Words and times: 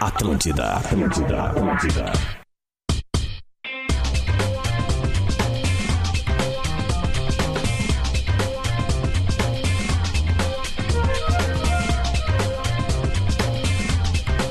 Atlântida, 0.00 0.76
Atlântida, 0.76 1.42
Atlântida. 1.42 2.12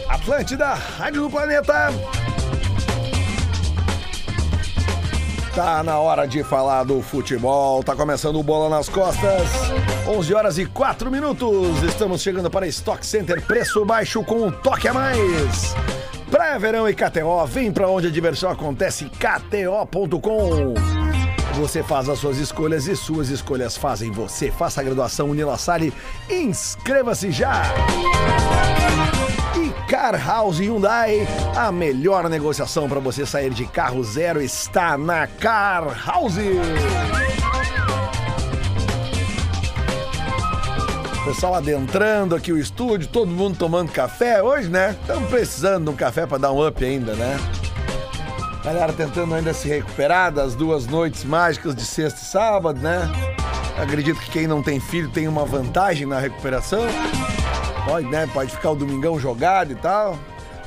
Atlântida, 0.10 0.74
Rádio 0.98 1.22
do 1.22 1.30
Planeta. 1.30 1.90
Tá 5.60 5.84
na 5.84 6.00
hora 6.00 6.26
de 6.26 6.42
falar 6.42 6.86
do 6.86 7.02
futebol. 7.02 7.84
Tá 7.84 7.94
começando 7.94 8.40
o 8.40 8.44
Bola 8.44 8.70
nas 8.70 8.88
Costas. 8.88 9.44
11 10.08 10.34
horas 10.34 10.58
e 10.58 10.66
4 10.66 11.12
minutos. 11.12 11.84
Estamos 11.84 12.22
chegando 12.22 12.50
para 12.50 12.66
Stock 12.68 13.06
Center. 13.06 13.42
Preço 13.42 13.84
baixo 13.84 14.24
com 14.24 14.48
um 14.48 14.52
toque 14.52 14.88
a 14.88 14.94
mais. 14.94 15.76
Praia 16.32 16.58
Verão 16.58 16.88
e 16.88 16.94
KTO. 16.94 17.46
Vem 17.46 17.74
pra 17.74 17.90
onde 17.90 18.08
a 18.08 18.10
diversão 18.10 18.50
acontece. 18.50 19.12
KTO.com. 19.20 20.76
Você 21.56 21.84
faz 21.84 22.08
as 22.08 22.20
suas 22.20 22.38
escolhas 22.38 22.88
e 22.88 22.96
suas 22.96 23.28
escolhas 23.28 23.76
fazem 23.76 24.12
você. 24.12 24.50
Faça 24.50 24.80
a 24.80 24.84
graduação 24.86 25.30
Unila 25.30 25.58
Salle. 25.58 25.94
Inscreva-se 26.30 27.32
já. 27.32 27.64
E 28.78 28.79
Car 29.90 30.24
House 30.24 30.60
Hyundai, 30.60 31.28
a 31.58 31.72
melhor 31.72 32.30
negociação 32.30 32.88
para 32.88 33.00
você 33.00 33.26
sair 33.26 33.50
de 33.50 33.66
carro 33.66 34.04
zero 34.04 34.40
está 34.40 34.96
na 34.96 35.26
Car 35.26 36.06
House. 36.06 36.36
Pessoal 41.26 41.56
adentrando 41.56 42.36
aqui 42.36 42.54
o 42.54 42.60
estúdio, 42.60 43.08
todo 43.08 43.32
mundo 43.32 43.58
tomando 43.58 43.92
café 43.92 44.44
hoje, 44.44 44.70
né? 44.70 44.96
Estamos 45.02 45.28
precisando 45.28 45.86
de 45.86 45.90
um 45.90 45.96
café 45.96 46.28
para 46.28 46.38
dar 46.38 46.52
um 46.52 46.68
up 46.68 46.86
ainda, 46.86 47.16
né? 47.16 47.40
Galera 48.64 48.94
tentando 48.94 49.34
ainda 49.34 49.56
se 49.56 49.68
recuperar 49.68 50.32
das 50.32 50.54
duas 50.54 50.86
noites 50.86 51.24
mágicas 51.24 51.76
de 51.76 51.84
sexta 51.84 52.22
e 52.22 52.26
sábado, 52.26 52.80
né? 52.80 53.10
Acredito 53.76 54.20
que 54.20 54.30
quem 54.30 54.46
não 54.46 54.62
tem 54.62 54.80
filho 54.80 55.10
tem 55.10 55.28
uma 55.28 55.46
vantagem 55.46 56.06
na 56.06 56.20
recuperação. 56.20 56.84
Pode, 57.86 58.08
né? 58.08 58.28
Pode 58.34 58.52
ficar 58.52 58.72
o 58.72 58.76
domingão 58.76 59.20
jogado 59.20 59.72
e 59.72 59.76
tal. 59.76 60.18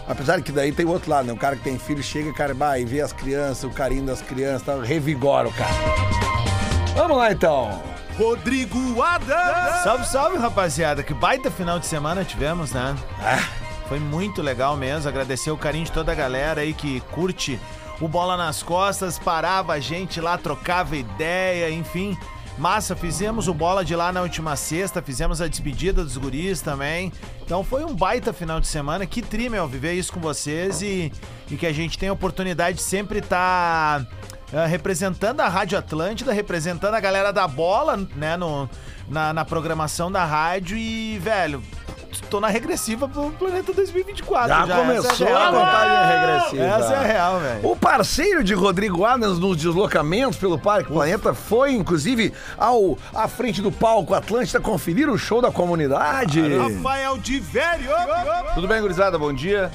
Apesar 0.08 0.40
que 0.42 0.50
daí 0.50 0.72
tem 0.72 0.84
o 0.84 0.90
outro 0.90 1.10
lado, 1.10 1.26
né? 1.26 1.32
O 1.32 1.36
cara 1.36 1.56
que 1.56 1.62
tem 1.62 1.78
filho 1.78 2.02
chega, 2.02 2.32
cara, 2.32 2.52
vai 2.54 2.82
e 2.82 2.84
vê 2.84 3.00
as 3.00 3.12
crianças, 3.12 3.64
o 3.64 3.70
carinho 3.70 4.04
das 4.04 4.20
crianças, 4.20 4.62
tal, 4.62 4.80
revigora 4.80 5.48
o 5.48 5.52
cara. 5.52 5.72
Vamos 6.94 7.16
lá 7.16 7.32
então. 7.32 7.80
Rodrigo 8.18 9.00
Adams. 9.00 9.82
Salve, 9.82 10.06
salve, 10.06 10.36
rapaziada. 10.38 11.02
Que 11.02 11.14
baita 11.14 11.50
final 11.50 11.78
de 11.78 11.86
semana 11.86 12.24
tivemos, 12.24 12.72
né? 12.72 12.94
Ah, 13.20 13.42
Foi 13.88 13.98
muito 13.98 14.42
legal 14.42 14.76
mesmo. 14.76 15.08
Agradecer 15.08 15.50
o 15.50 15.56
carinho 15.56 15.84
de 15.84 15.92
toda 15.92 16.12
a 16.12 16.14
galera 16.14 16.60
aí 16.60 16.74
que 16.74 17.00
curte 17.12 17.58
o 18.00 18.08
Bola 18.08 18.36
nas 18.36 18.62
Costas, 18.62 19.18
parava 19.18 19.74
a 19.74 19.78
gente 19.80 20.20
lá, 20.20 20.36
trocava 20.36 20.96
ideia, 20.96 21.70
enfim. 21.70 22.18
Massa, 22.62 22.94
fizemos 22.94 23.48
o 23.48 23.54
bola 23.54 23.84
de 23.84 23.96
lá 23.96 24.12
na 24.12 24.22
última 24.22 24.54
sexta, 24.54 25.02
fizemos 25.02 25.40
a 25.40 25.48
despedida 25.48 26.04
dos 26.04 26.16
guris 26.16 26.60
também. 26.60 27.12
Então 27.44 27.64
foi 27.64 27.84
um 27.84 27.92
baita 27.92 28.32
final 28.32 28.60
de 28.60 28.68
semana. 28.68 29.04
Que 29.04 29.20
tri, 29.20 29.48
meu, 29.48 29.66
viver 29.66 29.94
isso 29.94 30.12
com 30.12 30.20
vocês 30.20 30.80
e, 30.80 31.12
e 31.50 31.56
que 31.56 31.66
a 31.66 31.72
gente 31.72 31.98
tem 31.98 32.08
a 32.08 32.12
oportunidade 32.12 32.76
de 32.76 32.84
sempre 32.84 33.18
estar 33.18 34.06
representando 34.68 35.40
a 35.40 35.48
Rádio 35.48 35.76
Atlântida, 35.76 36.32
representando 36.32 36.94
a 36.94 37.00
galera 37.00 37.32
da 37.32 37.48
bola, 37.48 37.96
né, 38.14 38.36
no, 38.36 38.70
na, 39.08 39.32
na 39.32 39.44
programação 39.44 40.12
da 40.12 40.24
rádio 40.24 40.76
e, 40.76 41.18
velho, 41.18 41.60
tô 42.28 42.40
na 42.40 42.48
regressiva 42.48 43.08
pro 43.08 43.30
Planeta 43.32 43.72
2024. 43.72 44.48
já, 44.48 44.66
já 44.66 44.76
começou 44.76 45.26
é 45.26 45.32
a 45.32 45.50
contagem 45.50 46.20
regressiva. 46.20 46.64
Essa 46.64 46.92
é 46.92 46.96
a 46.96 47.02
real, 47.02 47.40
velho. 47.40 47.70
O 47.70 47.76
parceiro 47.76 48.42
de 48.42 48.54
Rodrigo 48.54 49.04
Adams 49.04 49.38
nos 49.38 49.56
deslocamentos 49.56 50.38
pelo 50.38 50.58
Parque 50.58 50.90
Planeta 50.90 51.34
foi, 51.34 51.72
inclusive, 51.72 52.32
ao 52.56 52.98
à 53.14 53.28
frente 53.28 53.60
do 53.60 53.70
palco 53.70 54.14
Atlântida 54.14 54.60
conferir 54.60 55.08
o 55.08 55.18
show 55.18 55.40
da 55.42 55.50
comunidade. 55.50 56.40
Rafael 56.56 57.18
de 57.18 57.38
Velho. 57.40 57.90
Tudo 58.54 58.68
bem, 58.68 58.80
gurizada? 58.80 59.18
Bom 59.18 59.32
dia. 59.32 59.70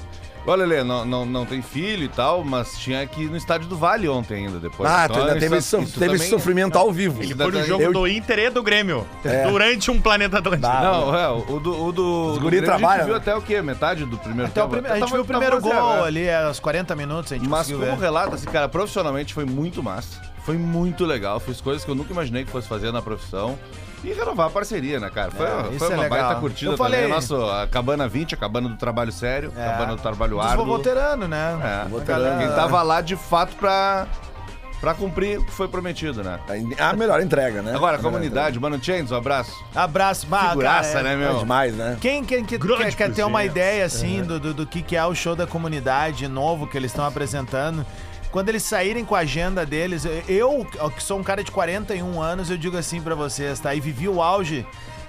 Olha, 0.50 0.66
Lê, 0.66 0.82
não, 0.82 1.04
não, 1.04 1.26
não 1.26 1.46
tem 1.46 1.62
filho 1.62 2.06
e 2.06 2.08
tal, 2.08 2.42
mas 2.44 2.78
tinha 2.80 3.02
aqui 3.02 3.26
no 3.26 3.36
estádio 3.36 3.68
do 3.68 3.76
Vale 3.76 4.08
ontem 4.08 4.46
ainda, 4.46 4.60
depois. 4.60 4.90
Ah, 4.90 5.06
tu 5.08 5.12
Então, 5.14 5.28
ainda 5.28 5.40
teve, 5.40 5.58
isso- 5.58 5.76
esse, 5.78 5.92
teve 6.00 6.06
esse 6.16 6.24
também- 6.26 6.30
sofrimento 6.30 6.78
ao 6.78 6.90
vivo. 6.92 7.22
Ele 7.22 7.36
Foi 7.36 7.52
no 7.52 7.64
jogo 7.66 7.84
Eu- 7.84 7.92
do 7.92 8.08
Inter 8.08 8.40
e 8.40 8.50
do 8.50 8.64
Grêmio. 8.64 9.06
É. 9.26 9.44
Durante 9.46 9.92
um 9.92 10.00
Planeta 10.02 10.38
Atlântico. 10.40 10.66
Não, 10.68 11.14
é, 11.16 11.30
o 11.30 11.60
do. 11.60 11.86
O 11.88 11.92
do 11.92 12.26
Os 12.28 12.34
do 12.36 12.40
guri 12.40 12.58
Grêmio 12.62 12.74
A 12.74 12.78
trabalham, 12.78 12.98
gente 13.00 13.06
viu 13.08 13.14
né? 13.16 13.20
até 13.22 13.36
o 13.36 13.42
quê? 13.42 13.62
Metade 13.62 14.06
do 14.06 14.18
primeiro 14.18 14.46
Até 14.50 14.62
o 14.64 14.68
tempo? 14.70 14.76
prime- 14.82 14.88
a 14.88 14.92
gente 14.94 15.00
Tava- 15.02 15.12
viu 15.12 15.22
o 15.22 15.26
primeiro 15.26 15.60
gol 15.62 15.74
é. 15.74 16.08
ali, 16.08 16.32
aos 16.32 16.60
40 16.62 16.96
minutos, 16.96 17.32
a 17.34 17.36
gente 17.36 17.50
Mas 17.50 17.68
como 17.70 17.80
ver. 17.80 17.98
relato, 17.98 18.36
assim, 18.36 18.46
cara, 18.46 18.70
profissionalmente 18.70 19.34
foi 19.34 19.44
muito 19.44 19.84
massa. 19.84 20.22
Foi 20.48 20.58
muito 20.58 21.06
legal. 21.06 21.42
Fiz 21.42 21.60
coisas 21.60 21.84
que 21.84 21.92
eu 21.92 21.96
nunca 21.96 22.14
imaginei 22.14 22.46
que 22.46 22.50
fosse 22.50 22.70
fazer 22.70 22.90
na 22.94 23.02
profissão. 23.02 23.60
E 24.02 24.14
renovar 24.14 24.48
a 24.48 24.50
parceria, 24.50 24.98
né, 24.98 25.10
cara? 25.14 25.30
Foi, 25.30 25.46
É, 25.46 25.50
foi 25.78 25.88
é 25.88 25.94
uma 25.96 26.04
legal. 26.04 26.10
baita 26.30 26.40
curtida 26.40 26.72
Eu 26.72 26.78
falei- 26.78 27.02
também. 27.02 27.14
Nosso, 27.14 27.36
a 27.36 27.68
Cabana 27.68 28.08
20, 28.08 28.34
a 28.34 28.38
Cabana 28.38 28.70
do 28.70 28.78
Trabalho 28.78 29.12
Sério, 29.12 29.52
É. 29.58 29.66
Cabana 29.66 29.96
do 29.98 30.02
Trabalho 30.02 30.38
Dos 30.38 30.46
Árduo. 30.46 30.66
voterano, 30.66 31.28
né? 31.28 31.84
É, 31.86 31.90
Voterano. 31.90 32.40
Quem 32.40 32.48
tava 32.56 32.82
lá 32.82 33.02
de 33.02 33.18
fato 33.18 33.58
pra, 33.58 34.08
pra 34.80 34.94
cumprir 34.94 35.40
o 35.40 35.46
que 35.46 35.52
foi 35.52 35.68
prometido, 35.68 36.24
né? 36.24 36.40
A 36.80 36.94
melhor 36.94 37.20
entrega, 37.22 37.62
né? 37.62 37.74
Agora, 37.76 37.98
A 37.98 38.00
comunidade, 38.00 38.58
Mano 38.60 38.82
Chains, 38.82 39.12
um 39.12 39.16
abraço. 39.18 39.52
Abraço, 39.76 40.28
bah, 40.28 40.50
Figuraça, 40.52 40.94
cara, 40.94 41.00
é- 41.00 41.04
né, 41.04 41.10
entrega. 41.16 41.26
É 41.26 41.32
meu? 41.34 41.40
demais, 41.40 41.74
né? 41.76 41.98
Quem, 42.00 42.24
quem 42.24 42.46
que- 42.46 42.58
Grande 42.58 42.96
quer, 42.96 43.08
quer 43.10 43.14
ter 43.14 43.24
uma 43.26 43.44
ideia, 43.44 43.84
assim, 43.84 44.22
do, 44.24 44.40
do, 44.40 44.54
do 44.54 44.66
que, 44.66 44.82
que 44.82 44.96
é 44.96 45.04
o 45.06 45.14
show 45.14 45.36
da 45.36 45.46
comunidade 45.48 46.26
novo 46.30 46.68
que 46.68 46.78
eles 46.78 46.92
estão 46.92 47.06
apresentando, 47.06 47.84
quando 48.38 48.50
eles 48.50 48.62
saírem 48.62 49.04
com 49.04 49.16
a 49.16 49.22
agenda 49.22 49.66
deles, 49.66 50.04
eu, 50.28 50.64
que 50.96 51.02
sou 51.02 51.18
um 51.18 51.24
cara 51.24 51.44
de 51.44 51.50
41 51.50 52.22
anos, 52.22 52.52
eu 52.52 52.58
digo 52.58 52.78
assim 52.78 53.02
pra 53.02 53.16
vocês, 53.16 53.60
tá? 53.60 53.74
E 53.74 53.80
vivi 53.80 54.08
o 54.08 54.22
auge 54.22 54.64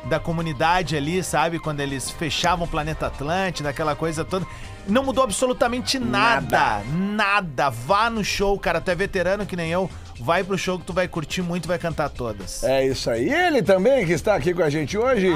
da 0.05 0.19
comunidade 0.19 0.97
ali, 0.97 1.23
sabe? 1.23 1.59
Quando 1.59 1.81
eles 1.81 2.11
fechavam 2.11 2.65
o 2.65 2.71
Planeta 2.71 3.09
Atlântida, 3.09 3.69
aquela 3.69 3.95
coisa 3.95 4.25
toda. 4.25 4.47
Não 4.87 5.05
mudou 5.05 5.23
absolutamente 5.23 5.99
nada. 5.99 6.81
Nada. 6.91 7.69
Vá 7.69 8.09
no 8.09 8.25
show, 8.25 8.59
cara. 8.59 8.81
Tu 8.81 8.93
é 8.93 8.95
veterano 8.95 9.45
que 9.45 9.57
nem 9.57 9.71
eu. 9.71 9.91
Vai 10.19 10.43
pro 10.43 10.57
show 10.57 10.79
que 10.79 10.87
tu 10.87 10.95
vai 10.95 11.07
curtir 11.07 11.43
muito 11.43 11.67
e 11.67 11.69
vai 11.69 11.79
cantar 11.79 12.09
todas. 12.09 12.65
É 12.65 12.87
isso 12.87 13.11
aí. 13.11 13.31
Ele 13.31 13.63
também 13.63 14.07
que 14.07 14.13
está 14.15 14.37
aqui 14.37 14.55
com 14.55 14.63
a 14.63 14.71
gente 14.71 14.97
hoje. 14.97 15.27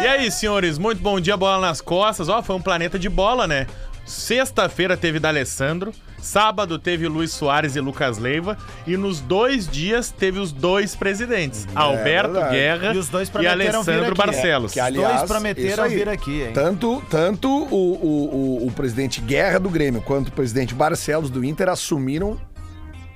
E 0.00 0.06
aí, 0.06 0.30
senhores, 0.30 0.78
muito 0.78 1.02
bom 1.02 1.20
dia, 1.20 1.36
bola 1.36 1.60
nas 1.60 1.82
costas. 1.82 2.30
Ó, 2.30 2.42
foi 2.42 2.56
um 2.56 2.62
planeta 2.62 2.98
de 2.98 3.10
bola, 3.10 3.46
né? 3.46 3.66
Sexta-feira 4.06 4.96
teve 4.96 5.18
D'Alessandro, 5.18 5.92
sábado 6.20 6.78
teve 6.78 7.06
Luiz 7.08 7.32
Soares 7.32 7.76
e 7.76 7.80
Lucas 7.80 8.18
Leiva, 8.18 8.56
e 8.86 8.96
nos 8.96 9.20
dois 9.20 9.68
dias 9.68 10.10
teve 10.10 10.38
os 10.38 10.52
dois 10.52 10.94
presidentes, 10.94 11.66
Alberto 11.74 12.32
verdade. 12.32 12.54
Guerra 12.56 12.94
E 12.94 12.98
os 12.98 13.08
dois 13.08 13.30
e 13.40 13.46
Alessandro 13.46 14.06
aqui. 14.06 14.14
Barcelos. 14.14 14.72
Que, 14.72 14.80
aliás, 14.80 15.18
dois 15.18 15.30
prometeram 15.30 15.84
aí. 15.84 15.94
vir 15.94 16.08
aqui, 16.08 16.42
hein? 16.42 16.52
Tanto, 16.52 17.02
tanto 17.10 17.48
o, 17.48 17.64
o, 17.74 18.62
o, 18.62 18.66
o 18.66 18.72
presidente 18.72 19.20
Guerra 19.20 19.58
do 19.58 19.68
Grêmio 19.68 20.00
quanto 20.02 20.28
o 20.28 20.32
presidente 20.32 20.74
Barcelos 20.74 21.30
do 21.30 21.44
Inter 21.44 21.68
assumiram 21.68 22.38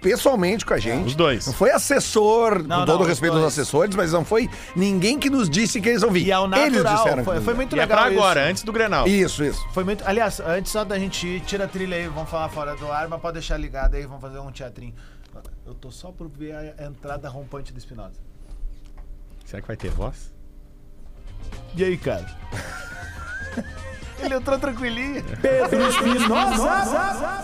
pessoalmente 0.01 0.65
com 0.65 0.75
a 0.75 0.79
gente. 0.79 1.09
Os 1.09 1.15
dois. 1.15 1.47
Não 1.47 1.53
foi 1.53 1.71
assessor, 1.71 2.63
Não, 2.63 2.81
com 2.81 2.87
todo 2.87 2.99
não, 2.99 3.05
o 3.05 3.09
respeito 3.09 3.37
os 3.37 3.43
aos 3.43 3.53
assessores, 3.53 3.95
mas 3.95 4.13
não 4.13 4.25
foi 4.25 4.49
ninguém 4.75 5.19
que 5.19 5.29
nos 5.31 5.49
disse 5.49 5.81
que 5.81 5.89
eles 5.89 6.03
vão 6.03 6.11
vir. 6.11 6.27
E 6.27 6.31
é 6.31 6.39
o 6.39 6.47
natural. 6.47 6.67
Eles 6.67 6.91
disseram 6.91 7.25
foi, 7.25 7.41
foi 7.41 7.55
muito 7.55 7.77
E 7.77 7.79
é 7.79 7.83
legal 7.83 7.99
pra 7.99 8.07
agora, 8.07 8.41
isso. 8.41 8.51
antes 8.51 8.63
do 8.63 8.73
Grenal. 8.73 9.07
Isso, 9.07 9.45
isso. 9.45 9.65
Foi 9.73 9.85
muito. 9.85 10.03
Aliás, 10.07 10.41
antes 10.41 10.73
só 10.73 10.85
da 10.85 10.99
gente 10.99 11.27
ir, 11.27 11.41
tira 11.41 11.65
a 11.65 11.69
trilha 11.69 11.97
aí, 11.97 12.09
vamos 12.09 12.31
falar 12.31 12.49
fora 12.49 12.75
do 12.77 12.91
ar, 12.91 13.09
mas 13.09 13.21
pode 13.21 13.35
deixar 13.35 13.57
ligado 13.57 13.95
aí, 13.95 14.05
vamos 14.07 14.21
fazer 14.21 14.39
um 14.39 14.51
teatrinho. 14.51 14.95
Eu 15.67 15.75
tô 15.75 15.91
só 15.91 16.11
por 16.11 16.29
ver 16.29 16.75
a 16.79 16.85
entrada 16.85 17.29
rompante 17.29 17.73
do 17.73 17.79
Espinosa. 17.79 18.15
Será 19.45 19.61
que 19.63 19.69
vai 19.69 19.77
ter 19.77 19.91
voz? 19.91 20.33
E 21.77 21.85
aí, 21.85 21.97
cara? 21.97 22.27
Ele 24.23 24.35
entrou 24.35 24.59
tranquilinho. 24.59 25.25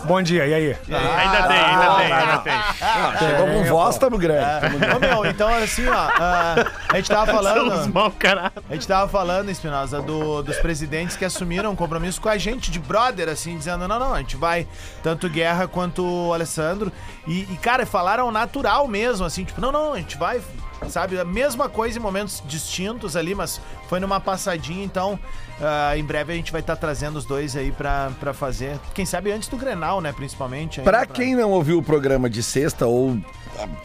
Bom 0.05 0.23
dia, 0.23 0.47
e 0.47 0.55
aí? 0.55 0.67
ainda 0.69 1.49
tem, 1.49 1.59
ainda 1.59 1.95
tem, 1.97 2.13
ainda 2.13 2.39
tem. 2.39 2.53
Ah, 2.53 3.15
chegou 3.19 3.47
com 3.47 3.65
voz, 3.65 3.99
tamo 3.99 4.19
grande. 4.19 4.67
Ô, 4.95 4.99
meu, 4.99 5.31
então 5.31 5.49
assim, 5.55 5.87
ó, 5.89 5.95
ah, 5.95 6.67
a 6.89 6.97
gente 6.97 7.09
tava 7.09 7.27
falando. 7.33 7.93
mau 7.93 8.11
caráter. 8.11 8.63
A 8.69 8.75
gente 8.75 8.87
tava 8.87 9.09
falando, 9.09 9.51
Espinosa, 9.51 10.01
do, 10.03 10.43
dos 10.43 10.57
presidentes 10.59 11.17
que 11.17 11.25
assumiram 11.25 11.71
um 11.73 11.77
compromisso 11.77 12.21
com 12.21 12.29
a 12.29 12.39
gente, 12.39 12.71
de 12.71 12.79
brother, 12.79 13.29
assim, 13.29 13.57
dizendo, 13.57 13.89
não, 13.89 13.99
não, 13.99 14.15
a 14.15 14.19
gente 14.19 14.37
vai, 14.37 14.67
tanto 15.03 15.29
Guerra 15.29 15.67
quanto 15.67 16.05
o 16.05 16.33
Alessandro. 16.33 16.93
E, 17.27 17.41
e, 17.53 17.57
cara, 17.57 17.87
falaram 17.87 18.31
natural 18.31 18.87
mesmo, 18.87 19.25
assim, 19.27 19.45
tipo, 19.45 19.61
não, 19.61 19.73
não, 19.73 19.95
a 19.95 19.99
gente 19.99 20.17
vai, 20.17 20.41
sabe? 20.89 21.19
A 21.19 21.25
mesma 21.25 21.69
coisa 21.69 21.99
em 21.99 22.03
momentos 22.03 22.43
distintos 22.47 23.17
ali, 23.17 23.35
mas 23.35 23.61
foi 23.89 24.01
numa 24.01 24.21
passadinha, 24.21 24.85
então 24.85 25.19
ah, 25.61 25.97
em 25.97 26.05
breve 26.05 26.33
a 26.33 26.37
gente 26.37 26.53
vai 26.53 26.61
estar 26.61 26.77
trazendo 26.77 27.17
os 27.17 27.25
dois 27.25 27.57
aí 27.57 27.73
pra, 27.73 28.11
pra 28.21 28.35
fazer. 28.35 28.79
Quem 28.95 29.07
sabe 29.07 29.33
antes 29.33 29.49
do 29.49 29.57
Grenal, 29.57 30.01
né, 30.01 30.13
principalmente. 30.13 30.81
ainda 30.81 30.91
Pra 30.91 31.07
quem 31.07 31.35
não 31.35 31.51
ouviu 31.51 31.79
o 31.79 31.83
programa 31.83 32.29
de 32.29 32.43
sexta 32.43 32.87
ou 32.87 33.19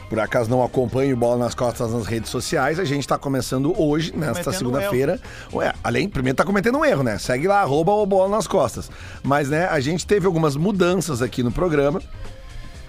por 0.10 0.20
acaso 0.20 0.50
não 0.50 0.62
acompanha 0.62 1.14
o 1.14 1.18
Bola 1.18 1.38
nas 1.38 1.56
Costas 1.56 1.94
nas 1.94 2.06
redes 2.06 2.30
sociais, 2.30 2.80
a 2.80 2.84
gente 2.84 3.08
tá 3.08 3.18
começando 3.18 3.74
hoje, 3.82 4.14
nesta 4.16 4.52
segunda-feira. 4.52 5.20
Ué, 5.54 5.74
além, 5.84 6.10
primeiro 6.10 6.36
tá 6.36 6.44
cometendo 6.44 6.78
um 6.78 6.86
erro, 6.86 7.04
né? 7.04 7.18
Segue 7.18 7.48
lá, 7.48 7.62
arroba 7.62 7.94
o 7.94 8.06
Bola 8.06 8.30
nas 8.30 8.48
Costas. 8.48 8.92
Mas, 9.24 9.50
né, 9.50 9.68
a 9.68 9.80
gente 9.80 10.06
teve 10.06 10.26
algumas 10.26 10.58
mudanças 10.58 11.22
aqui 11.22 11.42
no 11.42 11.52
programa. 11.52 12.02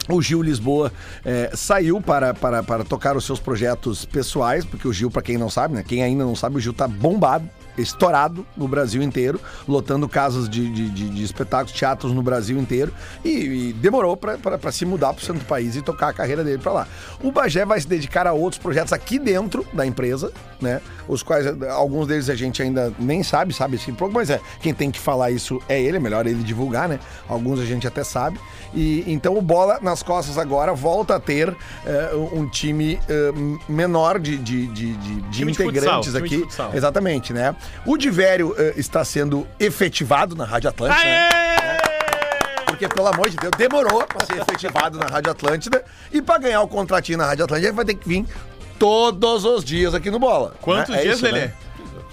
O 0.08 0.20
Gil 0.20 0.43
Lisboa 0.43 0.93
eh, 1.25 1.50
saiu 1.54 2.00
para, 2.00 2.34
para, 2.34 2.62
para 2.62 2.84
tocar 2.84 3.16
os 3.16 3.25
seus 3.25 3.38
projetos 3.38 4.04
pessoais, 4.04 4.64
porque 4.64 4.88
o 4.88 4.93
Gil, 4.93 5.10
para 5.10 5.22
quem 5.22 5.38
não 5.38 5.49
sabe, 5.49 5.75
né? 5.75 5.84
Quem 5.87 6.02
ainda 6.02 6.25
não 6.25 6.34
sabe, 6.34 6.56
o 6.56 6.60
Gil 6.60 6.72
tá 6.72 6.88
bombado, 6.88 7.49
estourado 7.78 8.44
no 8.56 8.66
Brasil 8.69 9.02
inteiro, 9.02 9.40
lotando 9.66 10.08
casas 10.08 10.48
de, 10.48 10.69
de, 10.70 10.88
de- 10.90 11.08
de 11.10 11.24
espetáculos, 11.24 11.72
teatros 11.72 12.12
no 12.12 12.22
Brasil 12.22 12.58
inteiro, 12.58 12.92
e, 13.24 13.70
e 13.70 13.72
demorou 13.72 14.16
para 14.16 14.72
se 14.72 14.84
mudar 14.84 15.12
para 15.12 15.22
o 15.22 15.24
centro 15.24 15.40
do 15.42 15.46
país 15.46 15.74
e 15.76 15.82
tocar 15.82 16.08
a 16.08 16.12
carreira 16.12 16.42
dele 16.44 16.58
para 16.58 16.72
lá. 16.72 16.88
O 17.22 17.30
Bagé 17.32 17.64
vai 17.64 17.80
se 17.80 17.86
dedicar 17.88 18.26
a 18.26 18.32
outros 18.32 18.60
projetos 18.60 18.92
aqui 18.92 19.19
dentro 19.19 19.66
da 19.72 19.86
empresa, 19.86 20.32
né? 20.60 20.80
Os 21.08 21.22
quais 21.22 21.46
alguns 21.70 22.06
deles 22.06 22.28
a 22.30 22.34
gente 22.34 22.62
ainda 22.62 22.92
nem 22.98 23.22
sabe, 23.22 23.52
sabe 23.52 23.76
assim 23.76 23.92
pouco, 23.92 24.14
mas 24.14 24.30
é 24.30 24.40
quem 24.60 24.72
tem 24.72 24.90
que 24.90 25.00
falar 25.00 25.30
isso 25.30 25.60
é 25.68 25.80
ele, 25.80 25.96
é 25.96 26.00
melhor 26.00 26.26
ele 26.26 26.42
divulgar, 26.42 26.88
né? 26.88 27.00
Alguns 27.28 27.58
a 27.58 27.64
gente 27.64 27.86
até 27.86 28.04
sabe. 28.04 28.38
E 28.75 29.04
então 29.06 29.36
o 29.36 29.42
Bola 29.42 29.78
nas 29.82 30.02
Costas 30.02 30.38
agora 30.38 30.72
volta 30.72 31.16
a 31.16 31.20
ter 31.20 31.54
eh, 31.84 32.10
um 32.32 32.48
time 32.48 32.98
eh, 33.08 33.32
menor 33.68 34.18
de, 34.18 34.36
de, 34.38 34.66
de, 34.68 34.92
de- 34.94 35.20
de 35.22 35.42
integrantes 35.64 36.12
futsal, 36.12 36.22
aqui. 36.22 36.76
Exatamente, 36.76 37.32
né? 37.32 37.54
O 37.85 37.97
Divério 37.97 38.55
eh, 38.59 38.75
está 38.76 39.05
sendo 39.05 39.47
efetivado 39.59 40.35
na 40.35 40.44
Rádio 40.44 40.70
Atlântica. 40.70 41.05
né? 41.05 41.29
Porque, 42.67 42.88
pelo 42.88 43.06
amor 43.06 43.29
de 43.29 43.37
Deus, 43.37 43.53
demorou 43.56 44.03
pra 44.05 44.25
ser 44.25 44.41
efetivado 44.41 44.99
na 44.99 45.06
Rádio 45.06 45.31
Atlântida. 45.31 45.85
E 46.11 46.23
pra 46.23 46.38
ganhar 46.38 46.62
o 46.62 46.69
contratinho 46.69 47.19
na 47.19 47.26
Rádio 47.26 47.44
Atlântida, 47.44 47.69
ele 47.69 47.76
vai 47.76 47.85
ter 47.85 47.94
que 47.94 48.09
vir 48.09 48.26
todos 48.79 49.44
os 49.44 49.64
dias 49.64 49.94
aqui 49.94 50.11
no 50.11 50.19
Bola. 50.19 50.55
Quantos 50.61 50.91
né? 50.94 51.00
É 51.00 51.03
dias, 51.03 51.20
Lelê? 51.20 51.50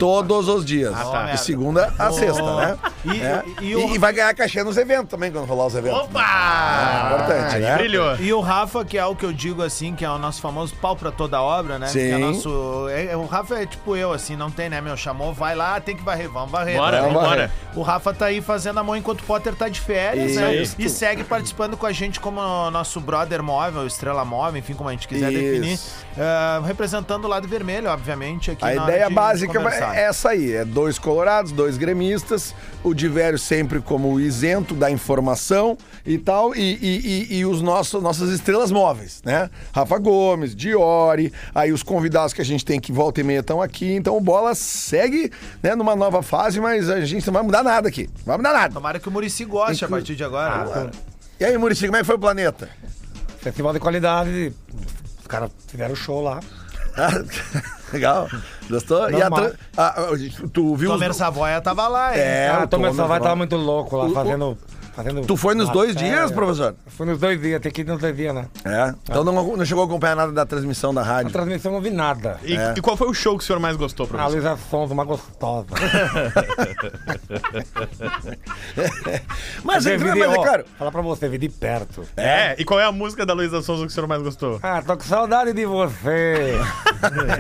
Né? 0.06 0.12
Todos 0.12 0.48
os 0.48 0.66
dias. 0.66 0.94
tá. 0.94 1.26
De 1.32 1.40
segunda 1.40 1.94
a 2.00 2.12
sexta, 2.12 2.56
né? 2.56 2.78
E- 3.06 3.22
É. 3.22 3.44
e- 3.62 3.76
o- 3.76 3.94
e 3.96 3.98
vai 3.98 4.14
ganhar 4.14 4.34
cachê 4.34 4.64
nos 4.64 4.78
eventos 4.78 5.10
também, 5.10 5.32
quando 5.32 5.46
rolar 5.46 5.68
os 5.68 5.76
eventos. 5.76 6.00
Opa! 6.00 7.10
Importante, 7.14 7.56
Aí 7.56 7.62
né? 7.62 7.76
Brilhou. 7.78 8.16
E 8.18 8.34
o 8.34 8.40
Rafa, 8.40 8.84
que 8.86 8.98
é 8.98 9.06
o 9.06 9.16
que 9.16 9.26
eu 9.26 9.34
digo 9.34 9.62
assim, 9.64 9.96
que 9.96 10.04
é 10.06 10.10
o 10.10 10.18
nosso 10.18 10.42
famoso 10.42 10.76
pau 10.76 10.96
pra 10.96 11.12
toda 11.12 11.42
obra, 11.42 11.78
né? 11.80 11.88
Sim. 11.88 12.00
Que 12.00 12.12
é 12.12 12.18
nosso, 12.18 12.88
é- 12.90 13.06
é- 13.12 13.18
o 13.18 13.26
Rafa 13.26 13.56
é 13.62 13.66
tipo 13.66 13.96
eu, 13.96 14.12
assim, 14.14 14.36
não 14.36 14.50
tem, 14.50 14.70
né, 14.70 14.82
meu? 14.82 14.96
Chamou, 14.98 15.34
vai 15.34 15.56
lá, 15.56 15.80
tem 15.80 15.96
que 15.96 16.04
varrer, 16.04 16.30
vamos 16.30 16.52
varrer. 16.52 16.78
Bora, 16.78 16.98
né? 16.98 17.08
Vamos 17.08 17.22
vambora. 17.22 17.52
O 17.76 17.82
Rafa 17.82 18.14
tá 18.14 18.26
aí 18.26 18.42
fazendo 18.42 18.80
a 18.80 18.84
mão 18.84 18.96
enquanto 18.96 19.22
o 19.22 19.24
Potter 19.24 19.56
tá 19.56 19.68
de 19.70 19.80
férias, 19.80 20.32
Isso. 20.32 20.40
né? 20.40 20.56
E 20.78 20.90
segue 20.90 21.24
participando 21.24 21.78
com 21.78 21.86
a 21.86 21.92
gente 21.92 22.20
como 22.20 22.40
nosso 22.72 23.00
brother 23.00 23.42
móvel, 23.44 23.86
estrela 23.86 24.26
móvel, 24.26 24.60
enfim, 24.60 24.74
como 24.74 24.90
a 24.90 24.92
gente 24.92 25.08
quiser 25.08 25.32
Isso. 25.32 25.42
definir. 25.42 25.80
Ah, 26.22 26.62
representando 26.66 27.24
o 27.24 27.28
lado 27.30 27.48
vermelho, 27.48 27.90
obviamente, 27.90 28.52
aqui 28.52 28.66
A 28.66 28.76
na 28.76 28.84
hora 28.84 28.92
ideia 28.92 29.08
de 29.08 29.14
básica 29.14 29.54
conversar. 29.54 29.96
é 29.98 30.02
essa 30.02 30.30
aí: 30.32 30.52
é 30.52 30.66
dois 30.66 31.00
colorados, 31.00 31.54
dois 31.54 31.78
gremistas, 31.78 32.54
o 32.84 32.94
Divério 32.94 33.40
sempre 33.40 33.80
como 33.80 34.20
isento 34.20 34.74
da 34.76 34.92
informação 34.92 35.78
e 36.06 36.18
tal, 36.18 36.54
e, 36.54 36.60
e- 36.60 37.28
e- 37.32 37.38
e 37.38 37.46
os 37.46 37.62
nossos, 37.62 38.04
nossas 38.04 38.30
estrelas 38.32 38.70
móveis, 38.70 39.22
né? 39.24 39.50
Rafa 39.74 39.98
Gomes, 39.98 40.54
Diori, 40.54 41.32
aí 41.56 41.72
os 41.72 41.84
convidados 41.84 42.34
que 42.34 42.42
a 42.42 42.46
gente 42.46 42.66
tem 42.66 42.82
que 42.82 42.92
volta 42.92 43.22
e 43.22 43.24
meia 43.24 43.40
estão 43.40 43.62
aqui, 43.62 43.94
então 43.94 44.18
o 44.18 44.22
Bola 44.22 44.54
segue 44.56 45.32
né, 45.64 45.74
numa 45.74 45.96
nova 45.96 46.22
fase, 46.22 46.60
mas 46.60 46.90
a 46.90 47.00
gente 47.06 47.26
não 47.28 47.34
vai 47.34 47.44
mudar 47.44 47.64
nada 47.64 47.88
aqui, 47.88 48.10
não 48.18 48.26
vai 48.26 48.38
mudar 48.38 48.52
nada. 48.52 48.74
Tomara 48.74 49.00
que 49.00 49.08
o 49.08 49.12
Murici 49.12 49.46
goste 49.46 49.86
a 49.86 49.88
partir 49.88 50.18
de 50.18 50.24
agora. 50.26 50.92
E 51.40 51.46
aí, 51.46 51.58
Murici, 51.58 51.86
como 51.86 51.96
é 51.96 52.02
que 52.02 52.06
foi 52.06 52.16
o 52.16 52.20
planeta? 52.20 52.68
Festival 53.38 53.72
de 53.72 53.80
qualidade. 53.80 54.52
Caras 55.30 55.52
fizeram 55.68 55.96
show 55.96 56.22
lá. 56.22 56.40
Ah, 56.98 57.10
Legal, 57.94 58.28
gostou? 58.70 59.10
E 59.10 59.22
a 59.22 59.30
Normal. 59.30 59.52
tra- 59.52 59.60
ah, 59.78 59.94
ah, 59.98 60.48
tu 60.52 60.76
viu. 60.76 60.92
Tomer 60.92 61.14
Savoia 61.14 61.62
tava 61.62 61.88
lá, 61.88 62.14
hein? 62.14 62.22
É, 62.22 62.52
o 62.66 62.68
Savai 62.70 62.94
Savai. 62.96 63.20
tava 63.22 63.36
muito 63.36 63.56
louco 63.56 63.96
lá, 63.96 64.10
fazendo, 64.10 64.58
fazendo. 65.04 65.26
Tu 65.26 65.38
foi 65.38 65.56
nos 65.56 65.70
dois 65.70 65.94
matéria. 65.96 66.16
dias, 66.18 66.32
professor? 66.32 66.76
Fui 66.88 67.06
nos 67.06 67.20
dois 67.20 67.42
dias, 67.42 67.62
tem 67.62 67.72
que 67.72 67.82
ir 67.82 67.86
nos 67.86 68.00
dois 68.00 68.16
dias, 68.16 68.34
né? 68.36 68.48
É. 68.66 68.94
Então 69.04 69.24
não, 69.24 69.34
não 69.58 69.66
chegou 69.66 69.84
a 69.84 69.88
acompanhar 69.88 70.16
nada 70.16 70.32
da 70.32 70.46
transmissão 70.46 70.94
da 70.94 71.02
A 71.02 71.04
rádio. 71.04 71.32
transmissão 71.32 71.72
não 71.72 71.82
vi 71.82 71.90
nada. 71.90 72.38
E, 72.44 72.56
É. 72.56 72.74
e 72.78 72.82
qual 72.82 72.96
foi 72.98 73.08
o 73.08 73.14
show 73.14 73.38
que 73.38 73.44
o 73.44 73.48
senhor 73.48 73.60
mais 73.60 73.76
gostou, 73.78 74.06
A 74.06 74.10
professor? 74.10 74.32
Luísa 74.34 74.58
Sons, 74.70 74.92
uma 74.92 75.04
gostosa. 75.04 75.68
Mas, 79.64 79.86
é, 79.86 79.98
vi 79.98 80.06
mas 80.06 80.20
é 80.20 80.36
claro. 80.36 80.66
Falar 80.78 80.92
pra 80.92 81.02
você, 81.02 81.28
vi 81.28 81.38
de 81.38 81.50
perto. 81.50 82.04
É, 82.16 82.56
e 82.58 82.66
qual 82.66 82.80
é 82.80 82.86
a 82.86 82.92
música 82.92 83.26
da 83.26 83.34
Luísa 83.34 83.62
Souza 83.62 83.86
que 83.86 83.92
o 83.92 83.94
senhor 83.94 84.08
mais 84.08 84.22
gostou? 84.22 84.60
Ah, 84.64 84.82
tô 84.82 84.96
com 84.98 85.04
saudade 85.04 85.54
de 85.54 85.66
você. 85.66 86.56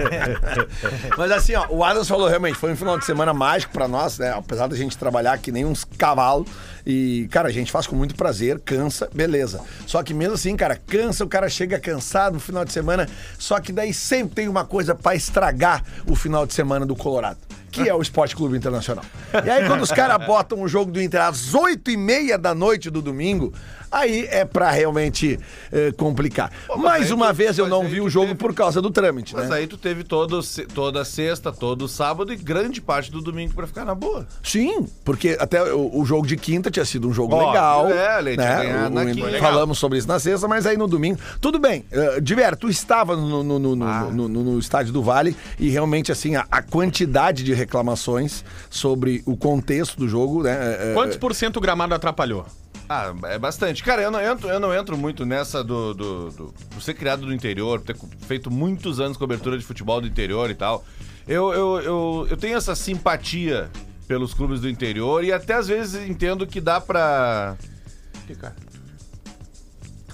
Mas 1.18 1.32
assim, 1.32 1.56
ó, 1.56 1.66
o 1.70 1.84
Adams 1.84 2.08
falou 2.08 2.28
realmente, 2.28 2.56
foi 2.58 2.72
um 2.72 2.76
final 2.76 2.98
de 2.98 3.06
semana 3.06 3.34
mágico 3.34 3.74
pra 3.74 3.88
nós, 3.88 4.18
né? 4.20 4.32
Apesar 4.36 4.68
da 4.68 4.76
gente 4.76 4.98
trabalhar 4.98 5.38
que 5.38 5.52
nem 5.52 5.66
uns 5.66 5.84
cavalos. 5.84 6.48
E, 6.92 7.28
cara, 7.30 7.50
a 7.50 7.52
gente 7.52 7.72
faz 7.72 7.86
com 7.86 7.96
muito 7.96 8.16
prazer, 8.16 8.60
cansa, 8.62 9.08
beleza. 9.14 9.62
Só 9.86 10.02
que 10.02 10.12
mesmo 10.12 10.34
assim, 10.34 10.58
cara, 10.58 10.76
cansa, 10.76 11.24
o 11.24 11.28
cara 11.28 11.48
chega 11.48 11.80
cansado 11.80 12.34
no 12.34 12.40
final 12.40 12.66
de 12.66 12.74
semana. 12.74 13.08
Só 13.38 13.60
que 13.60 13.72
daí 13.72 13.94
sempre 13.94 14.34
tem 14.34 14.48
uma 14.48 14.66
coisa 14.66 14.96
pra 14.96 15.14
estragar 15.14 15.84
o 16.08 16.16
final 16.16 16.48
de 16.48 16.54
semana 16.56 16.88
do 16.88 16.96
Colorado. 16.96 17.38
Que 17.70 17.88
é 17.88 17.94
o 17.94 18.02
Esporte 18.02 18.36
Clube 18.36 18.58
Internacional. 18.58 19.06
E 19.46 19.50
aí, 19.52 19.68
quando 19.68 19.84
os 19.84 19.92
caras 19.92 20.26
botam 20.26 20.64
o 20.64 20.68
jogo 20.68 20.92
do 20.92 21.00
Inter 21.00 21.22
às 21.22 21.54
8 21.54 21.92
e 21.92 21.96
meia 21.96 22.40
da 22.40 22.56
noite 22.56 22.90
do 22.90 23.04
domingo, 23.04 23.54
aí 23.92 24.28
é 24.30 24.46
pra 24.46 24.72
realmente 24.72 25.40
eh, 25.72 25.92
complicar. 25.98 26.52
Mais 26.78 27.08
aí 27.08 27.14
uma 27.14 27.28
tu- 27.30 27.34
vez 27.36 27.58
eu 27.58 27.66
mas 27.66 27.72
não 27.72 27.82
aí 27.82 27.88
vi 27.88 27.98
tu 27.98 28.06
o 28.06 28.10
jogo 28.10 28.28
teve- 28.28 28.40
por 28.40 28.54
causa 28.54 28.82
do 28.82 28.90
trâmite, 28.90 29.36
Mas 29.36 29.50
né? 29.50 29.58
aí 29.58 29.68
tu 29.68 29.78
teve 29.78 30.04
todo, 30.04 30.42
se- 30.42 30.66
toda 30.66 31.04
sexta, 31.06 31.52
todo 31.52 31.88
sábado 31.88 32.32
e 32.34 32.36
grande 32.36 32.82
parte 32.82 33.12
do 33.12 33.22
domingo 33.22 33.54
pra 33.54 33.66
ficar 33.68 33.86
na 33.86 33.96
boa. 33.96 34.28
Sim, 34.44 34.86
porque 35.04 35.38
até 35.40 35.62
o, 35.74 36.00
o 36.00 36.06
jogo 36.06 36.26
de 36.28 36.36
quinta 36.38 36.70
tinha 36.72 36.86
sido 36.86 37.08
um 37.08 37.14
jogo 37.14 37.34
Óbvio, 37.36 37.48
legal. 37.50 37.90
é, 37.90 38.20
ele 38.20 38.36
tinha 38.38 38.48
né? 38.58 38.64
ganhado 38.64 38.88
O- 38.88 38.90
na 38.96 39.12
o- 39.12 39.14
quinta. 39.16 39.40
Falamos 39.40 39.78
sobre 39.80 39.98
isso 39.98 40.08
na 40.08 40.20
sexta, 40.20 40.48
mas 40.48 40.66
aí 40.66 40.78
no 40.78 40.88
domingo. 40.88 41.20
Tudo 41.42 41.60
bem. 41.60 41.86
Uh, 41.92 42.22
Diver, 42.22 42.56
tu 42.56 42.70
estava 42.70 43.16
no, 43.16 43.44
no, 43.44 43.60
no, 43.60 43.76
no- 43.76 43.86
Ah. 43.86 44.08
no- 44.12 44.28
no- 44.28 44.44
no 44.44 44.60
estádio 44.60 44.92
do 44.94 45.02
Vale 45.02 45.36
e 45.60 45.70
realmente, 45.70 46.12
assim, 46.12 46.36
a, 46.36 46.46
a 46.52 46.62
quantidade 46.62 47.44
de 47.44 47.54
reclamações 47.54 48.44
sobre 48.70 49.22
o 49.26 49.36
contexto 49.38 49.98
do 49.98 50.08
jogo, 50.08 50.44
né? 50.44 50.52
é, 50.52 50.92
é, 50.92 50.94
Quantos 50.94 51.18
por 51.18 51.34
cento 51.34 51.58
o 51.58 51.62
gramado 51.62 51.94
atrapalhou? 51.94 52.46
Ah, 52.92 53.14
é 53.26 53.38
bastante. 53.38 53.84
Cara, 53.84 54.02
eu 54.02 54.10
não 54.10 54.20
entro, 54.20 54.50
eu 54.50 54.60
não 54.60 54.74
entro 54.74 54.98
muito 54.98 55.24
nessa 55.24 55.64
do, 55.64 55.94
do, 55.94 56.30
do- 56.32 56.54
por 56.72 56.82
ser 56.82 56.96
criado 56.96 57.24
no 57.26 57.32
interior, 57.32 57.80
ter 57.82 57.96
feito 58.22 58.50
muitos 58.50 59.00
anos 59.00 59.16
cobertura 59.16 59.58
de 59.60 59.64
futebol 59.64 60.02
do 60.02 60.08
interior 60.08 60.50
e 60.50 60.56
tal. 60.56 60.84
Eu, 61.28 61.54
eu, 61.54 61.80
eu, 61.82 62.28
eu 62.32 62.38
tenho 62.38 62.58
essa 62.58 62.74
simpatia 62.76 63.70
pelos 64.08 64.34
clubes 64.34 64.60
do 64.60 64.68
interior 64.68 65.24
e 65.24 65.32
até 65.32 65.54
às 65.54 65.68
vezes 65.68 66.10
entendo 66.10 66.48
que 66.48 66.60
dá 66.60 66.82
pra. 66.82 67.56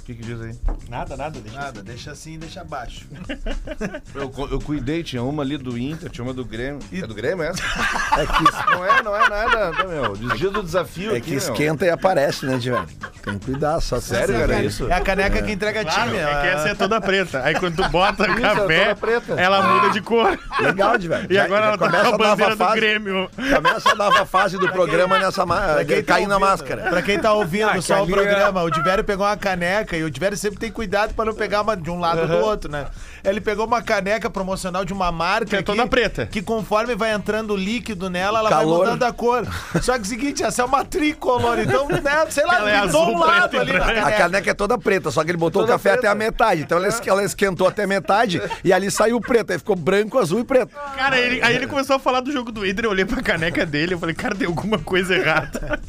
O 0.05 0.07
que, 0.07 0.13
que 0.13 0.21
diz 0.21 0.39
aí? 0.39 0.55
Nada, 0.87 1.17
nada. 1.17 1.39
Deixa. 1.39 1.59
Nada, 1.59 1.81
deixa 1.81 2.11
assim, 2.11 2.37
deixa 2.37 2.61
abaixo. 2.61 3.07
Eu, 4.13 4.31
eu 4.51 4.59
cuidei, 4.61 5.03
tinha 5.03 5.21
uma 5.23 5.41
ali 5.41 5.57
do 5.57 5.77
Inter, 5.77 6.09
tinha 6.09 6.23
uma 6.23 6.33
do 6.33 6.45
Grêmio. 6.45 6.79
É 6.93 7.01
do 7.07 7.13
Grêmio 7.15 7.43
essa? 7.43 7.61
é 8.17 8.25
que, 8.25 8.71
Não 8.71 8.85
é, 8.85 9.03
não 9.03 9.15
é 9.15 9.29
nada, 9.29 9.71
tá, 9.73 9.83
meu. 9.83 10.15
Desvio 10.15 10.51
do 10.51 10.61
desafio 10.63 11.11
é 11.13 11.17
aqui, 11.17 11.21
que 11.21 11.29
meu. 11.31 11.39
esquenta 11.39 11.85
e 11.85 11.89
aparece, 11.89 12.45
né, 12.45 12.57
Diver? 12.57 12.85
Tem 13.23 13.37
que 13.39 13.45
cuidar, 13.45 13.81
só 13.81 13.99
Sério, 13.99 14.35
cara, 14.39 14.55
é 14.55 14.65
isso? 14.65 14.87
É 14.87 14.93
a 14.93 15.01
caneca 15.01 15.41
que 15.41 15.51
entrega 15.51 15.83
Claro, 15.83 16.11
time. 16.11 16.17
é 16.21 16.41
que 16.41 16.47
essa 16.47 16.69
é 16.69 16.75
toda 16.75 17.01
preta. 17.01 17.41
Aí 17.43 17.55
quando 17.55 17.75
tu 17.75 17.89
bota 17.89 18.27
Isso, 18.27 18.41
café, 18.41 18.75
é 18.75 18.83
toda 18.85 18.95
preta. 18.95 19.33
ela 19.41 19.61
muda 19.63 19.89
de 19.89 20.01
cor. 20.01 20.37
Legal, 20.61 20.97
Diver. 20.97 21.25
E 21.29 21.37
agora 21.37 21.65
ela 21.65 21.77
tá 21.77 21.89
com 21.89 22.13
a 22.13 22.17
bandeira 22.17 22.55
do 22.55 22.71
Grêmio. 22.73 23.29
Começa 23.35 23.91
a 23.91 23.95
nova 23.95 24.25
fase 24.25 24.57
do 24.57 24.71
programa 24.71 25.17
nessa 25.19 25.45
ma... 25.45 25.83
quem 25.83 26.03
tá 26.03 26.13
caindo 26.13 26.29
na 26.29 26.35
ouvindo- 26.35 26.49
máscara. 26.49 26.81
Pra 26.89 27.01
quem 27.01 27.19
tá 27.19 27.33
ouvindo 27.33 27.69
Ah, 27.69 27.81
só 27.81 28.03
o 28.03 28.07
programa, 28.07 28.61
o 28.61 28.69
Divério 28.69 29.03
pegou 29.03 29.25
uma 29.25 29.35
caneca 29.35 29.94
e 29.97 30.03
o 30.03 30.09
Divério 30.11 30.37
sempre 30.37 30.59
tem 30.59 30.71
cuidado 30.71 31.13
pra 31.13 31.25
não 31.25 31.33
pegar 31.33 31.61
uma 31.61 31.75
de 31.75 31.89
um 31.89 31.99
lado 31.99 32.21
ou 32.21 32.27
do 32.27 32.37
outro, 32.37 32.71
né? 32.71 32.87
Ele 33.23 33.41
pegou 33.41 33.65
uma 33.65 33.81
caneca 33.81 34.29
promocional 34.29 34.85
de 34.85 34.93
uma 34.93 35.11
marca 35.11 35.45
Que 35.47 35.55
é 35.57 35.61
toda 35.61 35.87
preta. 35.87 36.25
que 36.27 36.41
conforme 36.41 36.95
vai 36.95 37.11
entrando 37.13 37.55
líquido 37.55 38.09
nela, 38.09 38.39
ela 38.39 38.49
Calor. 38.49 38.77
vai 38.79 38.87
mudando 38.93 39.03
a 39.03 39.11
cor. 39.13 39.45
Só 39.81 39.93
que 39.93 39.99
é 39.99 40.01
o 40.01 40.05
seguinte, 40.05 40.43
essa 40.43 40.61
é 40.61 40.65
uma 40.65 40.85
tricolor, 40.85 41.59
então, 41.59 41.87
né, 41.87 42.25
sei 42.29 42.45
lá, 42.45 42.55
Ela 42.59 42.71
é 42.71 42.81
pintou 42.81 43.01
azul, 43.03 43.15
um 43.15 43.19
lado 43.19 43.49
preto 43.49 43.55
e 43.55 43.59
ali 43.59 43.73
na 43.73 43.85
branco. 43.85 43.91
A 43.99 44.03
caneca. 44.03 44.17
caneca 44.23 44.51
é 44.51 44.53
toda 44.53 44.77
preta, 44.77 45.11
só 45.11 45.23
que 45.23 45.31
ele 45.31 45.37
botou 45.37 45.61
Toda 45.63 45.73
o 45.73 45.75
café 45.75 45.91
preta. 45.91 46.07
até 46.07 46.07
a 46.11 46.15
metade. 46.15 46.61
Então 46.61 46.77
ela, 46.77 46.87
ela 47.05 47.23
esquentou 47.23 47.67
até 47.67 47.83
a 47.83 47.87
metade 47.87 48.41
e 48.63 48.71
ali 48.71 48.91
saiu 48.91 49.19
preto. 49.19 49.51
Aí 49.51 49.57
ficou 49.57 49.75
branco, 49.75 50.19
azul 50.19 50.39
e 50.39 50.43
preto. 50.43 50.75
Cara, 50.95 51.17
ele- 51.17 51.41
aí 51.41 51.55
ele 51.55 51.67
começou 51.67 51.95
a 51.95 51.99
falar 51.99 52.19
do 52.21 52.31
jogo 52.31 52.51
do 52.51 52.65
Inter, 52.65 52.85
eu 52.85 52.91
olhei 52.91 53.05
pra 53.05 53.21
caneca 53.21 53.65
dele, 53.65 53.93
eu 53.95 53.99
falei, 53.99 54.13
cara, 54.15 54.35
tem 54.35 54.47
alguma 54.47 54.77
coisa 54.79 55.15
errada. 55.15 55.79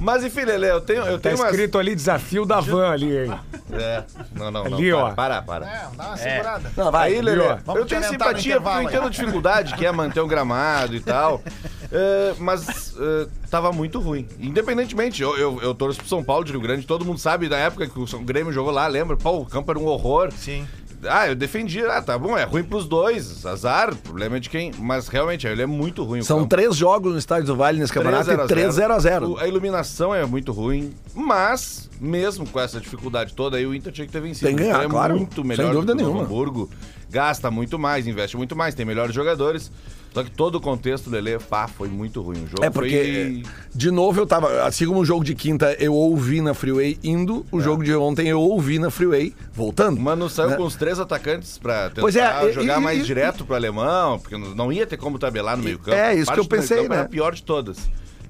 Mas 0.00 0.24
enfim, 0.24 0.42
Lele, 0.44 0.66
eu 0.66 0.80
tenho, 0.80 1.04
eu 1.04 1.18
Tá 1.18 1.28
tenho 1.30 1.36
umas- 1.40 1.50
escrito 1.50 1.78
ali 1.78 1.94
desafio 1.94 2.44
da 2.44 2.60
van 2.60 2.90
ali, 2.90 3.16
hein? 3.24 3.34
É. 3.72 4.02
Não, 4.34 4.50
não, 4.50 4.64
não. 4.64 4.76
Ali, 4.78 4.90
para, 4.92 5.04
ó. 5.04 5.10
para, 5.14 5.42
para. 5.42 5.66
É, 5.66 5.86
dá 5.96 6.04
uma 6.08 6.16
segurada. 6.16 6.72
Não, 6.76 6.90
vai. 6.92 7.12
Aí, 7.14 7.20
Lelê. 7.20 7.44
Vamos 7.64 7.80
eu 7.80 7.86
tenho 7.86 7.86
te 7.86 7.94
orientar 8.06 8.08
no 8.08 8.12
simpatia 8.12 8.32
porque 8.32 8.48
eu 8.48 8.56
intervalo 8.60 8.82
entendo 8.88 9.06
a 9.06 9.10
dificuldade 9.10 9.74
que 9.74 9.86
é 9.86 9.92
manter 9.92 10.20
um 10.20 10.28
gramado 10.28 10.94
e 10.94 11.00
tal. 11.00 11.42
É, 11.90 12.34
mas 12.38 12.94
é, 12.98 13.26
tava 13.50 13.72
muito 13.72 14.00
ruim. 14.00 14.26
Independentemente, 14.40 15.22
eu, 15.22 15.36
eu, 15.36 15.60
eu 15.62 15.74
torço 15.74 15.98
pro 16.00 16.08
São 16.08 16.22
Paulo 16.22 16.44
de 16.44 16.52
Rio 16.52 16.60
Grande, 16.60 16.86
todo 16.86 17.04
mundo 17.04 17.18
sabe 17.18 17.48
da 17.48 17.56
época 17.58 17.86
que 17.88 17.98
o 17.98 18.06
São- 18.06 18.24
Grêmio 18.24 18.52
jogou 18.52 18.72
lá, 18.72 18.86
lembra? 18.86 19.16
Pô, 19.16 19.38
o 19.38 19.46
campo 19.46 19.70
era 19.70 19.78
um 19.78 19.86
horror. 19.86 20.30
Sim. 20.32 20.66
Ah, 21.08 21.28
eu 21.28 21.34
defendi, 21.34 21.84
ah, 21.84 22.00
tá 22.00 22.18
bom, 22.18 22.36
é 22.38 22.44
ruim 22.44 22.62
pros 22.64 22.86
dois, 22.86 23.44
azar, 23.44 23.94
problema 23.96 24.36
é 24.36 24.40
de 24.40 24.48
quem. 24.48 24.72
Mas 24.78 25.08
realmente, 25.08 25.46
ele 25.46 25.62
é 25.62 25.66
muito 25.66 26.02
ruim. 26.04 26.22
São 26.22 26.38
campo. 26.38 26.48
três 26.50 26.74
jogos 26.76 27.12
no 27.12 27.18
Estádio 27.18 27.46
do 27.46 27.56
Vale 27.56 27.78
nesse 27.78 27.92
campeonato 27.92 28.30
e 28.30 28.46
3 28.46 28.74
0 28.74 28.92
a 28.94 28.98
0 28.98 29.32
O- 29.32 29.38
A 29.38 29.46
iluminação 29.46 30.14
é 30.14 30.24
muito 30.24 30.52
ruim, 30.52 30.92
mas, 31.14 31.88
mesmo 32.00 32.46
com 32.48 32.58
essa 32.58 32.80
dificuldade 32.80 33.34
toda, 33.34 33.56
aí 33.56 33.66
o 33.66 33.74
Inter 33.74 33.92
tinha 33.92 34.06
que 34.06 34.12
ter 34.12 34.20
vencido. 34.20 34.46
Tem 34.46 34.56
que 34.56 34.62
ganhar, 34.62 34.84
é 34.84 34.88
claro. 34.88 35.16
muito 35.16 35.36
Sem 35.36 35.44
melhor 35.44 35.72
dúvida 35.72 35.92
do 35.92 35.98
que 35.98 36.02
o 36.02 36.06
nenhuma. 36.06 36.24
Hamburgo, 36.24 36.70
gasta 37.10 37.50
muito 37.50 37.78
mais, 37.78 38.06
investe 38.06 38.36
muito 38.36 38.56
mais, 38.56 38.74
tem 38.74 38.84
melhores 38.86 39.14
jogadores. 39.14 39.70
Só 40.16 40.24
que 40.24 40.30
todo 40.30 40.54
o 40.54 40.60
contexto, 40.62 41.10
Lele, 41.10 41.38
pá, 41.38 41.68
foi 41.68 41.88
muito 41.88 42.22
ruim. 42.22 42.38
O 42.44 42.46
jogo 42.46 42.64
É 42.64 42.70
porque, 42.70 43.42
de 43.74 43.90
novo, 43.90 44.18
eu 44.18 44.26
tava. 44.26 44.62
Assim 44.66 44.86
como 44.86 45.00
o 45.00 45.04
jogo 45.04 45.22
de 45.22 45.34
quinta 45.34 45.76
eu 45.78 45.92
ouvi 45.92 46.40
na 46.40 46.54
Freeway 46.54 46.98
indo, 47.04 47.44
É. 47.52 47.54
o 47.56 47.60
jogo 47.60 47.84
de 47.84 47.94
ontem 47.94 48.26
eu 48.26 48.40
ouvi 48.40 48.78
na 48.78 48.90
Freeway 48.90 49.34
voltando. 49.52 50.00
Mano 50.00 50.30
saiu 50.30 50.48
né? 50.52 50.56
com 50.56 50.62
os 50.62 50.74
três 50.74 50.98
atacantes 50.98 51.58
pra 51.58 51.90
tentar 51.90 52.00
Pois 52.00 52.16
é, 52.16 52.50
jogar 52.50 52.80
e- 52.80 52.82
mais 52.82 53.00
e- 53.02 53.04
direto 53.04 53.44
pro 53.44 53.54
alemão, 53.54 54.18
porque 54.18 54.38
não 54.38 54.72
ia 54.72 54.86
ter 54.86 54.96
como 54.96 55.18
tabelar 55.18 55.54
no 55.54 55.62
meio 55.64 55.78
campo. 55.78 55.98
é, 55.98 56.14
isso 56.14 56.32
que 56.32 56.40
eu 56.40 56.46
pensei, 56.46 56.78
campo 56.78 56.92
Era 56.94 57.02
né? 57.02 57.06
a 57.06 57.10
pior 57.10 57.34
de 57.34 57.42
todas. 57.42 57.76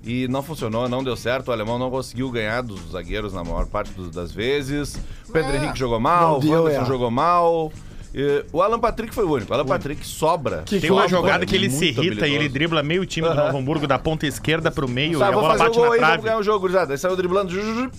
E 0.03 0.27
não 0.27 0.43
funcionou, 0.43 0.89
não 0.89 1.05
deu 1.05 1.17
certo. 1.17 1.49
O 1.49 1.53
alemão 1.53 1.79
não 1.79 1.89
conseguiu 1.91 2.29
ganhar 2.33 2.63
dos 2.63 2.81
zagueiros 2.91 3.33
na 3.33 3.45
maior 3.45 3.67
parte 3.67 3.93
das 4.13 4.33
vezes. 4.33 4.97
O 5.29 5.33
Pedro 5.33 5.55
Henrique 5.55 5.79
jogou 5.79 6.01
mal, 6.01 6.41
o 6.41 6.49
Wanderson 6.51 6.83
é. 6.83 6.85
jogou 6.85 7.11
mal. 7.13 7.73
O 8.53 8.63
Alan 8.63 8.79
Patrick 8.79 9.15
foi 9.15 9.25
o 9.25 9.31
único. 9.33 9.51
O 9.53 9.55
Alan 9.55 9.67
Patrick 9.67 10.07
sobra. 10.07 10.63
Tem 10.63 10.91
uma 10.91 11.07
jogada 11.09 11.45
que 11.45 11.55
ele 11.55 11.69
muito 11.69 11.79
se 11.79 11.87
irrita 11.87 12.03
e 12.03 12.07
ele 12.09 12.37
habilidoso. 12.37 12.49
dribla 12.55 12.83
meio 12.83 13.05
time 13.05 13.29
do 13.29 13.35
Novo 13.35 13.59
Hamburgo 13.59 13.87
da 13.87 13.99
ponta 13.99 14.27
esquerda 14.27 14.71
pro 14.71 14.89
meio 14.89 15.19
Tá, 15.19 15.27
e 15.27 15.29
a 15.29 15.33
vou 15.33 15.41
bola 15.43 15.53
fazer 15.59 15.65
o 15.65 15.67
bate 15.67 15.79
gol 15.79 15.87
na 15.89 15.93
aí, 15.93 15.99
vamos 16.01 16.09
trave. 16.13 16.23
ganhar 16.25 16.39
o 16.39 16.43
jogo, 16.43 16.61
gurizada. 16.61 16.93
Aí 16.95 16.99
saiu 16.99 17.17
driblando, 17.17 17.53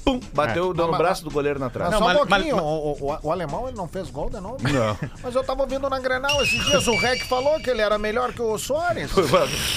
pum, 0.04 0.20
bateu, 0.34 0.74
deu 0.74 0.88
no 0.88 0.98
braço 0.98 1.24
do 1.24 1.30
goleiro 1.30 1.60
na 1.60 1.70
trave. 1.70 1.92
Não, 1.92 2.00
só 2.00 2.06
um 2.12 2.16
pouquinho, 2.26 2.56
mas- 2.56 2.66
o, 2.66 2.98
o- 3.00 3.20
o 3.24 3.32
alemão 3.32 3.68
ele 3.68 3.78
não 3.78 3.88
fez 3.88 4.10
gol 4.10 4.30
de 4.30 4.40
novo? 4.40 4.58
Não. 4.62 4.98
Mas 5.24 5.36
eu 5.36 5.44
tava 5.44 5.62
ouvindo 5.62 5.90
na 5.90 6.00
Grenal 6.00 6.42
esses 6.42 6.66
dias, 6.66 6.88
o 6.88 6.96
Rec 6.98 7.24
falou 7.28 7.60
que 7.60 7.70
ele 7.70 7.82
era 7.82 7.98
melhor 7.98 8.34
que 8.34 8.42
o 8.42 8.58
Soares. 8.58 9.12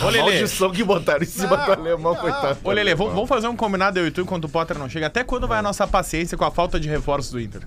A 0.00 0.06
Lelê. 0.06 0.22
maldição 0.22 0.70
que 0.70 0.82
botaram 0.82 1.22
em 1.22 1.26
cima 1.26 1.56
Não, 1.56 1.66
do 1.66 1.72
alemão, 1.72 2.14
não. 2.14 2.20
coitado. 2.20 2.58
Ô, 2.64 2.70
Lele, 2.70 2.94
vamos, 2.94 3.28
fazer 3.28 3.46
um 3.48 3.56
combinado 3.56 3.98
eu 3.98 4.06
e 4.06 4.10
tu 4.10 4.22
enquanto 4.22 4.44
o 4.44 4.48
Potter 4.48 4.78
não 4.78 4.88
chega. 4.88 5.06
Até 5.08 5.22
quando 5.22 5.46
vai 5.46 5.58
a 5.58 5.62
nossa 5.62 5.86
paciência 5.86 6.36
com 6.38 6.44
a 6.44 6.50
falta 6.50 6.80
de 6.80 6.88
reforços 6.88 7.30
do 7.32 7.40
Inter? 7.40 7.62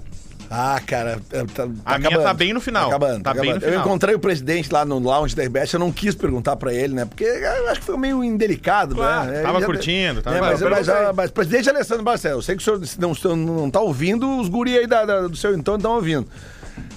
Ah, 0.56 0.80
cara, 0.86 1.20
é, 1.32 1.44
tá, 1.46 1.68
A 1.84 1.98
minha 1.98 2.20
tá 2.22 2.32
bem 2.32 2.54
no 2.54 2.62
final. 2.62 2.84
Tá 2.84 2.96
acabando, 2.96 3.24
Tá 3.24 3.34
tá 3.34 3.42
bem 3.42 3.50
acabando. 3.50 3.62
no 3.62 3.68
Eu 3.68 3.72
final. 3.72 3.86
encontrei 3.88 4.14
o 4.16 4.20
presidente 4.20 4.72
lá 4.72 4.86
no 4.86 5.00
lounge 5.00 5.36
da 5.36 5.42
RBS, 5.44 5.74
eu 5.74 5.80
não 5.80 5.92
quis 5.92 6.14
perguntar 6.14 6.56
pra 6.58 6.72
ele, 6.72 6.94
né? 6.94 7.06
Porque 7.06 7.24
eu 7.24 7.70
acho 7.70 7.80
que 7.80 7.86
foi 7.88 7.98
meio 7.98 8.24
indelicado, 8.24 8.94
Claro, 8.94 9.32
né? 9.32 9.42
tava 9.42 9.60
já- 9.60 9.66
curtindo, 9.66 10.22
tava- 10.22 10.38
É, 10.38 10.42
mas, 10.42 10.62
Eu 10.62 10.70
mas, 10.70 10.86
perguntei. 10.86 11.14
mas, 11.14 11.32
presidente 11.32 11.70
Alessandro 11.72 12.04
Barcelos, 12.04 12.38
eu 12.38 12.42
sei 12.44 12.56
que 12.56 12.62
o 12.62 12.66
senhor 12.66 12.86
se 12.86 13.00
não, 13.28 13.36
não 13.36 13.70
tá 13.72 13.80
ouvindo, 13.82 14.40
os 14.40 14.48
guri 14.48 14.78
aí 14.78 14.86
da- 14.86 15.06
da- 15.06 15.22
do 15.28 15.36
seu 15.36 15.56
entorno 15.56 15.80
estão 15.80 15.96
ouvindo. 15.96 16.28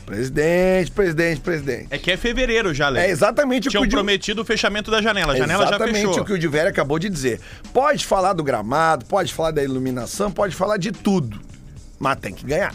Presidente, 0.05 0.91
presidente, 0.93 1.41
presidente. 1.41 1.87
É 1.91 1.99
que 1.99 2.11
é 2.13 2.17
fevereiro 2.17 2.73
já, 2.73 2.89
Lele. 2.89 3.07
É 3.07 3.11
exatamente 3.11 3.69
o 3.69 3.71
que 3.73 3.77
Tinham 3.79 3.89
prometido 3.91 4.43
o 4.43 4.45
fechamento 4.45 4.91
da 4.91 5.03
janela. 5.03 5.33
A 5.33 5.37
janela 5.37 5.65
já 5.65 5.71
Exatamente 5.71 6.07
fechou. 6.07 6.23
o 6.23 6.25
que 6.25 6.33
o 6.33 6.39
Divério 6.39 6.71
acabou 6.71 6.99
de 6.99 7.09
dizer. 7.09 7.41
Pode 7.73 8.07
falar 8.07 8.33
do 8.33 8.45
gramado, 8.45 9.05
pode 9.07 9.35
falar 9.35 9.51
da 9.51 9.63
iluminação, 9.65 10.31
pode 10.31 10.55
falar 10.55 10.77
de 10.77 10.93
tudo. 10.93 11.41
Mas 11.99 12.17
tem 12.21 12.33
que 12.33 12.45
ganhar. 12.47 12.73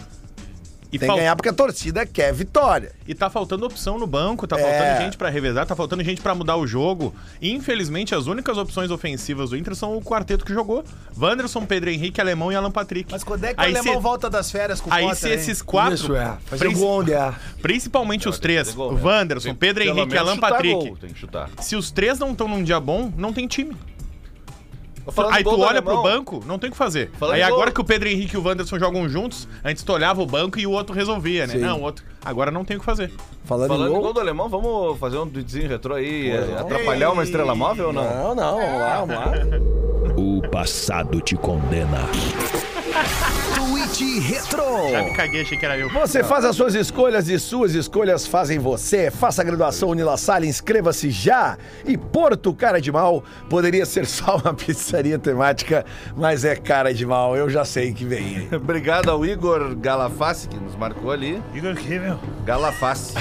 E, 0.91 0.99
Tem 0.99 1.07
fal- 1.07 1.15
que 1.15 1.21
ganhar 1.21 1.35
porque 1.37 1.47
a 1.47 1.53
torcida 1.53 2.05
quer 2.05 2.33
vitória. 2.33 2.91
e 3.07 3.15
tá 3.15 3.29
faltando 3.29 3.65
opção 3.65 3.97
no 3.97 4.05
banco, 4.05 4.45
tá 4.45 4.59
É. 4.59 4.61
faltando 4.61 5.03
gente 5.05 5.17
pra 5.17 5.29
revezar, 5.29 5.65
tá 5.65 5.73
faltando 5.75 6.03
gente 6.03 6.21
pra 6.21 6.35
mudar 6.35 6.57
o 6.57 6.67
jogo. 6.67 7.15
E, 7.41 7.49
infelizmente, 7.51 8.13
as 8.13 8.27
únicas 8.27 8.57
opções 8.57 8.91
ofensivas 8.91 9.51
do 9.51 9.57
Inter 9.57 9.73
são 9.73 9.95
o 9.95 10.01
quarteto 10.01 10.43
que 10.43 10.53
jogou. 10.53 10.83
Wanderson, 11.17 11.65
Pedro 11.65 11.89
Henrique, 11.89 12.19
Alemão 12.19 12.51
e 12.51 12.55
Alan 12.55 12.71
Patrick. 12.71 13.09
Mas 13.11 13.23
quando 13.23 13.43
é 13.45 13.53
que 13.53 13.61
Aí 13.61 13.71
o 13.73 13.77
alemão 13.77 13.93
se- 13.95 13.99
volta 14.01 14.29
das 14.29 14.51
férias 14.51 14.81
com 14.81 14.89
o 14.89 14.93
Aí 14.93 15.03
Potter, 15.03 15.17
se 15.19 15.27
hein? 15.29 15.33
esses 15.35 15.61
quatro... 15.61 15.93
Isso 15.95 16.15
é. 16.15 16.37
Fazer 16.45 16.65
Princi- 16.65 16.81
gol 16.81 16.99
onde 16.99 17.13
é. 17.13 17.33
Principalmente 17.61 18.27
os 18.27 18.37
três, 18.39 18.73
gol, 18.73 18.93
né? 18.93 19.01
Wanderson, 19.01 19.55
Pedro 19.55 19.83
Henrique 19.83 20.13
e 20.13 20.17
Alan 20.17 20.37
Patrick. 20.37 20.73
gol, 20.73 20.97
Tem 20.99 21.09
que 21.11 21.19
chutar. 21.19 21.49
Se 21.61 21.75
os 21.75 21.89
três 21.91 22.19
não 22.19 22.31
estão 22.31 22.47
num 22.47 22.63
dia 22.63 22.79
bom, 22.79 23.11
não 23.17 23.31
tem 23.31 23.47
time. 23.47 23.75
Falando 25.09 25.33
Aí 25.33 25.43
tu 25.43 25.59
olha 25.59 25.81
pro 25.81 26.01
banco, 26.03 26.43
não 26.45 26.59
tem 26.59 26.69
o 26.69 26.71
que 26.71 26.77
fazer. 26.77 27.09
Falando 27.19 27.35
Aí 27.35 27.41
agora 27.43 27.65
gol- 27.65 27.73
que 27.73 27.81
o 27.81 27.83
Pedro 27.83 28.07
Henrique 28.09 28.35
e 28.35 28.37
o 28.37 28.43
Wanderson 28.45 28.77
jogam 28.77 29.07
juntos, 29.09 29.47
antes 29.63 29.83
tu 29.83 29.91
olhava 29.93 30.21
o 30.21 30.25
banco 30.25 30.59
e 30.59 30.67
o 30.67 30.71
outro 30.71 30.93
resolvia, 30.95 31.47
né? 31.47 31.53
Sim. 31.53 31.59
Não, 31.59 31.79
o 31.79 31.83
outro. 31.83 32.05
Agora 32.23 32.51
não 32.51 32.63
tem 32.63 32.77
o 32.77 32.79
que 32.79 32.85
fazer. 32.85 33.11
Falando, 33.45 33.67
Falando 33.69 33.89
em 33.89 33.93
gol. 33.93 34.01
gol 34.03 34.13
do 34.13 34.19
alemão, 34.19 34.47
vamos 34.47 34.99
fazer 34.99 35.17
um 35.17 35.27
tweetzinho 35.27 35.67
retrô 35.67 35.95
aí, 35.95 36.29
é, 36.29 36.57
atrapalhar 36.59 37.11
uma 37.11 37.23
estrela 37.23 37.55
móvel 37.55 37.87
ou 37.87 37.93
não? 37.93 38.03
Não, 38.03 38.35
não, 38.35 38.57
vamos 38.57 38.79
lá, 38.79 38.97
vamos 38.99 39.15
lá. 39.15 39.33
O 40.17 40.41
passado 40.49 41.19
te 41.21 41.35
condena. 41.35 41.99
Retro. 44.19 44.89
Já 44.91 45.03
me 45.03 45.13
caguei, 45.13 45.41
achei 45.41 45.57
que 45.57 45.65
era 45.65 45.77
eu. 45.77 45.89
Você 45.89 46.23
faz 46.23 46.45
as 46.45 46.55
suas 46.55 46.75
escolhas 46.75 47.29
e 47.29 47.37
suas 47.39 47.73
escolhas 47.73 48.25
fazem 48.25 48.59
você. 48.59 49.11
Faça 49.11 49.41
a 49.41 49.45
graduação 49.45 49.89
Unila 49.89 50.17
Salle, 50.17 50.47
inscreva-se 50.47 51.09
já. 51.09 51.57
E 51.85 51.97
Porto 51.97 52.53
Cara 52.53 52.81
de 52.81 52.91
Mal 52.91 53.23
poderia 53.49 53.85
ser 53.85 54.05
só 54.05 54.37
uma 54.37 54.53
pizzaria 54.55 55.19
temática, 55.19 55.85
mas 56.15 56.45
é 56.45 56.55
cara 56.55 56.93
de 56.93 57.05
mal. 57.05 57.35
Eu 57.35 57.49
já 57.49 57.65
sei 57.65 57.93
que 57.93 58.05
vem. 58.05 58.47
Obrigado 58.53 59.09
ao 59.09 59.25
Igor 59.25 59.75
Galafassi, 59.75 60.47
que 60.47 60.57
nos 60.57 60.75
marcou 60.75 61.11
ali. 61.11 61.41
Igor 61.53 61.75
que, 61.75 61.99
meu? 61.99 62.19
Galafassi. 62.45 63.15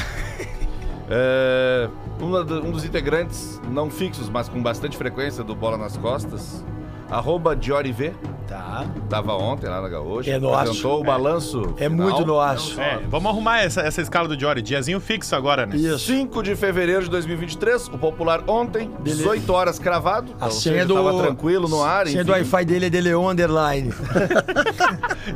é, 1.11 1.89
um 2.21 2.71
dos 2.71 2.85
integrantes, 2.85 3.61
não 3.69 3.91
fixos, 3.91 4.29
mas 4.29 4.49
com 4.49 4.63
bastante 4.63 4.97
frequência 4.97 5.43
do 5.43 5.55
Bola 5.55 5.77
nas 5.77 5.97
Costas. 5.97 6.65
Arroba 7.11 7.57
Diori 7.57 7.93
V. 7.93 8.13
Tá. 8.47 8.85
Tava 9.09 9.35
ontem 9.35 9.69
lá 9.69 9.81
na 9.81 9.89
Gaúcha. 9.89 10.31
É 10.31 10.39
nosso. 10.39 10.59
Apresentou 10.59 11.01
o 11.01 11.05
balanço. 11.05 11.75
É 11.77 11.89
final. 11.89 12.09
muito 12.09 12.27
nosso. 12.27 12.81
É, 12.81 12.99
vamos 13.09 13.31
arrumar 13.31 13.61
essa, 13.61 13.81
essa 13.81 14.01
escala 14.01 14.27
do 14.27 14.39
Jory. 14.39 14.61
Diazinho 14.61 15.01
fixo 15.01 15.37
agora, 15.37 15.67
né? 15.67 15.77
Isso. 15.77 16.01
5 16.07 16.43
de 16.43 16.57
fevereiro 16.57 17.05
de 17.05 17.11
2023, 17.11 17.89
o 17.89 17.99
popular 17.99 18.43
ontem, 18.49 18.91
18 19.03 19.53
horas 19.53 19.79
cravado. 19.79 20.35
A 20.41 20.51
senha 20.51 20.85
do. 20.85 20.95
Tava 20.95 21.23
tranquilo 21.23 21.69
no 21.69 21.83
ar. 21.83 22.07
A 22.07 22.11
senha 22.11 22.25
do. 22.25 22.33
Wi-Fi 22.33 22.65
dele 22.65 22.87
é 22.87 22.91
de 22.91 23.01
Leon 23.01 23.31
Underline. 23.31 23.93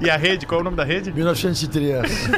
E 0.00 0.11
a 0.11 0.16
rede, 0.16 0.45
qual 0.45 0.59
é 0.59 0.61
o 0.61 0.64
nome 0.64 0.76
da 0.76 0.85
rede? 0.85 1.12
1903. 1.12 2.28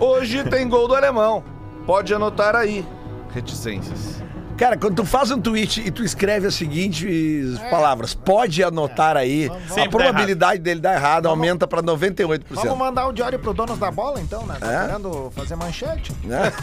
Hoje 0.00 0.42
tem 0.44 0.68
gol 0.68 0.88
do 0.88 0.94
alemão. 0.94 1.44
Pode 1.86 2.14
anotar 2.14 2.56
aí. 2.56 2.84
Reticências. 3.30 4.23
Cara, 4.56 4.76
quando 4.76 4.94
tu 4.96 5.04
faz 5.04 5.32
um 5.32 5.40
tweet 5.40 5.80
e 5.84 5.90
tu 5.90 6.04
escreve 6.04 6.46
as 6.46 6.54
seguintes 6.54 7.58
palavras, 7.70 8.14
pode 8.14 8.62
anotar 8.62 9.16
aí, 9.16 9.50
Sempre 9.66 9.82
a 9.82 9.88
probabilidade 9.88 10.60
dele 10.62 10.80
dar 10.80 10.94
errado 10.94 11.26
aumenta 11.26 11.66
pra 11.66 11.82
98%. 11.82 12.42
Vamos 12.50 12.78
mandar 12.78 13.08
o 13.08 13.12
diário 13.12 13.36
pro 13.38 13.52
donos 13.52 13.78
da 13.78 13.90
bola, 13.90 14.20
então, 14.20 14.46
né? 14.46 14.54
Tá 14.60 14.72
É? 14.72 14.86
querendo 14.86 15.32
fazer 15.34 15.56
manchete? 15.56 16.12
né? 16.22 16.52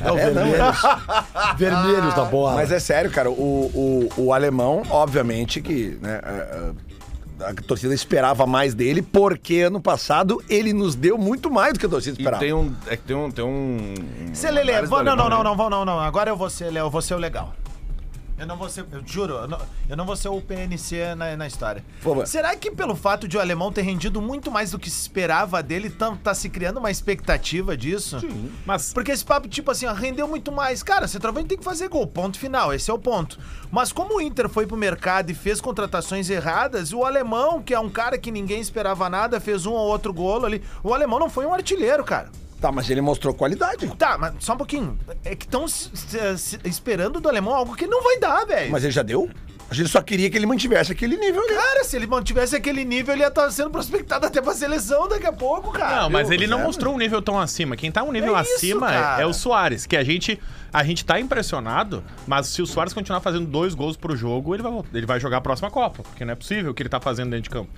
É 0.00 0.10
o 0.12 0.18
É, 0.18 0.30
não, 0.30 0.44
vermelhos. 0.44 0.82
vermelhos 1.56 2.14
da 2.14 2.24
bola. 2.24 2.54
Mas 2.56 2.72
é 2.72 2.78
sério, 2.80 3.10
cara, 3.10 3.30
o, 3.30 4.08
o, 4.16 4.22
o 4.24 4.32
alemão, 4.32 4.82
obviamente 4.90 5.60
que 5.60 5.96
né, 6.00 6.20
a- 6.24 6.72
a 7.40 7.52
torcida 7.54 7.94
esperava 7.94 8.46
mais 8.46 8.74
dele, 8.74 9.02
porque 9.02 9.60
ano 9.60 9.80
passado 9.80 10.42
ele 10.48 10.72
nos 10.72 10.94
deu 10.94 11.18
muito 11.18 11.50
mais 11.50 11.72
do 11.74 11.78
que 11.78 11.86
a 11.86 11.88
torcida 11.88 12.16
E 12.16 12.20
esperava. 12.20 12.40
tem 12.42 12.52
um. 12.52 12.74
É 12.86 12.96
que 12.96 13.02
tem 13.04 13.16
um. 13.16 13.30
Tem 13.30 13.44
um 13.44 13.94
Cê, 14.32 14.50
Lelê, 14.50 14.72
análise 14.72 14.90
vou- 14.90 14.98
do 15.00 15.04
não, 15.04 15.16
não, 15.16 15.28
não, 15.28 15.42
não, 15.44 15.56
vou, 15.56 15.70
não, 15.70 15.84
não. 15.84 16.00
Agora 16.00 16.30
eu 16.30 16.36
vou 16.36 16.48
ser, 16.50 16.70
Léo, 16.70 16.86
eu 16.86 16.90
vou 16.90 17.02
ser 17.02 17.14
o 17.14 17.18
legal. 17.18 17.54
Eu 18.38 18.46
não 18.46 18.56
vou 18.56 18.68
ser, 18.68 18.84
eu 18.92 19.02
juro, 19.06 19.34
eu 19.34 19.48
não, 19.48 19.58
eu 19.88 19.96
não 19.96 20.04
vou 20.04 20.14
ser 20.14 20.28
o 20.28 20.40
PNC 20.42 21.14
na, 21.14 21.36
na 21.36 21.46
história. 21.46 21.82
Será 22.26 22.54
que 22.54 22.70
pelo 22.70 22.94
fato 22.94 23.26
de 23.26 23.36
o 23.36 23.40
alemão 23.40 23.72
ter 23.72 23.80
rendido 23.80 24.20
muito 24.20 24.50
mais 24.50 24.72
do 24.72 24.78
que 24.78 24.90
se 24.90 25.00
esperava 25.00 25.62
dele, 25.62 25.88
tá, 25.88 26.14
tá 26.22 26.34
se 26.34 26.50
criando 26.50 26.78
uma 26.78 26.90
expectativa 26.90 27.74
disso? 27.74 28.20
Sim. 28.20 28.52
Mas 28.66 28.92
Porque 28.92 29.10
esse 29.10 29.24
papo, 29.24 29.48
tipo 29.48 29.70
assim, 29.70 29.86
ó, 29.86 29.94
rendeu 29.94 30.28
muito 30.28 30.52
mais. 30.52 30.82
Cara, 30.82 31.08
centroavante 31.08 31.48
tem 31.48 31.58
que 31.58 31.64
fazer 31.64 31.88
gol, 31.88 32.06
ponto 32.06 32.38
final, 32.38 32.74
esse 32.74 32.90
é 32.90 32.94
o 32.94 32.98
ponto. 32.98 33.38
Mas 33.70 33.90
como 33.90 34.16
o 34.16 34.20
Inter 34.20 34.50
foi 34.50 34.66
pro 34.66 34.76
mercado 34.76 35.30
e 35.30 35.34
fez 35.34 35.58
contratações 35.58 36.28
erradas, 36.28 36.92
o 36.92 37.04
alemão, 37.04 37.62
que 37.62 37.72
é 37.72 37.80
um 37.80 37.88
cara 37.88 38.18
que 38.18 38.30
ninguém 38.30 38.60
esperava 38.60 39.08
nada, 39.08 39.40
fez 39.40 39.64
um 39.64 39.72
ou 39.72 39.88
outro 39.88 40.12
golo 40.12 40.44
ali. 40.44 40.62
O 40.84 40.92
alemão 40.92 41.18
não 41.18 41.30
foi 41.30 41.46
um 41.46 41.54
artilheiro, 41.54 42.04
cara. 42.04 42.30
Tá, 42.60 42.72
mas 42.72 42.88
ele 42.88 43.00
mostrou 43.00 43.34
qualidade. 43.34 43.86
Tá, 43.96 44.16
mas 44.18 44.34
só 44.40 44.54
um 44.54 44.56
pouquinho. 44.56 44.98
É 45.24 45.34
que 45.36 45.44
estão 45.44 45.66
esperando 46.64 47.20
do 47.20 47.28
alemão 47.28 47.54
algo 47.54 47.76
que 47.76 47.86
não 47.86 48.02
vai 48.02 48.18
dar, 48.18 48.44
velho. 48.44 48.70
Mas 48.72 48.82
ele 48.84 48.92
já 48.92 49.02
deu? 49.02 49.28
A 49.68 49.74
gente 49.74 49.88
só 49.88 50.00
queria 50.00 50.30
que 50.30 50.38
ele 50.38 50.46
mantivesse 50.46 50.92
aquele 50.92 51.16
nível 51.16 51.42
ali. 51.42 51.54
Cara, 51.54 51.82
se 51.82 51.96
ele 51.96 52.06
mantivesse 52.06 52.54
aquele 52.54 52.84
nível, 52.84 53.12
ele 53.12 53.22
ia 53.24 53.28
estar 53.28 53.50
sendo 53.50 53.68
prospectado 53.68 54.24
até 54.24 54.40
pra 54.40 54.54
seleção 54.54 55.08
daqui 55.08 55.26
a 55.26 55.32
pouco, 55.32 55.72
cara. 55.72 56.02
Não, 56.02 56.10
mas 56.10 56.28
eu- 56.28 56.34
ele 56.34 56.46
não 56.46 56.60
é, 56.60 56.62
mostrou 56.62 56.94
um 56.94 56.98
nível 56.98 57.20
tão 57.20 57.36
acima. 57.38 57.74
Quem 57.76 57.90
tá 57.90 58.04
um 58.04 58.12
nível 58.12 58.36
É 58.36 58.42
isso, 58.42 58.54
acima 58.54 59.18
é- 59.18 59.22
é 59.22 59.26
o 59.26 59.32
Soares, 59.34 59.84
que 59.84 59.96
a 59.96 60.04
gente 60.04 60.40
a 60.72 60.84
gente 60.84 61.04
tá 61.06 61.18
impressionado, 61.18 62.04
mas 62.26 62.48
se 62.48 62.60
o 62.60 62.66
Soares 62.66 62.92
continuar 62.92 63.20
fazendo 63.20 63.46
dois 63.46 63.74
gols 63.74 63.96
pro 63.96 64.14
jogo, 64.14 64.54
ele 64.54 64.62
vai, 64.62 64.70
vol- 64.70 64.84
ele 64.92 65.06
vai 65.06 65.18
jogar 65.18 65.38
a 65.38 65.40
próxima 65.40 65.70
Copa, 65.70 66.02
porque 66.02 66.22
não 66.24 66.32
é 66.32 66.36
possível 66.36 66.70
o 66.70 66.74
que 66.74 66.82
ele 66.82 66.88
tá 66.90 67.00
fazendo 67.00 67.30
dentro 67.30 67.44
de 67.44 67.50
campo. 67.50 67.70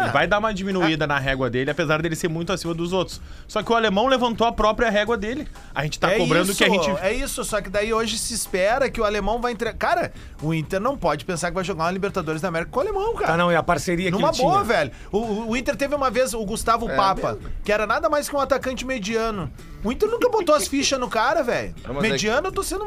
Ele 0.00 0.10
vai 0.10 0.26
dar 0.26 0.38
uma 0.38 0.52
diminuída 0.54 1.06
na 1.06 1.18
régua 1.18 1.48
dele, 1.50 1.70
apesar 1.70 2.00
dele 2.02 2.16
ser 2.16 2.28
muito 2.28 2.52
acima 2.52 2.72
dos 2.74 2.92
outros. 2.92 3.20
Só 3.46 3.62
que 3.62 3.70
o 3.72 3.74
alemão 3.74 4.06
levantou 4.06 4.46
a 4.46 4.52
própria 4.52 4.90
régua 4.90 5.16
dele. 5.16 5.46
A 5.74 5.82
gente 5.84 5.98
tá 5.98 6.10
é 6.12 6.18
cobrando 6.18 6.50
isso, 6.50 6.58
que 6.58 6.64
a 6.64 6.68
gente. 6.68 6.90
É 7.02 7.12
isso, 7.12 7.44
só 7.44 7.60
que 7.60 7.68
daí 7.70 7.92
hoje 7.92 8.18
se 8.18 8.34
espera 8.34 8.90
que 8.90 9.00
o 9.00 9.04
alemão 9.04 9.40
vai 9.40 9.52
entregar. 9.52 9.76
Cara, 9.76 10.12
o 10.42 10.52
Inter 10.54 10.80
não 10.80 10.96
pode 10.96 11.24
pensar 11.24 11.48
que 11.48 11.54
vai 11.54 11.64
jogar 11.64 11.84
uma 11.84 11.90
Libertadores 11.90 12.40
da 12.40 12.48
América 12.48 12.70
com 12.70 12.78
o 12.78 12.82
alemão, 12.82 13.14
cara. 13.14 13.26
Tá, 13.32 13.36
não, 13.36 13.50
e 13.52 13.56
a 13.56 13.62
parceria 13.62 14.06
que 14.10 14.12
Numa 14.16 14.28
ele 14.28 14.38
boa, 14.38 14.52
tinha. 14.54 14.64
velho. 14.64 14.90
O- 15.10 15.50
O, 15.50 15.56
Inter 15.56 15.76
teve 15.76 15.94
uma 15.94 16.10
vez 16.10 16.34
o 16.34 16.44
Gustavo 16.44 16.88
É 16.88 16.96
Papa, 16.96 17.38
que 17.64 17.72
era 17.72 17.86
nada 17.86 18.08
mais 18.08 18.28
que 18.28 18.34
um 18.36 18.40
atacante 18.40 18.84
mediano. 18.86 19.50
O 19.84 19.90
Inter 19.92 20.08
nunca 20.08 20.28
botou 20.28 20.54
as 20.54 20.68
fichas 20.68 20.98
no 20.98 21.08
cara, 21.08 21.42
velho. 21.42 21.74
É 21.84 21.92
Mediano, 22.00 22.48
eu 22.48 22.52
tô 22.52 22.62
sendo 22.62 22.84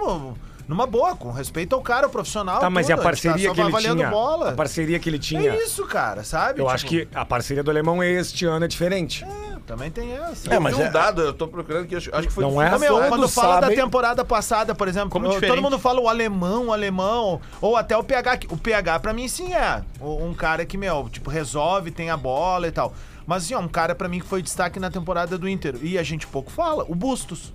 numa 0.68 0.86
boa, 0.88 1.16
com 1.16 1.32
respeito 1.32 1.76
ao 1.76 1.82
cara, 1.82 2.08
o 2.08 2.10
profissional. 2.10 2.60
Tá, 2.60 2.70
mas 2.70 2.90
e 2.90 2.94
a 2.94 2.96
tudo, 2.96 3.04
tá 3.04 3.10
parceria 3.10 3.48
só 3.50 3.54
que 3.54 3.60
ele 3.62 3.68
avaliando 3.70 3.98
tinha? 3.98 4.10
bola. 4.10 4.50
A 4.50 4.54
parceria 4.54 5.00
que 5.00 5.10
ele 5.10 5.20
tinha. 5.20 5.52
É 5.54 5.64
isso, 5.64 5.86
cara, 5.86 6.24
sabe? 6.24 6.60
Eu 6.60 6.66
Tipo, 6.66 6.70
acho 6.76 6.86
que 6.86 7.08
a 7.14 7.24
parceria 7.26 7.64
do 7.64 7.70
alemão 7.72 8.04
este 8.04 8.46
ano 8.46 8.66
é 8.66 8.68
diferente. 8.68 9.24
é, 9.24 9.56
também 9.66 9.90
tem 9.92 10.12
essa. 10.14 10.54
É, 10.54 10.60
mas 10.60 10.76
um 10.78 10.82
é- 10.84 10.90
dado, 10.90 11.22
eu 11.22 11.34
tô 11.34 11.48
procurando 11.48 11.86
que 11.88 11.96
acho, 11.96 12.10
acho 12.16 12.28
que 12.28 12.34
foi 12.34 12.44
Não 12.44 12.62
é 12.62 12.76
Ô, 12.76 12.80
meu, 12.80 12.98
quando 13.08 13.28
fala 13.28 13.62
sabem- 13.62 13.76
da 13.76 13.84
temporada 13.84 14.24
passada, 14.26 14.74
por 14.76 14.88
exemplo, 14.88 15.10
Como 15.10 15.26
eu- 15.28 15.42
todo 15.42 15.62
mundo 15.62 15.78
fala 15.80 16.00
o 16.02 16.10
alemão, 16.10 16.68
o 16.68 16.74
alemão, 16.74 17.40
ou 17.62 17.76
até 17.76 17.96
o 17.98 18.04
PH. 18.04 18.40
O 18.50 18.58
PH, 18.58 19.00
pra 19.00 19.14
mim, 19.14 19.28
sim 19.28 19.54
é 19.54 19.82
um 20.02 20.34
cara 20.34 20.66
que, 20.66 20.78
meu, 20.78 21.08
tipo, 21.10 21.30
resolve, 21.30 21.92
tem 21.92 22.10
a 22.10 22.18
bola 22.18 22.68
e 22.68 22.72
tal. 22.72 22.94
Mas, 23.28 23.44
assim, 23.46 23.56
ó, 23.56 23.60
um 23.60 23.68
cara 23.68 23.96
pra 23.96 24.08
mim 24.08 24.20
que 24.20 24.26
foi 24.28 24.40
destaque 24.42 24.80
na 24.80 24.92
temporada 24.92 25.36
do 25.36 25.50
Inter. 25.50 25.76
E 25.82 25.98
a 25.98 26.04
gente 26.04 26.28
pouco 26.28 26.52
fala, 26.52 26.86
o 26.88 26.94
Bustos. 26.94 27.52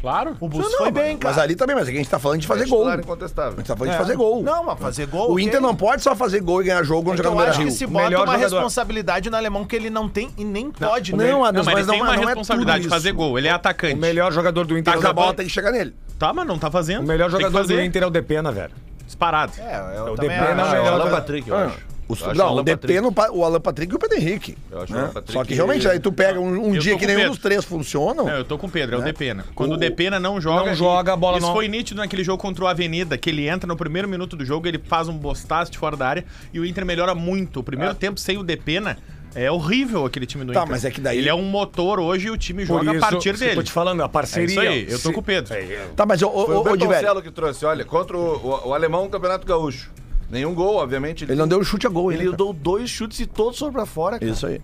Claro. 0.00 0.34
O 0.40 0.48
Não, 0.48 0.70
foi 0.78 0.90
bem, 0.90 1.16
cara. 1.18 1.34
Mas 1.34 1.42
ali 1.42 1.54
também, 1.54 1.76
mas 1.76 1.86
aqui 1.86 1.96
a 1.96 2.00
gente 2.00 2.08
tá 2.10 2.18
falando 2.18 2.40
de 2.40 2.46
fazer 2.46 2.64
é 2.64 2.66
gol. 2.66 2.78
titular 2.78 2.98
A 2.98 3.00
incontestável. 3.02 3.56
gente 3.58 3.66
tá 3.66 3.76
falando 3.76 3.90
É. 3.92 3.96
de 3.96 4.02
fazer 4.02 4.16
gol. 4.16 4.42
Não, 4.42 4.64
mas 4.64 4.78
fazer 4.80 5.06
gol. 5.06 5.32
O. 5.32 5.38
Inter 5.38 5.60
não 5.60 5.76
pode 5.76 6.02
só 6.02 6.16
fazer 6.16 6.40
gol 6.40 6.62
e 6.62 6.64
ganhar 6.66 6.82
jogo 6.82 7.04
quando 7.10 7.20
É 7.20 7.22
jogar 7.22 7.30
no 7.30 7.34
eu 7.34 7.38
Beira 7.38 7.50
acho 7.52 7.62
que 7.64 7.70
se 7.70 7.86
bota 7.86 8.04
melhor 8.06 8.24
uma 8.24 8.32
jogador. 8.34 8.54
responsabilidade 8.56 9.28
no 9.30 9.36
alemão 9.36 9.64
que 9.66 9.76
ele 9.76 9.90
não 9.90 10.08
tem 10.08 10.30
e 10.38 10.44
nem 10.44 10.70
pode, 10.70 11.14
né? 11.14 11.24
Não, 11.24 11.30
Não, 11.40 11.44
Adams, 11.44 11.66
mas 11.66 11.86
não, 11.86 11.94
tem 11.94 12.02
uma 12.02 12.16
não 12.16 12.22
é 12.22 12.26
responsabilidade 12.26 12.82
de 12.84 12.88
fazer 12.88 13.12
gol. 13.12 13.38
Ele 13.38 13.48
é 13.48 13.50
atacante. 13.50 13.94
O 13.94 13.98
melhor 13.98 14.32
jogador 14.32 14.64
do 14.66 14.78
Inter 14.78 14.94
é 14.94 14.96
o 14.96 15.06
a 15.06 15.12
bola, 15.12 15.34
tem 15.34 15.46
que 15.46 15.52
chegar 15.52 15.70
nele. 15.70 15.94
Tá, 16.18 16.32
mas 16.32 16.46
não 16.46 16.58
tá 16.58 16.70
fazendo. 16.70 17.00
O 17.02 17.06
melhor 17.06 17.30
jogador 17.30 17.66
do. 17.66 17.80
Inter 17.80 18.02
é 18.02 18.06
o 18.06 18.10
Depena, 18.10 18.50
velho. 18.50 18.72
Disparado. 19.04 19.52
É, 19.58 19.98
eu 19.98 20.12
O 20.12 20.16
Depena 20.16 20.40
é 20.42 20.54
o 20.54 20.74
É 20.76 20.80
o 20.80 20.84
melhor. 20.94 21.10
Patrick, 21.10 21.48
eu 21.48 21.56
Ah, 21.56 21.64
acho. 21.66 21.89
O- 22.10 22.30
acho 22.30 22.34
não, 22.34 22.54
o 22.56 22.62
DP, 22.62 23.00
no, 23.00 23.12
o 23.32 23.44
Alan 23.44 23.60
Patrick 23.60 23.92
e 23.92 23.96
o 23.96 23.98
Pedro 23.98 24.18
Henrique. 24.18 24.56
Eu 24.70 24.82
acho 24.82 24.92
o 24.92 24.96
né? 24.96 25.02
Alan 25.02 25.12
Patrick 25.12 25.32
Só 25.32 25.44
que 25.44 25.54
realmente, 25.54 25.86
aí 25.88 25.98
tu 26.00 26.10
pega 26.12 26.40
um, 26.40 26.68
um 26.70 26.74
Eu 26.74 26.80
dia 26.80 26.96
que 26.98 27.06
nenhum 27.06 27.18
Pedro. 27.20 27.32
dos 27.34 27.40
três 27.42 27.64
funcionam. 27.64 28.24
Não, 28.26 28.32
eu 28.36 28.44
tô 28.44 28.58
com 28.58 28.66
o 28.66 28.70
Pedro, 28.70 28.96
é 28.96 28.98
o 28.98 29.00
Né? 29.00 29.06
Depena. 29.06 29.44
Quando 29.54 29.72
O- 29.72 29.74
o, 29.74 29.78
Depena 29.78 30.18
não 30.20 30.40
joga. 30.40 30.66
Não 30.66 30.74
joga, 30.74 31.12
a 31.12 31.16
bola 31.16 31.38
Isso 31.38 31.46
não- 31.46 31.54
foi 31.54 31.68
nítido 31.68 32.00
naquele 32.00 32.24
jogo 32.24 32.40
contra 32.40 32.64
o 32.64 32.66
Avenida, 32.66 33.16
que 33.18 33.30
ele 33.30 33.48
entra 33.48 33.66
no 33.66 33.76
primeiro 33.76 34.08
minuto 34.08 34.36
do 34.36 34.44
jogo, 34.44 34.66
ele 34.68 34.78
faz 34.78 35.08
um 35.08 35.16
bostaço 35.16 35.70
de 35.70 35.78
fora 35.78 35.96
da 35.96 36.06
área 36.08 36.24
e 36.52 36.60
o 36.60 36.64
Inter 36.66 36.84
melhora 36.84 37.14
muito. 37.14 37.60
O 37.60 37.62
primeiro 37.62 37.94
tempo 37.94 38.18
sem 38.20 38.36
o 38.38 38.42
Depena 38.42 38.96
é 39.34 39.48
horrível 39.50 40.04
aquele 40.04 40.26
time 40.26 40.44
do 40.44 40.52
Tá, 40.52 40.60
Inter. 40.62 40.70
mas 40.72 40.84
é 40.84 40.90
que 40.90 41.00
daí- 41.00 41.18
Ele 41.18 41.28
é 41.28 41.34
um 41.34 41.44
motor 41.44 42.00
hoje 42.00 42.26
e 42.26 42.30
o 42.30 42.36
time 42.36 42.66
Por 42.66 42.78
joga 42.78 42.96
isso, 42.96 43.04
a 43.04 43.08
partir 43.10 43.28
isso 43.30 43.38
que 43.38 43.44
eu 43.44 43.48
tô 43.50 43.54
dele. 43.54 43.66
te 43.66 43.72
falando, 43.72 44.00
a 44.02 44.06
É 44.06 44.08
parceria. 44.08 44.46
isso 44.46 44.60
aí, 44.60 44.82
eu 44.90 44.98
tô 44.98 45.08
se- 45.08 45.12
com 45.14 45.20
o 45.20 45.22
Pedro. 45.22 45.54
É, 45.54 45.60
é. 45.60 45.88
Tá, 45.94 46.04
mas 46.04 46.20
ô, 46.20 46.30
Foi 46.30 46.54
ô, 46.54 46.58
o 46.58 46.60
ô, 46.62 46.62
Divelli, 46.76 46.78
Bertoncello 46.88 47.22
que 47.22 47.30
trouxe, 47.30 47.64
olha, 47.64 47.84
contra 47.84 48.16
o, 48.18 48.36
o- 48.36 48.68
o 48.70 48.74
alemão 48.74 49.04
no 49.04 49.08
Campeonato 49.10 49.46
Gaúcho. 49.46 49.88
Nenhum 50.30 50.54
gol, 50.54 50.76
obviamente. 50.76 51.24
ele 51.24 51.34
não 51.34 51.48
deu 51.48 51.62
chute 51.64 51.86
a 51.86 51.90
gol, 51.90 52.12
Ele 52.12 52.22
ainda, 52.22 52.36
deu 52.36 52.52
dois 52.52 52.88
chutes 52.88 53.18
e 53.20 53.26
todos 53.26 53.58
foram 53.58 53.72
pra 53.72 53.84
fora, 53.86 54.18
cara. 54.18 54.30
Isso 54.30 54.46
aí. 54.46 54.60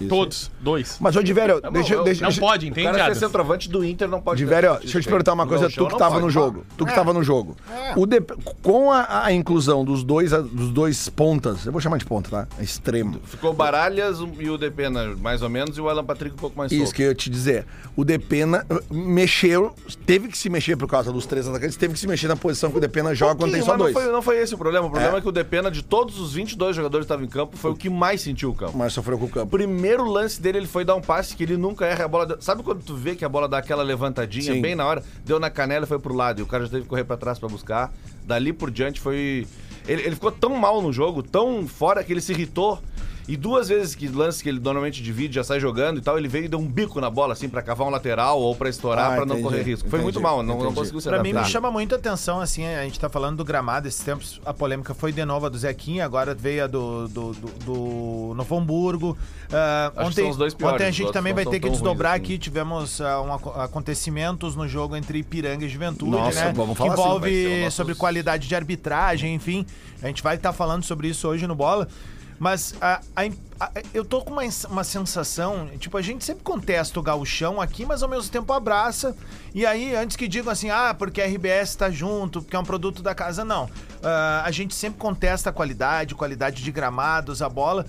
Isso 0.00 0.08
Todos, 0.08 0.50
dois. 0.60 0.92
aí. 0.92 0.96
Mas, 1.00 1.16
ô, 1.16 1.22
Divério, 1.22 1.60
Tá 1.60 1.68
bom, 1.70 1.74
deixa, 1.74 1.94
eu- 1.94 2.04
deixa, 2.04 2.22
Não 2.22 2.28
deixa, 2.28 2.40
pode, 2.40 2.66
O 2.66 2.68
entende, 2.68 2.92
cara 2.98 3.14
ser 3.14 3.20
centroavante 3.20 3.68
do 3.68 3.84
Inter 3.84 4.08
não 4.08 4.20
pode... 4.20 4.44
Ter 4.44 4.48
deixa 4.50 4.66
eu 4.66 4.80
te 4.80 4.98
isso, 4.98 5.08
perguntar 5.08 5.32
uma 5.32 5.46
coisa, 5.46 5.68
tu 5.68 5.84
que 5.86 5.92
não 5.92 5.98
tava 5.98 6.20
no 6.20 6.28
jogo. 6.30 6.64
Tu 6.76 6.84
que 6.86 6.94
tava 6.94 7.12
no 7.12 7.22
jogo. 7.22 7.56
O 7.96 8.06
DP 8.06 8.34
com 8.62 8.90
a, 8.90 9.24
a 9.26 9.32
inclusão 9.32 9.84
dos 9.84 10.02
dois, 10.02 10.30
dos 10.30 10.70
dois 10.70 11.08
pontas, 11.08 11.64
eu 11.66 11.72
vou 11.72 11.80
chamar 11.80 11.98
de 11.98 12.04
ponta, 12.04 12.28
tá? 12.30 12.48
Extremo. 12.60 13.20
Ficou 13.24 13.50
o 13.50 13.54
Baralhas 13.54 14.18
e 14.38 14.50
o 14.50 14.58
Depena, 14.58 15.14
mais 15.20 15.42
ou 15.42 15.48
menos, 15.48 15.76
e 15.76 15.80
o 15.80 15.88
Alan 15.88 16.04
Patrick 16.04 16.34
um 16.34 16.38
pouco 16.38 16.56
mais 16.58 16.72
Isso 16.72 16.82
solto. 16.86 16.94
que 16.96 17.02
eu 17.02 17.08
ia 17.08 17.14
te 17.14 17.30
dizer. 17.30 17.64
O 17.96 18.04
Depena 18.04 18.66
uh, 18.70 18.94
mexeu, 18.94 19.74
teve 20.04 20.28
que 20.28 20.36
se 20.36 20.48
mexer 20.50 20.76
por 20.76 20.88
causa 20.88 21.12
dos 21.12 21.24
três 21.26 21.46
atacantes, 21.46 21.76
teve 21.76 21.94
que 21.94 22.00
se 22.00 22.06
mexer 22.08 22.26
na 22.28 22.36
posição 22.36 22.70
que 22.70 22.78
o 22.78 22.80
Depena 22.80 23.14
joga 23.14 23.36
quando 23.36 23.52
tem 23.52 23.62
só 23.62 23.72
mas 23.72 23.78
dois. 23.78 23.94
Não 23.94 24.02
foi, 24.02 24.12
não 24.12 24.22
foi 24.22 24.38
esse 24.38 24.54
o 24.54 24.58
problema. 24.58 24.86
O 24.86 24.90
problema 24.90 25.16
É? 25.16 25.18
é, 25.18 25.20
que 25.20 25.28
o 25.28 25.32
Depena, 25.32 25.70
de 25.70 25.82
todos 25.82 26.18
os 26.18 26.32
22 26.34 26.74
jogadores 26.74 27.04
que 27.04 27.12
estavam 27.12 27.24
em 27.24 27.28
campo, 27.28 27.56
foi 27.56 27.70
o 27.70 27.76
que 27.76 27.88
mais 27.88 28.20
sentiu 28.20 28.50
o 28.50 28.54
campo. 28.54 28.76
Mas 28.76 28.92
sofreu 28.92 29.16
com 29.18 29.24
o 29.24 29.28
O 29.28 29.30
campo. 29.30 29.50
primeiro 29.50 29.83
lance 29.92 30.40
dele, 30.40 30.58
ele 30.58 30.66
foi 30.66 30.84
dar 30.84 30.94
um 30.94 31.00
passe 31.00 31.36
que 31.36 31.42
ele 31.42 31.56
nunca 31.56 31.84
erra 31.86 32.04
a 32.04 32.08
bola. 32.08 32.26
deu- 32.26 32.40
Sabe 32.40 32.62
quando 32.62 32.82
tu 32.82 32.94
vê 32.94 33.14
que 33.14 33.24
a 33.24 33.28
bola 33.28 33.46
dá 33.48 33.58
aquela 33.58 33.82
levantadinha 33.82 34.52
Sim. 34.54 34.60
bem 34.62 34.74
na 34.74 34.86
hora? 34.86 35.02
Deu 35.24 35.38
na 35.38 35.50
canela 35.50 35.84
e 35.84 35.88
foi 35.88 35.98
pro 35.98 36.14
lado. 36.14 36.40
E 36.40 36.42
o 36.42 36.46
cara 36.46 36.64
já 36.64 36.70
teve 36.70 36.82
que 36.82 36.88
correr 36.88 37.04
pra 37.04 37.16
trás 37.16 37.38
pra 37.38 37.48
buscar. 37.48 37.92
Dali 38.24 38.52
por 38.52 38.70
diante 38.70 39.00
foi. 39.00 39.46
Ele, 39.86 40.02
ele 40.02 40.14
ficou 40.14 40.32
tão 40.32 40.56
mal 40.56 40.80
no 40.80 40.92
jogo, 40.92 41.22
tão 41.22 41.66
fora, 41.66 42.02
que 42.02 42.12
ele 42.12 42.20
se 42.20 42.32
irritou. 42.32 42.80
E 43.26 43.36
duas 43.38 43.68
vezes 43.68 43.94
que 43.94 44.06
lance 44.06 44.42
que 44.42 44.48
ele 44.50 44.60
normalmente 44.60 45.02
divide, 45.02 45.34
já 45.36 45.42
sai 45.42 45.58
jogando 45.58 45.98
e 45.98 46.02
tal, 46.02 46.18
ele 46.18 46.28
veio 46.28 46.44
e 46.44 46.48
deu 46.48 46.58
um 46.58 46.66
bico 46.66 47.00
na 47.00 47.08
bola, 47.08 47.32
assim, 47.32 47.48
pra 47.48 47.62
cavar 47.62 47.86
um 47.86 47.90
lateral 47.90 48.38
ou 48.38 48.54
pra 48.54 48.68
estourar, 48.68 49.12
Ah, 49.12 49.16
pra 49.16 49.24
não 49.26 49.40
correr 49.40 49.62
risco. 49.62 49.88
Foi 49.88 49.98
entendi, 49.98 50.02
muito 50.02 50.20
mal, 50.20 50.42
não, 50.42 50.58
não 50.58 50.74
conseguiu 50.74 51.00
se 51.00 51.08
Pra 51.08 51.22
mim 51.22 51.32
me 51.32 51.44
chama 51.46 51.70
muita 51.70 51.96
atenção, 51.96 52.40
assim, 52.40 52.66
a 52.66 52.82
gente 52.84 53.00
tá 53.00 53.08
falando 53.08 53.38
do 53.38 53.44
gramado 53.44 53.88
esses 53.88 54.02
tempos, 54.04 54.40
a 54.44 54.52
polêmica 54.52 54.92
foi 54.92 55.10
de 55.10 55.24
novo 55.24 55.46
a 55.46 55.48
do 55.48 55.56
Zequinha, 55.56 56.04
agora 56.04 56.34
veio 56.34 56.64
a 56.64 56.66
do, 56.66 57.08
do, 57.08 57.32
do, 57.32 57.48
do 57.64 58.34
Novo 58.36 58.58
Hamburgo. 58.58 59.16
Que 59.48 60.00
ontem, 60.02 60.22
são 60.22 60.30
os 60.30 60.36
dois 60.36 60.52
piores, 60.52 60.74
ontem 60.74 60.86
a 60.86 60.90
gente 60.90 61.12
também 61.12 61.32
vai 61.32 61.46
ter 61.46 61.60
que 61.60 61.70
desdobrar 61.70 62.12
assim. 62.14 62.22
aqui, 62.22 62.38
tivemos 62.38 63.00
ah, 63.00 63.22
um 63.22 63.32
aco- 63.32 63.50
acontecimentos 63.60 64.54
no 64.56 64.66
jogo 64.68 64.96
entre 64.96 65.18
Ipiranga 65.18 65.64
e 65.64 65.68
Juventude, 65.68 66.10
Nossa, 66.10 66.46
né? 66.46 66.52
vamos 66.54 66.72
que 66.76 66.78
falar 66.82 66.92
assim, 66.94 67.02
envolve 67.02 67.30
ser 67.30 67.64
nosso- 67.64 67.76
sobre 67.76 67.94
qualidade 67.94 68.48
de 68.48 68.54
arbitragem, 68.54 69.34
enfim. 69.34 69.64
A 70.02 70.08
gente 70.08 70.22
vai 70.22 70.36
estar 70.36 70.52
falando 70.52 70.82
sobre 70.84 71.08
isso 71.08 71.26
hoje 71.28 71.46
no 71.46 71.54
Bola. 71.54 71.88
Mas 72.38 72.74
a- 72.80 73.00
a- 73.14 73.30
a- 73.60 73.70
eu 73.94 74.04
tô 74.04 74.20
com 74.22 74.32
uma, 74.32 74.42
uma 74.68 74.84
sensação, 74.84 75.68
tipo, 75.78 75.96
a 75.96 76.02
gente 76.02 76.24
sempre 76.24 76.42
contesta 76.42 76.98
o 76.98 77.02
gauchão 77.02 77.60
aqui, 77.60 77.86
mas 77.86 78.02
ao 78.02 78.08
mesmo 78.08 78.30
tempo 78.30 78.52
abraça. 78.52 79.16
E 79.54 79.64
aí, 79.64 79.94
antes 79.94 80.16
que 80.16 80.26
digam 80.26 80.50
assim, 80.52 80.68
ah, 80.70 80.94
porque 80.98 81.22
a 81.22 81.26
RBS 81.26 81.76
tá 81.76 81.90
junto, 81.90 82.42
porque 82.42 82.56
é 82.56 82.58
um 82.58 82.64
produto 82.64 83.02
da 83.02 83.14
casa, 83.14 83.44
não. 83.44 83.70
Ah, 84.02 84.42
a 84.44 84.50
gente 84.50 84.74
sempre 84.74 84.98
contesta 84.98 85.50
a 85.50 85.52
qualidade, 85.52 86.14
qualidade 86.14 86.62
de 86.62 86.72
gramados, 86.72 87.40
a 87.40 87.48
bola. 87.48 87.86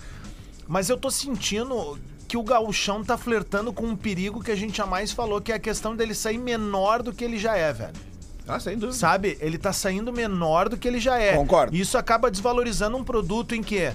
Mas 0.67 0.89
eu 0.89 0.97
tô 0.97 1.09
sentindo 1.11 1.97
que 2.27 2.37
o 2.37 2.43
gauchão 2.43 3.03
tá 3.03 3.17
flertando 3.17 3.71
com 3.73 3.85
um 3.85 3.95
perigo 3.95 4.41
que 4.43 4.51
a 4.51 4.55
gente 4.55 4.77
jamais 4.77 5.11
falou, 5.11 5.39
que 5.41 5.51
é 5.51 5.55
a 5.55 5.59
questão 5.59 5.95
dele 5.95 6.13
sair 6.15 6.37
menor 6.39 7.03
do 7.03 7.13
que 7.13 7.23
ele 7.23 7.37
já 7.37 7.55
é, 7.55 7.71
velho. 7.73 7.93
Ah, 8.47 8.59
sem 8.59 8.73
dúvida. 8.77 8.93
Sabe? 8.97 9.37
Ele 9.41 9.57
tá 9.57 9.73
saindo 9.73 10.13
menor 10.13 10.69
do 10.69 10.77
que 10.77 10.87
ele 10.87 10.99
já 10.99 11.19
é. 11.19 11.35
Concordo. 11.35 11.75
E 11.75 11.79
Isso 11.79 11.97
acaba 11.97 12.29
desvalorizando 12.29 12.95
um 12.95 13.03
produto 13.03 13.55
em 13.55 13.63
que. 13.63 13.91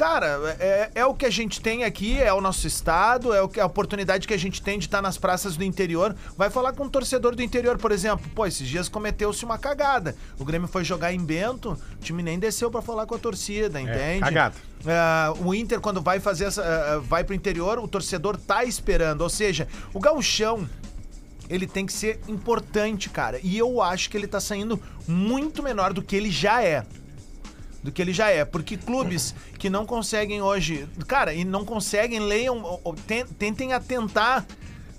Cara, 0.00 0.56
é, 0.58 0.90
é 0.94 1.04
o 1.04 1.12
que 1.12 1.26
a 1.26 1.30
gente 1.30 1.60
tem 1.60 1.84
aqui, 1.84 2.18
é 2.18 2.32
o 2.32 2.40
nosso 2.40 2.66
estado, 2.66 3.34
é 3.34 3.42
o 3.42 3.48
que, 3.50 3.60
a 3.60 3.66
oportunidade 3.66 4.26
que 4.26 4.32
a 4.32 4.38
gente 4.38 4.62
tem 4.62 4.78
de 4.78 4.86
estar 4.86 5.02
nas 5.02 5.18
praças 5.18 5.58
do 5.58 5.62
interior. 5.62 6.16
Vai 6.38 6.48
falar 6.48 6.72
com 6.72 6.84
um 6.84 6.88
torcedor 6.88 7.36
do 7.36 7.42
interior, 7.42 7.76
por 7.76 7.92
exemplo. 7.92 8.26
Pô, 8.34 8.46
esses 8.46 8.66
dias 8.66 8.88
cometeu-se 8.88 9.44
uma 9.44 9.58
cagada. 9.58 10.16
O 10.38 10.44
Grêmio 10.44 10.66
foi 10.66 10.84
jogar 10.84 11.12
em 11.12 11.22
Bento, 11.22 11.72
o 11.72 12.02
time 12.02 12.22
nem 12.22 12.38
desceu 12.38 12.70
pra 12.70 12.80
falar 12.80 13.04
com 13.04 13.14
a 13.14 13.18
torcida, 13.18 13.78
entende? 13.78 14.20
cagada. 14.20 14.54
Ah, 14.86 15.34
o 15.38 15.54
Inter, 15.54 15.78
quando 15.82 16.00
vai 16.00 16.18
fazer 16.18 16.44
essa. 16.46 16.62
ah, 16.62 16.98
vai 17.00 17.22
pro 17.22 17.34
interior, 17.34 17.78
o 17.78 17.86
torcedor 17.86 18.38
tá 18.38 18.64
esperando. 18.64 19.20
Ou 19.20 19.28
seja, 19.28 19.68
o 19.92 20.00
gauchão 20.00 20.66
ele 21.50 21.66
tem 21.66 21.84
que 21.84 21.92
ser 21.92 22.20
importante, 22.26 23.10
cara. 23.10 23.38
E 23.42 23.58
eu 23.58 23.82
acho 23.82 24.08
que 24.08 24.16
ele 24.16 24.26
tá 24.26 24.40
saindo 24.40 24.80
muito 25.06 25.62
menor 25.62 25.92
do 25.92 26.00
que 26.00 26.16
ele 26.16 26.30
já 26.30 26.62
é. 26.62 26.86
Do 27.82 27.90
que 27.90 28.02
ele 28.02 28.12
já 28.12 28.28
é. 28.30 28.44
Porque 28.44 28.76
clubes 28.76 29.34
que 29.58 29.70
não 29.70 29.86
conseguem 29.86 30.42
hoje. 30.42 30.86
Cara, 31.08 31.32
e 31.32 31.44
não 31.44 31.64
conseguem, 31.64 32.20
leiam, 32.20 32.62
ou- 32.62 32.80
ou 32.84 32.94
ten- 32.94 33.24
tentem 33.26 33.72
atentar. 33.72 34.46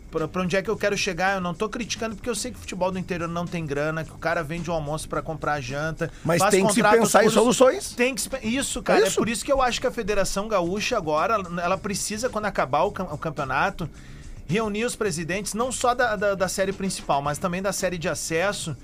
Pra, 0.09 0.27
pra 0.27 0.41
onde 0.41 0.57
é 0.57 0.61
que 0.61 0.69
eu 0.69 0.75
quero 0.75 0.97
chegar? 0.97 1.35
Eu 1.35 1.41
não 1.41 1.53
tô 1.53 1.69
criticando 1.69 2.15
porque 2.17 2.29
eu 2.29 2.35
sei 2.35 2.51
que 2.51 2.57
o 2.57 2.59
futebol 2.59 2.91
do 2.91 2.99
interior 2.99 3.29
não 3.29 3.47
tem 3.47 3.65
grana, 3.65 4.03
que 4.03 4.11
o 4.11 4.17
cara 4.17 4.43
vende 4.43 4.69
um 4.69 4.73
almoço 4.73 5.07
pra 5.07 5.21
comprar 5.21 5.61
janta. 5.61 6.11
Mas 6.25 6.41
tem 6.49 6.67
que 6.67 6.73
se 6.73 6.83
pensar 6.83 7.23
em 7.23 7.29
soluções. 7.29 7.91
tem 7.93 8.13
que 8.13 8.19
se 8.21 8.29
isso, 8.43 8.81
cara. 8.83 8.99
É, 8.99 9.07
isso. 9.07 9.15
por 9.15 9.29
isso 9.29 9.45
que 9.45 9.51
eu 9.53 9.61
acho 9.61 9.79
que 9.79 9.87
a 9.87 9.91
Federação 9.91 10.49
Gaúcha 10.49 10.97
agora, 10.97 11.35
ela 11.63 11.77
precisa, 11.77 12.29
quando 12.29 12.43
acabar 12.45 12.83
o, 12.83 12.87
o 12.87 13.17
campeonato, 13.17 13.89
reunir 14.47 14.83
os 14.83 14.97
presidentes, 14.97 15.53
não 15.53 15.71
só 15.71 15.93
da, 15.93 16.17
da, 16.17 16.35
da 16.35 16.49
série 16.49 16.73
principal, 16.73 17.21
mas 17.21 17.37
também 17.37 17.61
da 17.61 17.71
série 17.71 17.97
de 17.97 18.09
acesso. 18.09 18.75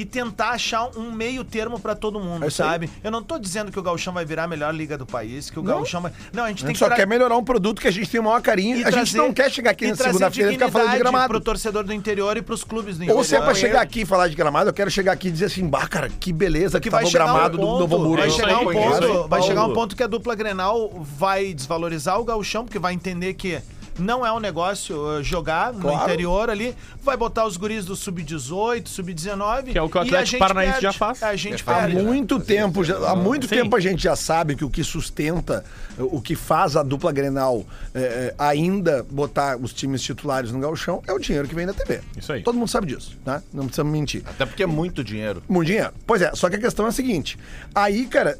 E 0.00 0.04
tentar 0.04 0.50
achar 0.50 0.88
um 0.96 1.10
meio 1.10 1.42
termo 1.42 1.80
pra 1.80 1.92
todo 1.92 2.20
mundo, 2.20 2.44
É 2.44 2.46
isso 2.48 2.62
aí. 2.62 2.68
sabe? 2.68 2.90
Eu 3.02 3.10
não 3.10 3.20
tô 3.20 3.36
dizendo 3.36 3.72
que 3.72 3.78
o 3.80 3.82
Gauchão 3.82 4.14
vai 4.14 4.24
virar 4.24 4.44
a 4.44 4.46
melhor 4.46 4.72
liga 4.72 4.96
do 4.96 5.04
país, 5.04 5.50
que 5.50 5.58
o. 5.58 5.62
Gauchão 5.62 6.00
vai. 6.00 6.12
Não, 6.32 6.44
a 6.44 6.48
gente 6.50 6.58
A 6.62 6.66
tem 6.66 6.68
gente 6.68 6.74
que 6.74 6.78
só 6.78 6.86
tra- 6.86 6.94
quer 6.94 7.04
melhorar 7.06 7.36
um 7.36 7.42
produto 7.42 7.80
que 7.80 7.88
a 7.88 7.90
gente 7.90 8.08
tem 8.08 8.20
o 8.20 8.22
maior 8.22 8.40
carinho. 8.40 8.86
a 8.86 8.90
gente 8.92 9.16
não 9.16 9.32
quer 9.32 9.50
chegar 9.50 9.72
aqui 9.72 9.86
e 9.86 9.90
na 9.90 9.96
segunda-feira 9.96 10.50
e 10.50 10.54
ficar 10.54 10.70
falando 10.70 10.92
de 10.92 10.98
gramado. 10.98 11.28
Pro 11.28 11.40
torcedor 11.40 11.82
do 11.82 11.92
interior 11.92 12.36
e 12.36 12.42
pros 12.42 12.62
clubes 12.62 12.96
do 12.96 13.02
interior. 13.02 13.18
Ou 13.18 13.24
se 13.24 13.34
é 13.34 13.40
pra 13.40 13.54
chegar 13.54 13.80
aqui 13.80 14.02
e 14.02 14.06
falar 14.06 14.28
de 14.28 14.36
gramado, 14.36 14.70
eu 14.70 14.74
quero 14.74 14.88
chegar 14.88 15.10
aqui 15.12 15.28
e 15.28 15.30
dizer 15.32 15.46
assim, 15.46 15.66
bah, 15.66 15.88
cara, 15.88 16.08
que 16.08 16.32
beleza 16.32 16.78
que, 16.78 16.84
que 16.84 16.90
tava 16.92 17.04
o 17.04 17.10
chegar 17.10 17.24
gramado 17.24 17.56
um 17.58 17.60
do 17.60 17.66
ponto, 17.66 17.78
Novo 17.80 17.96
Hamburgo. 17.96 18.16
Vai 18.22 18.30
chegar, 18.30 18.58
um 18.60 18.64
ponto, 18.72 19.00
vai 19.00 19.28
Paulo. 19.28 19.44
chegar 19.44 19.64
um 19.64 19.72
ponto 19.72 19.96
que 19.96 20.02
a 20.04 20.06
dupla 20.06 20.36
Grenal 20.36 20.90
vai 21.02 21.52
desvalorizar 21.52 22.20
o 22.20 22.24
gauchão, 22.24 22.64
porque 22.64 22.78
vai 22.78 22.94
entender 22.94 23.34
que 23.34 23.60
Não 23.98 24.24
é 24.24 24.32
um 24.32 24.38
negócio 24.38 24.96
uh, 24.96 25.22
jogar 25.22 25.72
no 25.72 25.80
Claro. 25.80 26.04
interior 26.04 26.50
ali. 26.50 26.74
Vai 27.02 27.16
botar 27.16 27.44
os 27.46 27.56
guris 27.56 27.84
do 27.84 27.96
sub-18, 27.96 28.86
sub-19. 28.86 29.72
Que 29.72 29.78
é 29.78 29.82
o 29.82 29.88
que 29.88 29.96
o 29.98 30.00
Atlético 30.00 30.26
gente 30.30 30.38
Paranaense 30.38 30.70
perde. 30.72 30.82
já 30.84 30.92
faz. 30.92 31.22
A 31.22 31.34
gente 31.36 31.62
Há 31.66 31.74
perde. 31.74 31.96
muito 32.02 32.38
tempo, 32.38 32.84
já- 32.84 33.10
há 33.10 33.16
muito 33.16 33.48
Sim. 33.48 33.56
tempo 33.56 33.74
a 33.76 33.80
gente 33.80 34.02
já 34.02 34.14
sabe 34.14 34.54
que 34.54 34.64
o 34.64 34.70
que 34.70 34.84
sustenta, 34.84 35.64
o 35.98 36.20
que 36.20 36.34
faz 36.36 36.76
a 36.76 36.82
dupla 36.82 37.10
Grenal 37.12 37.64
é, 37.94 38.00
é, 38.00 38.34
ainda 38.38 39.04
botar 39.10 39.56
os 39.56 39.72
times 39.72 40.00
titulares 40.02 40.52
no 40.52 40.60
gauchão 40.60 41.02
é 41.06 41.12
o 41.12 41.18
dinheiro 41.18 41.48
que 41.48 41.54
vem 41.54 41.66
da 41.66 41.72
TV. 41.74 42.00
Isso 42.16 42.32
aí. 42.32 42.42
Todo 42.42 42.56
mundo 42.56 42.68
sabe 42.68 42.86
disso, 42.86 43.16
né? 43.26 43.42
Não 43.52 43.64
precisamos 43.64 43.92
mentir. 43.92 44.22
Até 44.26 44.46
porque 44.46 44.62
é 44.62 44.66
muito 44.66 45.02
dinheiro. 45.02 45.42
Muito 45.48 45.66
dinheiro. 45.66 45.92
Pois 46.06 46.22
é, 46.22 46.30
só 46.34 46.48
que 46.48 46.56
a 46.56 46.60
questão 46.60 46.86
é 46.86 46.88
a 46.90 46.92
seguinte. 46.92 47.38
Aí, 47.74 48.06
cara, 48.06 48.38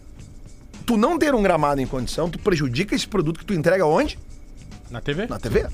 tu 0.86 0.96
não 0.96 1.18
ter 1.18 1.34
um 1.34 1.42
gramado 1.42 1.80
em 1.80 1.86
condição, 1.86 2.30
tu 2.30 2.38
prejudica 2.38 2.94
esse 2.94 3.06
produto 3.08 3.38
que 3.40 3.44
tu 3.44 3.54
entrega 3.54 3.84
onde? 3.84 4.18
Na 4.90 5.00
TV? 5.00 5.26
Na 5.26 5.38
TV. 5.38 5.66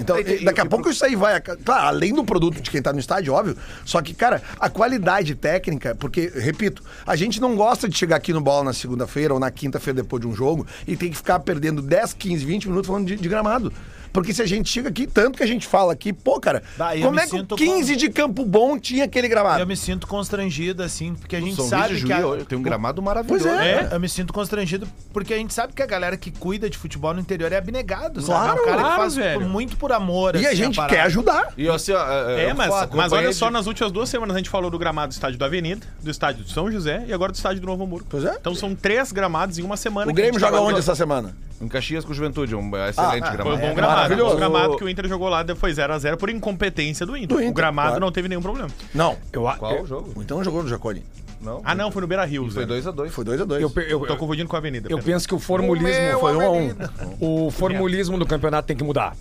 Então, 0.00 0.16
E- 0.18 0.42
e- 0.42 0.44
daqui 0.44 0.60
a 0.60 0.64
e 0.64 0.68
pouco 0.68 0.88
isso 0.88 1.04
aí 1.04 1.16
vai. 1.16 1.40
Claro, 1.40 1.86
além 1.88 2.14
do 2.14 2.24
produto 2.24 2.60
de 2.60 2.70
quem 2.70 2.80
tá 2.80 2.92
no 2.92 3.00
estádio, 3.00 3.32
óbvio. 3.32 3.56
Só 3.84 4.00
que, 4.00 4.14
cara, 4.14 4.40
a 4.60 4.70
qualidade 4.70 5.34
técnica, 5.34 5.94
porque, 5.96 6.30
repito, 6.36 6.82
a 7.04 7.16
gente 7.16 7.40
não 7.40 7.56
gosta 7.56 7.88
de 7.88 7.96
chegar 7.98 8.16
aqui 8.16 8.32
no 8.32 8.40
bola 8.40 8.64
na 8.64 8.72
segunda-feira 8.72 9.34
ou 9.34 9.40
na 9.40 9.50
quinta-feira 9.50 10.00
depois 10.02 10.20
de 10.20 10.28
um 10.28 10.34
jogo 10.34 10.64
e 10.86 10.96
tem 10.96 11.10
que 11.10 11.16
ficar 11.16 11.40
perdendo 11.40 11.82
10, 11.82 12.12
15, 12.14 12.44
20 12.44 12.68
minutos 12.68 12.86
falando 12.86 13.06
de, 13.06 13.16
de 13.16 13.28
gramado. 13.28 13.72
Porque 14.12 14.32
se 14.32 14.42
a 14.42 14.46
gente 14.46 14.68
chega 14.70 14.88
aqui, 14.88 15.06
tanto 15.06 15.36
que 15.38 15.42
a 15.42 15.46
gente 15.46 15.66
fala 15.66 15.92
aqui, 15.92 16.12
pô, 16.12 16.40
cara, 16.40 16.62
Bah, 16.76 16.90
como 17.00 17.18
é 17.20 17.26
que 17.26 17.34
o 17.34 17.38
sinto 17.38 17.56
15 17.56 17.96
de 17.96 18.08
Campo 18.10 18.44
Bom 18.44 18.78
tinha 18.78 19.04
aquele 19.04 19.28
gramado? 19.28 19.60
Eu 19.60 19.66
me 19.66 19.76
sinto 19.76 20.06
constrangido, 20.06 20.82
assim, 20.82 21.14
porque 21.14 21.36
a 21.36 21.40
gente 21.40 21.56
São 21.56 21.66
sabe 21.68 21.96
de 21.96 22.04
que. 22.04 22.12
a- 22.12 22.22
tem 22.48 22.58
um 22.58 22.62
gramado 22.62 23.00
maravilhoso. 23.02 23.44
Pois 23.48 23.58
é. 23.60 23.88
É, 23.90 23.94
eu 23.94 24.00
me 24.00 24.08
sinto 24.08 24.32
constrangido 24.32 24.86
porque 25.12 25.32
a 25.34 25.36
gente 25.36 25.52
sabe 25.54 25.72
que 25.72 25.82
a 25.82 25.86
galera 25.86 26.16
que 26.16 26.30
cuida 26.30 26.68
de 26.68 26.76
futebol 26.78 27.12
no 27.14 27.20
interior 27.20 27.52
é 27.52 27.56
abnegado, 27.56 28.20
sabe? 28.20 28.38
Claro, 28.44 28.58
é 28.58 28.62
um 28.62 28.64
cara 28.64 28.78
claro, 28.80 28.94
que 28.94 29.00
faz 29.00 29.14
velho. 29.14 29.40
muito 29.48 29.76
por 29.76 29.92
amor. 29.92 30.36
E 30.36 30.44
a 30.44 30.48
assim, 30.48 30.56
gente 30.56 30.76
parada. 30.76 30.94
quer 30.94 31.02
ajudar. 31.02 31.52
E 31.56 31.68
assim, 31.68 31.92
ó, 31.92 32.28
É, 32.30 32.50
eu 32.50 32.54
mas, 32.54 32.68
mas 32.70 32.82
acompanhei 32.82 33.26
olha 33.26 33.32
só, 33.32 33.46
de- 33.46 33.52
nas 33.52 33.66
últimas 33.66 33.92
duas 33.92 34.08
semanas 34.08 34.34
a 34.34 34.38
gente 34.38 34.50
falou 34.50 34.70
do 34.70 34.78
gramado 34.78 35.08
do 35.08 35.12
estádio 35.12 35.38
da 35.38 35.46
Avenida, 35.46 35.86
do 36.02 36.10
estádio 36.10 36.44
de 36.44 36.52
São 36.52 36.70
José 36.70 37.04
e 37.06 37.12
agora 37.12 37.32
do 37.32 37.34
estádio 37.36 37.60
do 37.60 37.66
Novo 37.66 37.84
Hamburgo. 37.84 38.06
Pois 38.08 38.24
é. 38.24 38.36
Então 38.40 38.54
são 38.54 38.74
três 38.74 39.12
gramados 39.12 39.58
em 39.58 39.62
uma 39.62 39.76
semana. 39.76 40.06
O 40.06 40.10
a 40.10 40.14
Grêmio 40.14 40.38
joga 40.40 40.60
onde 40.60 40.78
essa 40.78 40.94
semana? 40.94 41.34
Em 41.60 41.66
Caxias 41.66 42.04
com 42.04 42.14
Juventude, 42.14 42.54
um 42.54 42.68
excelente 42.88 43.24
Ah, 43.24 43.26
Foi 43.28 43.36
gramado. 43.36 43.56
um 43.56 43.60
bom 43.60 43.66
É, 43.66 43.74
gramado. 43.74 43.97
Maravilhoso. 44.02 44.34
O 44.34 44.36
gramado 44.36 44.76
que 44.76 44.84
o 44.84 44.88
Inter 44.88 45.08
jogou 45.08 45.28
lá 45.28 45.44
foi 45.56 45.72
0x0 45.72 46.16
por 46.16 46.30
incompetência 46.30 47.04
do 47.04 47.16
Inter. 47.16 47.28
Do 47.28 47.40
Inter, 47.40 47.50
o 47.50 47.54
gramado 47.54 47.88
claro. 47.88 48.00
não 48.00 48.12
teve 48.12 48.28
nenhum 48.28 48.42
problema. 48.42 48.68
Não. 48.94 49.16
Eu, 49.32 49.42
Qual 49.42 49.72
eu, 49.74 49.82
o 49.82 49.86
jogo? 49.86 50.22
Então 50.22 50.42
jogou 50.42 50.62
no 50.62 50.68
Jaconi. 50.68 51.02
Não. 51.40 51.60
Ah, 51.64 51.74
não, 51.74 51.90
foi 51.90 52.02
no 52.02 52.08
Beira 52.08 52.24
Rio. 52.24 52.50
Foi 52.50 52.66
Zé. 52.66 52.90
2x2. 52.90 53.10
Foi 53.10 53.24
2 53.24 53.40
a 53.40 53.44
2 53.44 53.62
eu, 53.62 53.72
eu, 53.82 54.00
Tô 54.06 54.16
confundindo 54.16 54.48
com 54.48 54.56
a 54.56 54.58
Avenida. 54.58 54.88
eu 54.90 54.98
pera. 54.98 55.12
penso 55.12 55.28
que 55.28 55.34
o 55.34 55.38
formulismo. 55.38 56.18
Foi 56.18 56.36
um 56.36 56.40
a 56.40 56.50
um. 56.50 56.74
O 57.20 57.50
formulismo 57.50 58.18
do 58.18 58.26
campeonato 58.26 58.66
tem 58.66 58.76
que 58.76 58.84
mudar. 58.84 59.16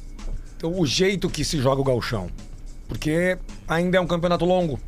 Então, 0.57 0.79
o 0.79 0.85
jeito 0.85 1.29
que 1.29 1.45
se 1.45 1.59
joga 1.59 1.81
o 1.81 1.83
gauchão. 1.83 2.27
Porque 2.87 3.37
ainda 3.67 3.97
é 3.97 4.01
um 4.01 4.07
campeonato 4.07 4.45
longo. 4.45 4.79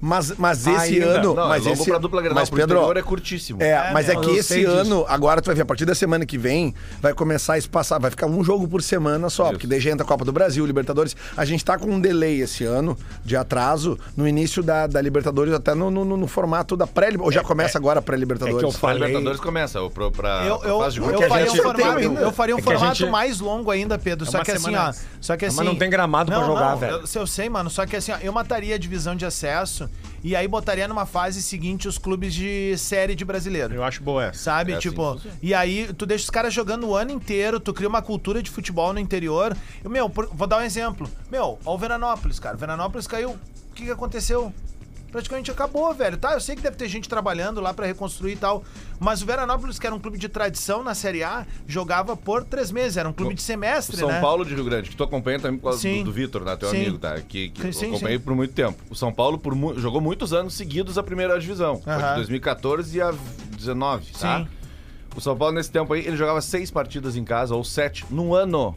Mas, 0.00 0.32
mas 0.38 0.66
esse 0.66 0.94
Ainda. 0.94 1.06
ano. 1.06 1.34
Não, 1.34 1.48
mas 1.48 1.66
é 1.66 1.70
longo 1.70 1.80
esse 1.80 1.90
pra 1.90 1.98
dupla 1.98 2.22
Grenal, 2.22 2.38
mas 2.40 2.50
Pedro, 2.50 2.98
é 2.98 3.02
curtíssimo. 3.02 3.60
É, 3.62 3.92
mas 3.92 4.08
é 4.08 4.12
meu, 4.12 4.20
que 4.22 4.28
eu 4.30 4.34
esse 4.36 4.48
sei 4.48 4.64
disso. 4.64 4.70
ano, 4.76 5.04
agora 5.08 5.42
tu 5.42 5.46
vai 5.46 5.56
ver, 5.56 5.62
a 5.62 5.66
partir 5.66 5.84
da 5.84 5.94
semana 5.94 6.24
que 6.24 6.38
vem, 6.38 6.72
vai 7.00 7.12
começar 7.12 7.54
a 7.54 7.58
espaçar, 7.58 8.00
vai 8.00 8.10
ficar 8.10 8.26
um 8.26 8.44
jogo 8.44 8.68
por 8.68 8.80
semana 8.82 9.28
só, 9.28 9.50
porque 9.50 9.66
daí 9.66 9.80
já 9.80 9.90
entra 9.90 10.04
a 10.04 10.06
Copa 10.08 10.24
do 10.24 10.32
Brasil, 10.32 10.64
Libertadores. 10.64 11.16
A 11.36 11.44
gente 11.44 11.64
tá 11.64 11.76
com 11.76 11.90
um 11.90 12.00
delay 12.00 12.40
esse 12.40 12.64
ano, 12.64 12.96
de 13.24 13.36
atraso, 13.36 13.98
no 14.16 14.28
início 14.28 14.62
da, 14.62 14.86
da 14.86 15.00
Libertadores, 15.00 15.52
até 15.52 15.74
no, 15.74 15.90
no, 15.90 16.04
no 16.04 16.26
formato 16.28 16.76
da 16.76 16.86
pré 16.86 17.08
Ou 17.18 17.32
já 17.32 17.42
começa 17.42 17.76
agora 17.78 17.98
a 17.98 18.00
é 18.00 18.02
que 18.02 18.04
eu 18.04 18.06
pré-Libertadores. 18.06 18.74
A 18.74 18.78
falei- 18.78 18.98
Libertadores 19.08 19.40
começa, 19.40 19.80
o 19.82 19.90
pro, 19.90 20.12
pra, 20.12 20.44
Eu, 20.46 20.58
pra 20.58 20.68
eu, 20.68 20.78
fase 20.78 20.94
de 20.94 21.00
eu, 21.00 21.06
grupo. 21.06 21.18
que 21.18 21.24
a 21.24 21.28
faria 21.28 21.52
um 21.52 21.56
formato, 21.56 22.00
eu 22.00 22.32
faria 22.32 22.54
um 22.54 22.58
É 22.58 22.60
a 22.60 22.64
formato 22.64 22.94
gente- 22.94 23.10
mais 23.10 23.40
longo 23.40 23.70
ainda, 23.70 23.98
Pedro. 23.98 24.30
só 24.30 24.44
que 24.44 24.52
assim, 24.52 24.76
ó. 24.76 24.92
Só 25.20 25.36
que 25.36 25.46
Mas 25.46 25.54
assim. 25.58 25.64
não 25.66 25.74
tem 25.74 25.90
gramado 25.90 26.30
pra 26.30 26.40
Não, 26.40 26.46
jogar, 26.46 26.70
não, 26.70 26.78
velho. 26.78 26.92
Eu, 26.96 27.20
eu 27.20 27.26
sei, 27.26 27.48
mano. 27.48 27.68
Só 27.70 27.84
que 27.86 27.96
assim, 27.96 28.12
ó, 28.12 28.16
eu 28.22 28.32
mataria 28.32 28.74
a 28.74 28.78
divisão 28.78 29.16
de 29.16 29.24
acesso 29.24 29.87
e 30.22 30.34
aí 30.34 30.48
botaria 30.48 30.88
numa 30.88 31.06
fase 31.06 31.42
seguinte 31.42 31.86
os 31.86 31.96
clubes 31.98 32.34
de 32.34 32.76
série 32.76 33.14
de 33.14 33.24
brasileiro. 33.24 33.74
Eu 33.74 33.84
acho 33.84 34.02
boa 34.02 34.24
essa. 34.26 34.38
Sabe? 34.42 34.72
É 34.72 34.76
assim 34.76 34.88
tipo, 34.90 35.12
funciona. 35.14 35.36
e 35.42 35.54
aí 35.54 35.92
tu 35.96 36.04
deixa 36.04 36.24
os 36.24 36.30
caras 36.30 36.52
jogando 36.52 36.88
o 36.88 36.96
ano 36.96 37.10
inteiro, 37.12 37.60
tu 37.60 37.72
cria 37.72 37.88
uma 37.88 38.02
cultura 38.02 38.42
de 38.42 38.50
futebol 38.50 38.92
no 38.92 38.98
interior. 38.98 39.56
Eu, 39.84 39.88
meu, 39.90 40.10
por- 40.10 40.28
vou 40.32 40.46
dar 40.46 40.58
um 40.58 40.62
exemplo. 40.62 41.08
Meu, 41.30 41.58
ó 41.64 41.74
o 41.74 41.78
Veranópolis, 41.78 42.38
cara. 42.40 42.56
O 42.56 42.58
Veranópolis 42.58 43.06
caiu. 43.06 43.30
O 43.70 43.74
que, 43.74 43.84
que 43.84 43.90
aconteceu? 43.90 44.52
Praticamente 45.10 45.50
acabou, 45.50 45.92
velho. 45.94 46.16
Tá, 46.18 46.34
eu 46.34 46.40
sei 46.40 46.54
que 46.54 46.62
deve 46.62 46.76
ter 46.76 46.86
gente 46.88 47.08
trabalhando 47.08 47.60
lá 47.60 47.72
pra 47.72 47.86
reconstruir 47.86 48.32
e 48.32 48.36
tal. 48.36 48.62
Mas 49.00 49.22
o 49.22 49.26
Veranópolis, 49.26 49.78
que 49.78 49.86
era 49.86 49.94
um 49.94 49.98
clube 49.98 50.18
de 50.18 50.28
tradição 50.28 50.82
na 50.82 50.94
Série 50.94 51.22
A, 51.22 51.46
jogava 51.66 52.16
por 52.16 52.44
três 52.44 52.70
meses. 52.70 52.96
Era 52.96 53.08
um 53.08 53.12
clube 53.12 53.34
de 53.34 53.40
semestre, 53.42 53.96
São 53.96 54.08
né? 54.08 54.20
Paulo 54.20 54.44
de 54.44 54.54
Rio 54.54 54.64
Grande, 54.64 54.90
que 54.90 54.96
tu 54.96 55.02
acompanha 55.02 55.40
também 55.40 55.58
por 55.58 55.64
causa 55.64 55.78
Sim. 55.80 55.98
do, 55.98 56.04
do 56.04 56.12
Vitor, 56.12 56.44
né? 56.44 56.56
Teu 56.56 56.68
Sim. 56.68 56.82
amigo, 56.82 56.98
tá? 56.98 57.18
Que, 57.20 57.48
que 57.48 57.72
Sim, 57.72 57.86
eu 57.86 57.92
acompanhei 57.92 58.18
por 58.18 58.34
muito 58.34 58.52
tempo. 58.52 58.76
O 58.90 58.94
São 58.94 59.12
Paulo 59.12 59.38
por 59.38 59.54
jogou 59.78 60.00
muitos 60.00 60.32
anos 60.32 60.54
seguidos 60.54 60.98
a 60.98 61.02
primeira 61.02 61.38
divisão. 61.38 61.80
Foi 61.80 61.96
de 61.96 62.02
Aham. 62.02 62.14
2014 62.16 63.00
a 63.00 63.14
19, 63.56 64.12
tá? 64.12 64.40
Sim. 64.40 64.48
O 65.16 65.20
São 65.20 65.36
Paulo, 65.36 65.54
nesse 65.54 65.70
tempo 65.70 65.92
aí, 65.94 66.06
ele 66.06 66.16
jogava 66.16 66.40
seis 66.40 66.70
partidas 66.70 67.16
em 67.16 67.24
casa, 67.24 67.54
ou 67.54 67.64
sete, 67.64 68.04
no 68.10 68.34
ano. 68.34 68.76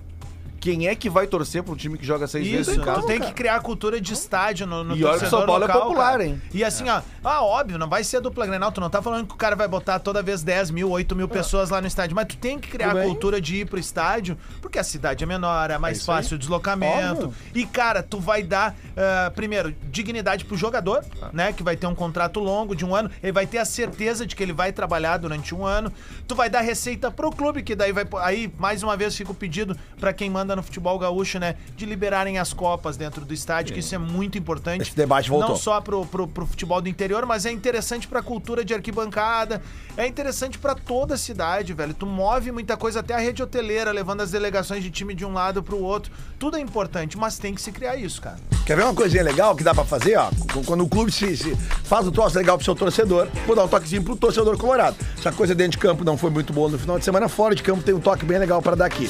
Quem 0.62 0.88
é 0.88 0.94
que 0.96 1.10
vai 1.10 1.26
torcer 1.26 1.64
pra 1.64 1.74
um 1.74 1.76
time 1.76 1.98
que 1.98 2.06
joga 2.06 2.28
seis 2.28 2.48
vezes 2.48 2.68
Isso, 2.68 2.80
em 2.80 2.84
casa? 2.84 3.02
tu 3.02 3.08
tem 3.08 3.20
que 3.20 3.34
criar 3.34 3.56
a 3.56 3.60
cultura 3.60 4.00
de 4.00 4.14
estádio 4.14 4.68
no, 4.68 4.84
no 4.84 4.96
E 4.96 5.04
olha 5.04 5.16
que 5.16 5.20
torcedor 5.22 5.40
São 5.40 5.46
Paulo 5.48 5.64
é 5.64 5.68
local, 5.68 5.82
popular, 5.88 6.12
cara. 6.12 6.26
hein? 6.26 6.42
E 6.54 6.64
assim, 6.64 6.88
ó, 6.88 7.02
ah, 7.24 7.44
óbvio, 7.44 7.80
não 7.80 7.90
vai 7.90 8.04
ser 8.04 8.18
a 8.18 8.20
dupla 8.20 8.46
Grenal, 8.46 8.72
tu 8.72 8.80
não 8.80 8.88
tá 8.90 9.02
falando 9.02 9.26
que 9.28 9.34
o 9.34 9.38
cara 9.38 9.56
vai 9.56 9.68
botar 9.68 9.98
toda 9.98 10.22
vez 10.22 10.44
10 10.44 10.70
mil, 10.70 10.92
8 10.92 11.16
mil 11.16 11.28
pessoas 11.28 11.72
lá 11.72 11.82
no 11.82 11.88
estádio, 11.88 12.16
mas 12.16 12.28
tu 12.28 12.38
tem 12.38 12.60
que 12.60 12.70
criar 12.70 12.90
Tudo 12.90 12.98
a 13.00 13.02
bem. 13.02 13.10
cultura 13.10 13.42
de 13.42 13.56
ir 13.58 13.66
pro 13.66 13.80
estádio, 13.80 14.38
porque 14.62 14.78
a 14.78 14.84
cidade 14.84 15.24
é 15.24 15.28
menor, 15.28 15.72
é 15.72 15.80
mais 15.80 15.98
aí. 16.00 16.06
fácil 16.06 16.36
o 16.36 16.38
deslocamento. 16.38 17.26
Óbvio. 17.26 17.34
E, 17.56 17.66
cara, 17.66 18.04
tu 18.04 18.20
vai 18.20 18.44
dar, 18.44 18.76
ah, 18.96 19.32
primeiro, 19.36 19.74
dignidade 19.90 20.46
pro 20.46 20.56
jogador, 20.56 21.04
né, 21.34 21.52
que 21.54 21.64
vai 21.64 21.76
ter 21.76 21.88
um 21.88 21.96
contrato 21.96 22.40
longo 22.40 22.76
de 22.76 22.86
um 22.86 22.96
ano, 22.96 23.10
ele 23.24 23.32
vai 23.32 23.48
ter 23.48 23.58
a 23.58 23.66
certeza 23.66 24.28
de 24.28 24.36
que 24.36 24.44
ele 24.44 24.54
vai 24.54 24.72
trabalhar 24.72 25.18
durante 25.18 25.56
um 25.56 25.66
ano. 25.66 25.92
Tu 26.28 26.36
vai 26.36 26.52
dar 26.52 26.62
receita 26.62 27.10
pro 27.10 27.32
clube, 27.32 27.64
que 27.64 27.76
daí 27.76 27.92
vai. 27.92 28.06
Aí, 28.22 28.54
mais 28.60 28.84
uma 28.84 28.96
vez, 28.96 29.16
fica 29.16 29.32
o 29.32 29.36
pedido 29.36 29.76
pra 30.00 30.14
quem 30.14 30.30
manda 30.30 30.51
no 30.56 30.64
futebol 30.64 30.98
gaúcho, 31.00 31.40
né? 31.40 31.56
De 31.76 31.86
liberarem 31.86 32.38
as 32.38 32.54
copas 32.54 32.98
dentro 32.98 33.26
do 33.26 33.34
estádio, 33.34 33.74
que 33.74 33.80
isso 33.80 33.94
é 33.94 33.98
muito 33.98 34.38
importante. 34.38 34.82
Esse 34.82 34.96
debate 34.96 35.30
voltou. 35.30 35.50
Não 35.50 35.56
só 35.56 35.80
pro, 35.82 36.06
pro, 36.06 36.28
pro 36.28 36.46
futebol 36.46 36.82
do 36.82 36.90
interior, 36.90 37.26
mas 37.26 37.46
é 37.46 37.52
interessante 37.52 38.08
pra 38.08 38.22
cultura 38.22 38.64
de 38.66 38.74
arquibancada. 38.74 39.62
É 39.98 40.08
interessante 40.08 40.58
pra 40.58 40.74
toda 40.76 41.16
a 41.16 41.18
cidade, 41.18 41.74
velho. 41.74 41.94
Tu 41.94 42.06
move 42.06 42.52
muita 42.52 42.78
coisa, 42.78 43.00
até 43.02 43.14
a 43.14 43.20
rede 43.20 43.44
hoteleira, 43.44 43.92
levando 43.92 44.22
as 44.22 44.32
delegações 44.32 44.84
de 44.84 44.90
time 44.90 45.14
de 45.14 45.26
um 45.26 45.34
lado 45.34 45.62
pro 45.62 45.82
outro. 45.82 46.12
Tudo 46.40 46.58
é 46.58 46.60
importante, 46.60 47.18
mas 47.18 47.38
tem 47.38 47.54
que 47.54 47.62
se 47.62 47.72
criar 47.72 47.96
isso, 47.96 48.22
cara. 48.22 48.38
Quer 48.66 48.76
ver 48.78 48.84
uma 48.84 48.94
coisinha 48.94 49.24
legal 49.24 49.56
que 49.56 49.64
dá 49.64 49.74
pra 49.74 49.84
fazer, 49.84 50.16
ó? 50.18 50.30
Qu- 50.54 50.64
Quando 50.66 50.84
o 50.84 50.90
clube 50.90 51.12
se, 51.12 51.36
se 51.36 51.56
faz 51.84 52.08
um 52.08 52.12
troço 52.12 52.38
legal 52.38 52.58
pro 52.58 52.64
seu 52.66 52.76
torcedor, 52.76 53.28
vou 53.46 53.56
dar 53.56 53.66
um 53.66 53.68
toquezinho 53.68 54.04
pro 54.04 54.16
torcedor 54.16 54.58
colorado. 54.58 54.96
Se 55.22 55.28
a 55.28 55.32
coisa 55.32 55.54
dentro 55.54 55.72
de 55.74 55.78
campo 55.80 56.04
não 56.04 56.18
foi 56.18 56.30
muito 56.30 56.54
boa 56.54 56.70
no 56.70 56.80
final 56.80 56.98
de 56.98 57.04
semana, 57.06 57.28
fora 57.28 57.54
de 57.54 57.62
campo 57.64 57.84
tem 57.84 57.94
um 57.94 58.00
toque 58.00 58.24
bem 58.26 58.38
legal 58.38 58.62
pra 58.62 58.76
dar 58.76 58.86
aqui. 58.86 59.10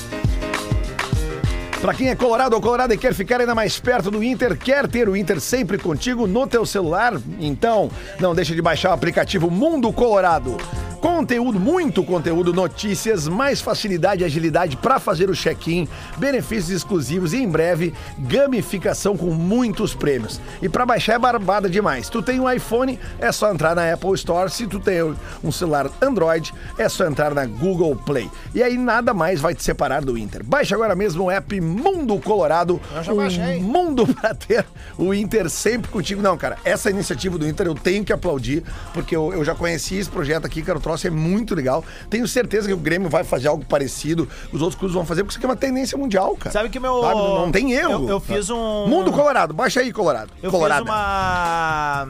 Pra 1.82 1.96
quem 1.96 2.10
é 2.10 2.15
colorado 2.15 2.56
ou 2.56 2.62
colorado 2.62 2.94
e 2.94 2.98
quer 2.98 3.12
ficar 3.12 3.39
ainda 3.39 3.56
mais 3.56 3.80
perto 3.80 4.12
do 4.12 4.24
Inter, 4.24 4.56
quer 4.56 4.88
ter 4.88 5.10
o 5.10 5.15
Inter 5.15 5.41
sempre 5.41 5.80
contigo 5.80 6.28
no 6.28 6.46
teu 6.46 6.63
celular? 6.63 7.20
Então, 7.39 7.89
não 8.20 8.36
deixe 8.36 8.54
de 8.54 8.62
baixar 8.62 8.91
o 8.91 8.94
aplicativo 8.94 9.50
Mundo 9.50 9.91
Colorado. 9.91 10.58
Conteúdo, 11.02 11.60
muito 11.60 12.04
conteúdo, 12.04 12.54
notícias, 12.54 13.28
mais 13.28 13.60
facilidade 13.60 14.22
e 14.22 14.26
agilidade 14.26 14.78
para 14.78 15.00
fazer 15.00 15.32
o 15.32 15.36
check-in, 15.36 15.88
benefícios 16.18 16.70
exclusivos 16.70 17.34
e 17.34 17.38
em 17.38 17.50
breve 17.50 17.92
gamificação 18.20 19.18
com 19.18 19.32
muitos 19.32 19.96
prêmios. 19.96 20.40
E 20.62 20.70
para 20.70 20.86
baixar 20.86 21.14
é 21.14 21.20
barbada 21.20 21.68
demais. 21.68 22.08
Tu 22.08 22.22
tem 22.22 22.40
um 22.40 22.50
iPhone, 22.50 23.00
é 23.18 23.32
só 23.32 23.52
entrar 23.52 23.76
na 23.76 23.92
Apple 23.92 24.14
Store. 24.14 24.52
Se 24.52 24.68
tu 24.68 24.80
tem 24.80 25.02
um 25.44 25.52
celular 25.52 25.90
Android, 26.00 26.54
é 26.78 26.88
só 26.88 27.08
entrar 27.08 27.34
na 27.34 27.48
Google 27.48 27.96
Play. 27.96 28.30
E 28.54 28.62
aí 28.62 28.78
nada 28.78 29.12
mais 29.12 29.42
vai 29.42 29.56
te 29.56 29.64
separar 29.64 30.06
do 30.06 30.16
Inter. 30.16 30.44
Baixe 30.44 30.72
agora 30.72 30.94
mesmo 30.96 31.24
o 31.24 31.32
app 31.32 31.60
Mundo 31.60 32.20
Colorado. 32.20 32.80
Eu 32.96 33.04
já 33.04 33.14
um 33.14 33.18
baixei. 33.18 33.60
mundo 33.60 34.06
para 34.14 34.36
ter 34.36 34.64
o 35.00 35.12
Inter 35.16 35.50
sempre 35.50 35.90
contigo. 35.90 36.22
Não, 36.22 36.38
cara, 36.38 36.58
essa 36.64 36.92
iniciativa 36.92 37.40
do 37.40 37.48
Inter 37.48 37.66
eu 37.66 37.74
tenho 37.74 38.06
que 38.06 38.14
aplaudir, 38.14 38.64
porque 38.94 39.16
eu, 39.16 39.34
eu 39.34 39.44
já 39.44 39.56
conheci 39.56 39.96
esse 39.96 40.10
projeto 40.10 40.46
aqui, 40.46 40.62
cara, 40.62 40.78
o 40.78 40.91
troço 40.92 41.08
é 41.08 41.10
muito 41.10 41.56
legal. 41.56 41.84
Tenho 42.10 42.28
certeza 42.28 42.68
que 42.68 42.74
o 42.74 42.78
Grêmio 42.78 43.10
vai 43.10 43.24
fazer 43.24 43.48
algo 43.48 43.66
parecido, 43.66 44.28
os 44.52 44.62
outros 44.62 44.78
clubes 44.78 44.94
vão 44.94 45.06
fazer, 45.06 45.24
porque 45.24 45.32
isso 45.32 45.40
aqui 45.40 45.46
é 45.46 45.50
uma 45.50 45.56
tendência 45.56 45.98
mundial, 45.98 46.36
cara. 46.36 46.52
Sabe 46.52 46.70
que 46.70 46.80
meu. 46.80 47.02
Sabe? 47.02 47.16
Não 47.16 47.42
não 47.42 47.52
tem 47.52 47.72
erro. 47.74 48.04
Eu, 48.04 48.10
eu 48.10 48.20
fiz 48.20 48.50
um. 48.50 48.88
Mundo 48.88 49.12
Colorado, 49.12 49.54
baixa 49.54 49.80
aí, 49.80 49.92
Colorado. 49.92 50.32
Eu 50.42 50.52
Colorado. 50.52 50.84
fiz 50.84 50.90
uma 50.90 52.08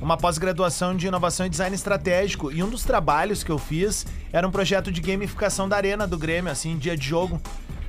uma 0.00 0.16
pós-graduação 0.16 0.96
de 0.96 1.06
inovação 1.06 1.44
e 1.44 1.48
design 1.50 1.74
estratégico 1.74 2.50
e 2.50 2.62
um 2.62 2.70
dos 2.70 2.84
trabalhos 2.84 3.44
que 3.44 3.50
eu 3.50 3.58
fiz 3.58 4.06
era 4.32 4.48
um 4.48 4.50
projeto 4.50 4.90
de 4.90 4.98
gamificação 4.98 5.68
da 5.68 5.76
arena 5.76 6.06
do 6.06 6.16
Grêmio, 6.16 6.50
assim, 6.50 6.78
dia 6.78 6.96
de 6.96 7.06
jogo. 7.06 7.40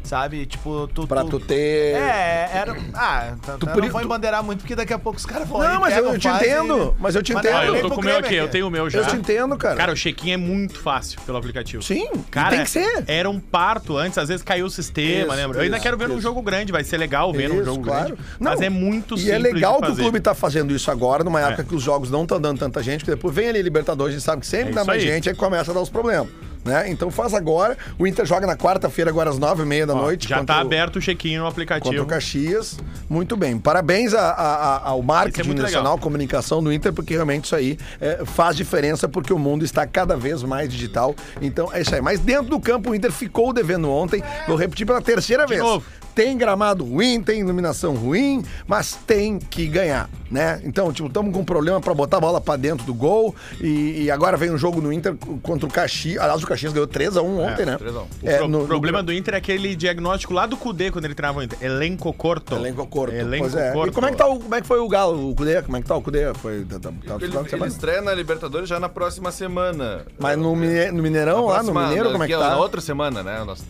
Sabe? 0.03 0.45
Tipo, 0.45 0.87
tu. 0.93 1.07
Pra 1.07 1.23
tu 1.23 1.39
ter. 1.39 1.95
É, 1.95 2.49
era. 2.53 2.75
Ah, 2.93 3.33
tá, 3.45 3.57
Tu 3.57 3.65
não 3.65 3.89
vou 3.89 4.01
tu- 4.01 4.05
embandeirar 4.05 4.43
muito, 4.43 4.59
porque 4.59 4.75
daqui 4.75 4.91
a 4.93 4.99
pouco 4.99 5.17
os 5.17 5.25
caras 5.25 5.47
vão. 5.47 5.59
Não, 5.59 5.79
mas 5.79 5.95
eu, 5.95 6.17
te 6.19 6.27
entendo. 6.27 6.95
Mas 6.99 7.15
eu 7.15 7.23
te 7.23 7.31
entendo. 7.33 7.55
Ó, 7.55 7.63
eu 7.63 7.81
tô 7.81 7.89
com 7.91 8.01
o 8.01 8.03
meu 8.03 8.17
aqui, 8.17 8.35
eu 8.35 8.47
tenho 8.49 8.67
o 8.67 8.71
meu 8.71 8.89
já. 8.89 8.99
Eu 8.99 9.05
te 9.07 9.15
entendo, 9.15 9.55
cara. 9.57 9.75
Cara, 9.75 9.91
o 9.93 9.95
check-in 9.95 10.31
é 10.31 10.37
muito 10.37 10.79
fácil 10.79 11.19
pelo 11.21 11.37
aplicativo. 11.37 11.81
Sim, 11.83 12.09
Cara, 12.29 12.49
tem 12.49 12.63
que 12.63 12.69
ser. 12.69 13.03
Era 13.07 13.29
um 13.29 13.39
parto 13.39 13.95
antes, 13.95 14.17
às 14.17 14.27
vezes 14.27 14.43
caiu 14.43 14.65
o 14.65 14.69
sistema, 14.69 15.33
lembra? 15.35 15.59
Eu 15.59 15.63
ainda 15.63 15.79
quero 15.79 15.97
ver 15.97 16.07
num 16.09 16.15
isso. 16.15 16.23
jogo 16.23 16.41
grande, 16.41 16.71
vai 16.71 16.83
ser 16.83 16.97
legal 16.97 17.31
ver 17.31 17.47
num 17.47 17.55
Isso, 17.55 17.65
jogo 17.65 17.83
claro. 17.83 18.07
grande. 18.15 18.21
Não, 18.39 18.51
mas 18.51 18.61
é 18.61 18.69
muito 18.69 19.15
E 19.15 19.19
simples 19.19 19.35
é 19.35 19.39
legal 19.39 19.79
de 19.81 19.87
que 19.87 19.93
o 19.93 19.95
clube 19.95 20.19
tá 20.19 20.33
fazendo 20.33 20.75
isso 20.75 20.89
agora, 20.91 21.23
numa 21.23 21.39
época 21.39 21.61
É. 21.61 21.65
que 21.65 21.75
os 21.75 21.83
jogos 21.83 22.09
não 22.11 22.23
estão 22.23 22.41
dando 22.41 22.59
tanta 22.59 22.81
gente, 22.83 22.99
porque 23.01 23.11
depois 23.15 23.33
vem 23.33 23.47
ali 23.49 23.61
Libertadores, 23.61 24.13
a 24.15 24.17
gente 24.17 24.25
sabe 24.25 24.41
que 24.41 24.47
sempre 24.47 24.71
É 24.71 24.75
dá 24.75 24.83
mais 24.83 25.01
aí. 25.01 25.07
gente, 25.07 25.29
aí 25.29 25.35
começa 25.35 25.71
a 25.71 25.73
dar 25.73 25.81
os 25.81 25.89
problemas. 25.89 26.27
Né? 26.63 26.89
Então 26.91 27.09
faz 27.09 27.33
agora. 27.33 27.75
O 27.97 28.05
Inter 28.05 28.25
joga 28.25 28.45
na 28.45 28.55
quarta-feira, 28.55 29.09
agora 29.09 29.29
às 29.29 29.39
nove 29.39 29.63
e 29.63 29.65
meia 29.65 29.85
da 29.87 29.95
Ó, 29.95 30.01
noite. 30.01 30.27
Já 30.29 30.37
contra 30.39 30.55
tá 30.55 30.61
o- 30.61 30.65
aberto 30.65 30.97
o 30.97 31.01
check-in 31.01 31.37
no 31.37 31.43
Contra 31.45 31.49
aplicativo. 31.63 32.03
o 32.03 32.05
Caxias. 32.05 32.77
Muito 33.09 33.35
bem. 33.35 33.57
Parabéns 33.57 34.13
a- 34.13 34.19
a- 34.31 34.55
a- 34.77 34.89
ao 34.89 35.01
marketing 35.01 35.41
é 35.41 35.43
muito 35.43 35.61
nacional, 35.63 35.97
comunicação 35.97 36.63
do 36.63 36.71
Inter, 36.71 36.93
porque 36.93 37.13
realmente 37.15 37.45
isso 37.45 37.55
aí 37.55 37.77
é, 37.99 38.23
faz 38.25 38.55
diferença, 38.55 39.09
porque 39.09 39.33
o 39.33 39.39
mundo 39.39 39.65
está 39.65 39.87
cada 39.87 40.15
vez 40.15 40.43
mais 40.43 40.69
digital. 40.69 41.15
Então 41.41 41.69
é 41.73 41.81
isso 41.81 41.95
aí. 41.95 42.01
Mas 42.01 42.19
dentro 42.19 42.49
do 42.51 42.59
campo, 42.59 42.91
o 42.91 42.95
Inter 42.95 43.11
ficou 43.11 43.51
devendo 43.51 43.89
ontem. 43.89 44.23
Vou 44.47 44.55
repetir 44.55 44.85
pela 44.85 45.01
terceira 45.01 45.47
vez. 45.47 45.61
novo. 45.61 45.83
Tem 46.13 46.37
gramado 46.37 46.83
ruim, 46.83 47.21
tem 47.23 47.39
iluminação 47.39 47.95
ruim, 47.95 48.43
mas 48.67 48.99
tem 49.07 49.39
que 49.39 49.65
ganhar, 49.65 50.09
né? 50.29 50.61
Então, 50.65 50.91
tipo, 50.91 51.07
estamos 51.07 51.33
com 51.33 51.39
um 51.39 51.45
problema 51.45 51.79
pra 51.79 51.93
botar 51.93 52.17
a 52.17 52.19
bola 52.19 52.41
pra 52.41 52.57
dentro 52.57 52.85
do 52.85 52.93
gol 52.93 53.33
e, 53.61 54.03
e 54.03 54.11
agora 54.11 54.35
vem 54.35 54.51
um 54.51 54.57
jogo 54.57 54.81
no 54.81 54.91
Inter 54.91 55.15
contra 55.41 55.65
o 55.65 55.71
Caxias. 55.71 56.21
Aliás, 56.21 56.43
o 56.43 56.45
Caxias 56.51 56.73
ganhou 56.73 56.87
3x1 56.87 57.23
ontem, 57.39 57.65
né? 57.65 57.77
3 57.77 57.95
a 57.95 57.99
1. 57.99 58.01
O 58.03 58.07
É, 58.23 58.37
pro- 58.37 58.47
no- 58.47 58.59
no- 58.61 58.67
problema 58.67 59.01
do 59.01 59.11
Inter 59.13 59.33
é 59.33 59.37
aquele 59.37 59.75
diagnóstico 59.75 60.33
lá 60.33 60.45
do 60.45 60.55
Cudê 60.57 60.91
quando 60.91 61.05
ele 61.05 61.15
treinava 61.15 61.39
o 61.39 61.43
Inter. 61.43 61.57
Elenco 61.61 62.11
corto. 62.13 62.55
Elenco 62.55 62.85
corto. 62.87 63.15
Elenco 63.15 63.43
pois 63.49 63.55
é. 63.55 63.71
corto. 63.71 63.91
E 63.91 63.93
como 63.93 64.07
é 64.07 64.11
que 64.11 64.17
tá 64.17 64.27
o, 64.27 64.39
como 64.39 64.55
é 64.55 64.61
que 64.61 64.67
foi 64.67 64.79
o 64.79 64.87
Galo, 64.87 65.29
o 65.31 65.35
Cudê? 65.35 65.61
Como 65.61 65.77
é 65.77 65.81
que 65.81 65.87
tá 65.87 65.95
o 65.95 66.01
Cudê? 66.01 66.33
Foi 66.35 66.65
tá, 66.65 66.79
tá, 66.79 66.89
tá, 67.07 67.15
Ele, 67.25 67.33
ele 67.51 67.65
estreia 67.67 68.01
na 68.01 68.13
Libertadores 68.13 68.67
já 68.69 68.79
na 68.79 68.89
próxima 68.89 69.31
semana. 69.31 70.05
Mas 70.19 70.37
no, 70.37 70.55
Mine- 70.55 70.91
no 70.91 71.01
Mineirão, 71.01 71.41
Na 71.47 71.53
lá 71.53 71.63
no 71.63 71.71
próxima- 71.71 71.87
Mineiro, 71.87 72.11
como 72.11 72.23
é 72.23 72.27
que 72.27 72.35
Na 72.35 72.49
tá? 72.49 72.57
outra 72.57 72.81
semana, 72.81 73.23
né? 73.23 73.43
Nós- 73.45 73.63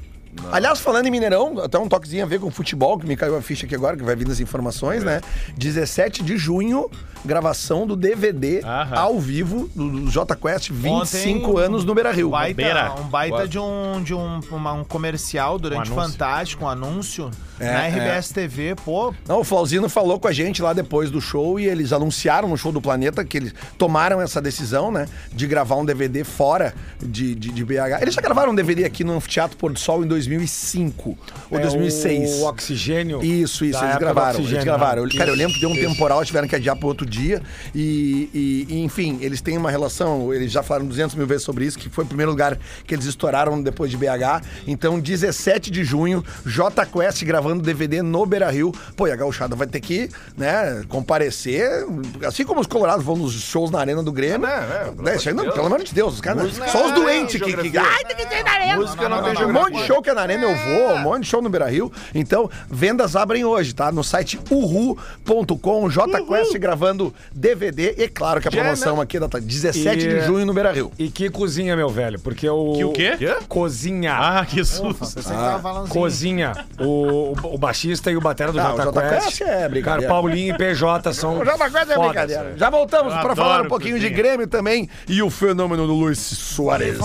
na- 0.44 0.56
Aliás, 0.56 0.80
falando 0.80 1.06
em 1.08 1.12
Mineirão, 1.12 1.60
até 1.60 1.78
um 1.78 1.88
toquezinho 1.90 2.24
a 2.24 2.28
ver 2.28 2.40
com 2.40 2.50
futebol, 2.50 2.98
que 2.98 3.06
me 3.06 3.16
caiu 3.18 3.36
a 3.36 3.42
ficha 3.42 3.66
aqui 3.66 3.76
agora, 3.76 3.98
que 3.98 4.04
vai 4.04 4.16
vir 4.16 4.30
as 4.32 4.40
informações, 4.40 5.04
né? 5.04 5.22
17 5.58 6.24
de 6.24 6.38
junho, 6.38 6.90
gravação 7.26 7.86
do 7.88 7.96
DVD 7.96 8.62
Aham. 8.64 8.96
ao 8.96 9.20
vivo 9.20 9.70
do, 9.76 9.90
do 10.02 10.10
J 10.12 10.36
Quest, 10.36 10.70
25 10.72 11.52
Ontem, 11.52 11.62
anos 11.64 11.86
no 11.86 11.94
Beira 11.94 12.12
Rio. 12.12 12.30
Baita, 12.30 12.54
Beira. 12.56 12.94
um 13.00 13.04
baita 13.04 13.48
de 13.48 13.60
um, 13.60 14.02
de 14.04 14.14
um, 14.14 14.40
uma- 14.52 14.74
um 14.74 14.84
comercial 14.84 15.58
durante 15.60 15.90
Um 15.92 15.94
anúncio. 15.94 16.12
Fantástico, 16.14 16.66
um 16.66 16.68
anúncio 16.68 17.32
É, 17.60 17.72
na 17.74 17.88
RBS 17.88 18.30
TV, 18.32 18.76
pô. 18.84 19.14
Não, 19.28 19.40
o 19.42 19.44
Flauzino 19.44 19.88
falou 19.88 20.20
com 20.20 20.28
a 20.28 20.32
gente 20.34 20.62
lá 20.62 20.74
depois 20.74 21.12
do 21.12 21.22
show 21.22 21.60
e 21.60 21.66
eles 21.68 21.94
anunciaram 21.94 22.48
no 22.48 22.58
show 22.58 22.72
do 22.72 22.82
Planeta 22.82 23.24
que 23.24 23.38
eles 23.38 23.54
tomaram 23.78 24.20
essa 24.22 24.42
decisão, 24.42 24.92
né? 24.92 25.08
De 25.32 25.46
gravar 25.48 25.76
um 25.76 25.86
DVD 25.86 26.24
fora 26.24 26.74
de, 27.02 27.36
de, 27.36 27.52
de 27.52 27.64
BH. 27.66 28.02
Eles 28.02 28.14
já 28.16 28.22
gravaram 28.22 28.52
um 28.52 28.56
DVD 28.56 28.84
aqui 28.86 29.04
no 29.04 29.14
Anfiteatro 29.16 29.58
Pôr 29.58 29.72
do 29.74 29.80
Sol 29.80 30.04
em 30.04 30.08
2005 30.08 31.18
ou 31.52 31.58
É 31.58 31.62
2006. 31.62 32.40
O 32.40 32.46
oxigênio. 32.48 33.24
Isso, 33.24 33.64
isso, 33.66 33.80
Da 33.80 33.86
eles 33.86 33.96
época 33.96 33.96
do 33.96 34.00
gravaram. 34.00 34.30
Eles 34.30 34.40
oxigênio, 34.40 34.66
gravaram. 34.66 35.04
né? 35.04 35.10
Cara, 35.18 35.30
eu 35.30 35.36
lembro 35.36 35.54
que 35.54 35.60
deu 35.60 35.70
um 35.70 35.74
isso. 35.76 35.88
temporal, 35.88 36.24
tiveram 36.26 36.48
que 36.48 36.56
adiar 36.56 36.76
para 36.76 36.88
outro 36.88 37.06
dia. 37.12 37.42
E, 37.76 38.30
e- 38.34 38.68
e, 38.70 38.84
enfim, 38.84 39.20
eles 39.22 39.42
têm 39.42 39.58
uma 39.58 39.70
relação, 39.70 40.34
eles 40.34 40.52
já 40.52 40.64
falaram 40.64 40.88
200 40.88 41.16
mil 41.16 41.28
vezes 41.28 41.44
sobre 41.44 41.66
isso, 41.66 41.78
que 41.78 41.90
foi 41.90 42.04
o 42.04 42.08
primeiro 42.08 42.32
lugar 42.32 42.58
que 42.88 42.96
eles 42.96 43.06
estouraram 43.06 43.62
depois 43.62 43.92
de 43.92 43.98
BH. 43.98 44.42
Então, 44.66 45.00
17 45.00 45.70
de 45.70 45.84
junho, 45.84 46.24
J 46.46 46.86
Quest 46.86 47.24
gravando 47.24 47.62
DVD 47.62 48.02
no 48.02 48.26
Beira 48.26 48.50
Rio. 48.50 48.72
Pô, 48.96 49.08
e 49.08 49.12
a 49.12 49.16
Gauchada 49.16 49.56
vai 49.56 49.68
ter 49.68 49.80
que, 49.82 50.10
né, 50.38 50.84
comparecer. 50.88 51.86
Assim 52.26 52.46
como 52.46 52.62
os 52.62 52.68
Colorados 52.68 53.04
vão 53.04 53.18
nos 53.18 53.34
shows 53.34 53.70
na 53.70 53.80
Arena 53.80 54.02
do 54.02 54.12
Grêmio. 54.12 54.48
É, 54.48 54.54
é, 54.54 54.92
pelo 54.92 55.04
né, 55.04 55.34
não, 55.34 55.52
pelo 55.54 55.66
amor 55.66 55.84
de 55.84 55.94
Deus, 55.94 56.14
os 56.16 56.22
caras. 56.22 56.44
Música 56.44 56.68
Só 56.70 56.86
os 56.86 56.92
é 56.92 56.96
doentes 56.96 57.42
que. 57.42 57.54
que 57.70 57.78
ai, 57.78 58.06
tem 58.06 58.16
que 58.16 58.26
ter 58.26 58.44
na 58.44 58.52
Arena. 58.52 58.76
Música 58.78 59.10
não, 59.10 59.24
tem 59.24 59.36
Tem 59.36 59.46
um 59.46 59.54
monte 59.54 59.74
de 59.74 59.86
show 59.86 60.02
que 60.02 60.10
é 60.10 60.14
na 60.14 60.22
Arena, 60.22 60.44
eu 60.44 60.56
vou, 60.56 60.96
um 60.96 61.00
monte 61.00 61.24
de 61.24 61.30
show 61.30 61.42
no 61.42 61.50
Beira 61.50 61.70
Rio. 61.70 61.92
Então, 62.16 62.50
vendas 62.70 63.16
abrem 63.16 63.44
hoje, 63.44 63.74
tá? 63.74 63.92
No 63.92 64.04
site 64.04 64.40
uhu.com, 64.50 65.90
JQuest 65.90 66.58
gravando 66.58 67.01
DVD. 67.34 67.96
E 67.98 68.08
claro 68.08 68.40
que 68.42 68.48
a 68.48 68.52
promoção 68.52 69.00
aqui 69.02 69.18
é 69.18 69.20
data 69.20 69.40
17 69.40 70.08
de 70.08 70.22
junho 70.22 70.46
no 70.46 70.54
Beira 70.54 70.72
Rio. 70.72 70.92
E 70.98 71.10
que 71.10 71.30
cozinha, 71.30 71.76
meu 71.76 71.90
velho? 71.90 72.20
Porque 72.20 72.48
o. 72.50 72.74
Que 72.74 72.84
o 72.84 72.92
quê? 72.92 73.38
Cozinha. 73.48 74.14
Ah, 74.14 74.46
que 74.46 74.64
susto. 74.64 75.00
Você 75.00 75.20
que 75.22 75.26
tava 75.30 75.62
falando 75.62 75.84
assim. 75.86 75.94
Cozinha. 75.94 76.54
O, 76.80 76.86
o, 76.86 77.56
o 77.56 77.58
baixista 77.58 78.12
e 78.12 78.18
o 78.18 78.22
batera 78.22 78.52
do 78.52 78.60
Ah, 78.60 78.74
o 78.74 78.78
Jota 78.78 78.84
Jota 78.84 79.02
Quest. 79.02 79.26
Quest 79.38 79.42
é 79.42 79.70
brincadeira. 79.70 79.82
Cara, 79.82 80.08
Paulinho 80.08 80.54
e 80.54 80.58
PJ 80.58 81.14
são. 81.14 81.40
O 81.40 81.44
JQuest 81.44 81.76
é 81.76 81.86
fodas, 81.86 81.98
brincadeira. 81.98 82.54
Já 82.58 82.70
voltamos 82.70 83.14
Eu 83.14 83.20
para 83.20 83.32
adoro 83.32 83.36
falar 83.36 83.62
um 83.64 83.68
pouquinho 83.68 84.00
de 84.00 84.10
cozinha. 84.10 84.18
Grêmio 84.18 84.48
também 84.48 84.90
e 85.08 85.22
o 85.22 85.30
fenômeno 85.30 85.88
do 85.88 85.94
Luiz 85.94 86.20
Soares. 86.20 86.98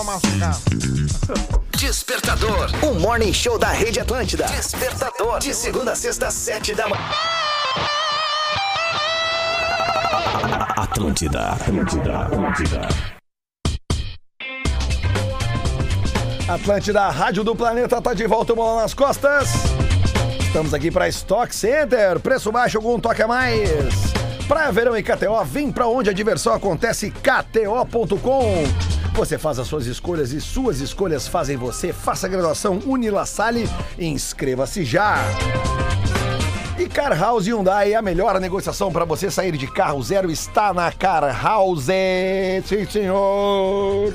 Despertador. 1.77 2.69
O 2.83 2.93
morning 2.99 3.31
show 3.33 3.57
da 3.57 3.69
Rede 3.69 3.99
Atlântida. 3.99 4.45
Despertador. 4.45 5.39
De 5.39 5.53
segunda 5.53 5.91
a 5.91 5.95
sexta, 5.95 6.31
sete 6.31 6.73
da 6.73 6.87
manhã. 6.87 7.01
Atlântida. 10.77 11.53
Atlântida. 11.53 12.19
Atlântida. 12.19 12.87
Atlântida, 16.47 17.09
Rádio 17.09 17.43
do 17.43 17.55
Planeta, 17.55 17.99
tá 17.99 18.13
de 18.13 18.27
volta, 18.27 18.53
bola 18.53 18.83
nas 18.83 18.93
costas. 18.93 19.49
Estamos 20.39 20.75
aqui 20.75 20.91
para 20.91 21.09
Stock 21.09 21.55
Center, 21.55 22.19
preço 22.19 22.51
baixo, 22.51 22.77
algum 22.77 22.99
toque 22.99 23.23
a 23.23 23.27
mais. 23.27 23.63
Praia 24.47 24.71
Verão 24.71 24.95
e 24.95 25.01
KTO, 25.01 25.43
vem 25.45 25.71
pra 25.71 25.87
onde 25.87 26.11
a 26.11 26.13
diversão 26.13 26.53
acontece, 26.53 27.09
kto.com. 27.09 28.63
Você 29.15 29.39
faz 29.39 29.57
as 29.57 29.67
suas 29.67 29.87
escolhas 29.87 30.31
e 30.31 30.39
suas 30.39 30.79
escolhas 30.79 31.27
fazem 31.27 31.57
você. 31.57 31.91
Faça 31.91 32.27
a 32.27 32.29
graduação 32.29 32.79
Unila 32.85 33.25
Salle 33.25 33.67
e 33.97 34.05
inscreva-se 34.05 34.85
já. 34.85 35.15
E 36.79 36.87
Car 36.87 37.19
House 37.19 37.47
Hyundai, 37.47 37.95
a 37.95 38.03
melhor 38.03 38.39
negociação 38.39 38.91
para 38.91 39.03
você 39.03 39.31
sair 39.31 39.57
de 39.57 39.65
carro 39.65 40.01
zero 40.03 40.29
está 40.29 40.71
na 40.71 40.91
Car 40.91 41.23
House. 41.43 41.87
Sim, 42.65 42.85
senhor. 42.85 44.13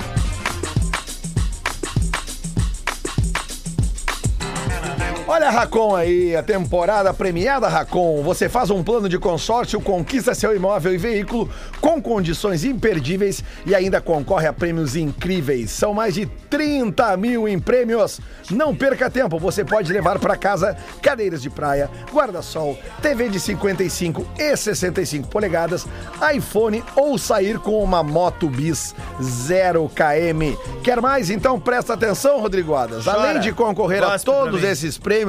Olha 5.35 5.49
a 5.49 5.51
Racon 5.51 5.97
aí, 5.97 6.37
a 6.37 6.43
temporada 6.43 7.15
premiada 7.15 7.67
Racon. 7.67 8.23
Você 8.23 8.51
faz 8.51 8.69
um 8.69 8.83
plano 8.83 9.09
de 9.09 9.19
consórcio, 9.19 9.81
conquista 9.81 10.35
seu 10.35 10.55
imóvel 10.55 10.93
e 10.93 10.99
veículo 10.99 11.49
com 11.81 12.03
condições 12.03 12.65
imperdíveis 12.65 13.43
e 13.65 13.75
ainda 13.75 13.99
concorre 13.99 14.47
a 14.47 14.53
prêmios 14.53 14.95
incríveis. 14.95 15.71
São 15.71 15.95
mais 15.95 16.13
de 16.13 16.27
30 16.27 17.17
mil 17.17 17.49
em 17.49 17.59
prêmios. 17.59 18.21
Não 18.51 18.77
perca 18.77 19.09
tempo, 19.09 19.39
você 19.39 19.65
pode 19.65 19.91
levar 19.91 20.19
para 20.19 20.37
casa 20.37 20.77
cadeiras 21.01 21.41
de 21.41 21.49
praia, 21.49 21.89
guarda-sol, 22.13 22.79
TV 23.01 23.31
de 23.31 23.41
55 23.41 24.27
e 24.39 24.55
65 24.55 25.29
polegadas, 25.29 25.87
iPhone 26.35 26.85
ou 26.95 27.17
sair 27.17 27.59
com 27.59 27.83
uma 27.83 28.03
Moto 28.03 28.51
Bis 28.51 28.95
0 29.23 29.91
km. 29.95 30.59
Quer 30.85 31.01
mais? 31.01 31.31
Então 31.31 31.59
presta 31.59 31.95
atenção, 31.95 32.39
Rodrigo 32.39 32.75
Adas. 32.75 33.09
Além 33.09 33.41
de 33.41 33.51
concorrer 33.51 34.05
a 34.05 34.19
todos 34.19 34.63
esses 34.63 34.99
prêmios, 34.99 35.22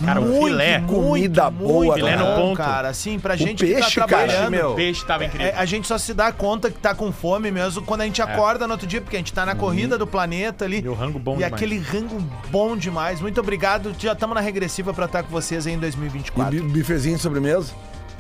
Cara, 0.05 0.21
o 0.21 0.25
Muito 0.25 0.47
filé. 0.47 0.81
comida 0.81 1.51
boa, 1.51 1.95
filé 1.95 2.17
cara. 2.17 2.31
no 2.31 2.41
ponto. 2.43 2.57
cara. 2.57 2.89
Assim, 2.89 3.19
pra 3.19 3.37
gente 3.37 3.65
peixe, 3.65 3.91
que 3.95 4.01
tá 4.01 4.07
cara, 4.07 4.27
trabalhando, 4.27 4.51
meu. 4.51 4.73
O 4.73 4.75
peixe 4.75 5.05
tava 5.05 5.25
incrível. 5.25 5.47
É, 5.47 5.55
a 5.57 5.65
gente 5.65 5.87
só 5.87 5.99
se 5.99 6.13
dá 6.15 6.33
conta 6.33 6.71
que 6.71 6.79
tá 6.79 6.95
com 6.95 7.13
fome 7.13 7.51
mesmo 7.51 7.83
quando 7.83 8.01
a 8.01 8.05
gente 8.05 8.21
acorda 8.23 8.67
no 8.67 8.73
outro 8.73 8.87
dia, 8.87 9.01
porque 9.01 9.17
a 9.17 9.19
gente 9.19 9.33
tá 9.33 9.45
na 9.47 9.55
corrida 9.55 9.97
do 9.99 10.07
planeta 10.07 10.65
ali. 10.65 10.81
E 10.85 10.89
o 10.89 10.95
rango 10.95 11.19
bom 11.19 11.35
E 11.35 11.37
demais. 11.37 11.53
aquele 11.53 11.79
rango 11.79 12.19
bom 12.51 12.77
demais. 12.77 13.21
Muito 13.21 13.41
obrigado. 13.41 13.95
Já 13.99 14.13
estamos 14.13 14.35
na 14.35 14.41
regressiva 14.41 14.93
pra 14.93 15.05
estar 15.07 15.23
com 15.23 15.31
vocês 15.31 15.67
aí 15.67 15.73
em 15.73 15.77
E 15.77 15.81
2024. 15.81 16.51
bi- 16.63 16.69
bifezinho 16.69 17.17
de 17.17 17.23
sobremesa? 17.23 17.73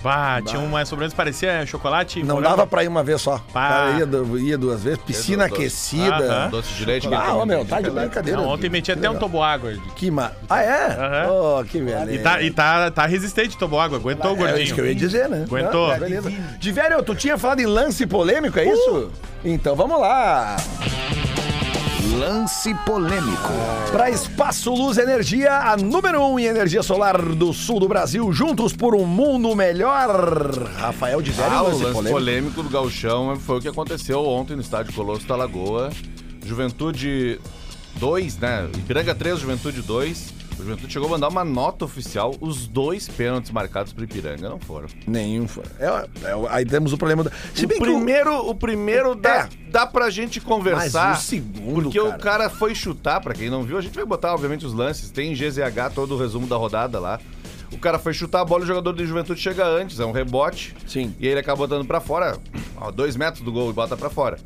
Bah, 0.04 0.42
tinha 0.44 0.60
uma 0.60 0.84
sobremesa, 0.84 1.16
parecia 1.16 1.64
chocolate. 1.64 2.22
Não 2.22 2.42
dava 2.42 2.66
pra 2.66 2.84
ir 2.84 2.88
uma 2.88 3.02
vez 3.02 3.22
só. 3.22 3.38
Pá. 3.54 3.68
Cara, 3.68 3.90
ia, 3.92 4.38
ia 4.50 4.58
duas 4.58 4.82
vezes. 4.82 4.98
Piscina 4.98 5.48
Doce. 5.48 5.60
aquecida. 5.62 6.14
Aham. 6.14 6.50
Doce 6.50 6.74
de 6.74 6.84
leite. 6.84 7.08
Ah, 7.14 7.34
ô, 7.34 7.46
meu, 7.46 7.64
tá 7.64 7.80
de 7.80 7.88
brincadeira. 7.90 8.38
Não, 8.38 8.48
ontem 8.48 8.68
meti 8.68 8.92
até 8.92 9.08
um 9.08 9.16
toboágua. 9.16 9.72
Que 9.96 10.10
ma... 10.10 10.30
Ah, 10.50 10.60
é? 10.62 10.86
Aham. 10.88 11.30
Oh, 11.60 11.64
que 11.64 11.80
beleza. 11.80 12.12
E 12.12 12.18
tá, 12.18 12.42
e 12.42 12.50
tá, 12.50 12.90
tá 12.90 13.06
resistente 13.06 13.56
toboágua, 13.56 13.96
aguentou 13.96 14.32
o 14.32 14.34
É 14.34 14.36
gordinho. 14.36 14.62
isso 14.62 14.74
que 14.74 14.80
eu 14.82 14.86
ia 14.86 14.94
dizer, 14.94 15.26
né? 15.26 15.44
Aguentou. 15.48 15.90
Ah, 15.90 15.96
beleza. 15.96 16.30
De 16.58 16.70
velho, 16.70 17.02
tu 17.02 17.14
tinha 17.14 17.38
falado 17.38 17.60
em 17.60 17.66
lance 17.66 18.06
polêmico, 18.06 18.58
é 18.58 18.66
isso? 18.70 19.10
Então 19.42 19.74
vamos 19.74 19.98
lá. 19.98 20.56
Lance 22.28 22.74
polêmico. 22.86 23.52
Para 23.92 24.08
Espaço 24.08 24.72
Luz 24.72 24.96
Energia, 24.96 25.52
a 25.58 25.76
número 25.76 26.22
um 26.22 26.38
em 26.38 26.46
energia 26.46 26.82
solar 26.82 27.20
do 27.20 27.52
sul 27.52 27.78
do 27.78 27.86
Brasil, 27.86 28.32
juntos 28.32 28.72
por 28.74 28.94
um 28.94 29.04
mundo 29.04 29.54
melhor. 29.54 30.50
Rafael 30.78 31.20
de 31.20 31.30
velho, 31.32 31.52
Ah, 31.52 31.62
o 31.62 31.66
lance 31.68 31.82
lance 31.82 31.92
polêmico. 31.92 32.14
polêmico 32.14 32.62
do 32.62 32.70
Gauchão 32.70 33.36
foi 33.36 33.58
o 33.58 33.60
que 33.60 33.68
aconteceu 33.68 34.24
ontem 34.26 34.56
no 34.56 34.62
estádio 34.62 34.94
Colosso 34.94 35.26
da 35.26 35.36
Lagoa. 35.36 35.90
Juventude 36.42 37.38
2, 37.96 38.38
né? 38.38 38.70
Ipiranga 38.74 39.14
3, 39.14 39.38
Juventude 39.40 39.82
2. 39.82 40.32
O 40.58 40.62
Juventude 40.62 40.92
chegou 40.92 41.08
a 41.08 41.10
mandar 41.10 41.28
uma 41.28 41.44
nota 41.44 41.84
oficial. 41.84 42.34
Os 42.40 42.66
dois 42.68 43.08
pênaltis 43.08 43.50
marcados 43.50 43.92
pro 43.92 44.04
Ipiranga 44.04 44.48
não 44.48 44.58
foram. 44.60 44.86
Nenhum. 45.06 45.48
foi. 45.48 45.64
É, 45.78 45.86
é, 45.86 46.46
aí 46.48 46.64
temos 46.64 46.92
o 46.92 46.96
problema. 46.98 47.24
Da... 47.24 47.30
Se 47.54 47.64
o 47.64 47.68
bem 47.68 47.76
que 47.78 47.82
o- 47.82 47.86
primeiro, 47.86 48.48
o 48.48 48.54
primeiro 48.54 49.14
dá, 49.14 49.48
É. 49.52 49.70
dá 49.70 49.86
pra 49.86 50.10
gente 50.10 50.40
conversar. 50.40 51.10
Mas 51.10 51.18
o 51.18 51.26
segundo, 51.26 51.82
Porque 51.84 51.98
cara. 51.98 52.08
o 52.16 52.18
cara 52.18 52.50
foi 52.50 52.74
chutar, 52.74 53.20
pra 53.20 53.34
quem 53.34 53.50
não 53.50 53.62
viu, 53.64 53.76
a 53.76 53.80
gente 53.80 53.94
vai 53.94 54.04
botar, 54.04 54.32
obviamente, 54.32 54.64
os 54.64 54.72
lances. 54.72 55.10
Tem 55.10 55.32
em 55.32 55.34
GZH 55.34 55.90
todo 55.94 56.14
o 56.14 56.18
resumo 56.18 56.46
da 56.46 56.56
rodada 56.56 57.00
lá. 57.00 57.18
O 57.72 57.78
cara 57.78 57.98
foi 57.98 58.14
chutar 58.14 58.40
a 58.42 58.44
bola 58.44 58.62
e 58.62 58.64
o 58.64 58.68
jogador 58.68 58.92
de 58.92 59.04
juventude 59.04 59.40
chega 59.40 59.66
antes, 59.66 59.98
é 59.98 60.04
um 60.06 60.12
rebote. 60.12 60.74
Sim. 60.86 61.12
E 61.18 61.26
ele 61.26 61.40
acaba 61.40 61.56
botando 61.56 61.84
pra 61.84 62.00
fora, 62.00 62.38
a 62.80 62.90
dois 62.92 63.16
metros 63.16 63.42
do 63.42 63.50
gol 63.50 63.68
e 63.70 63.72
bota 63.72 63.96
pra 63.96 64.08
fora. 64.08 64.38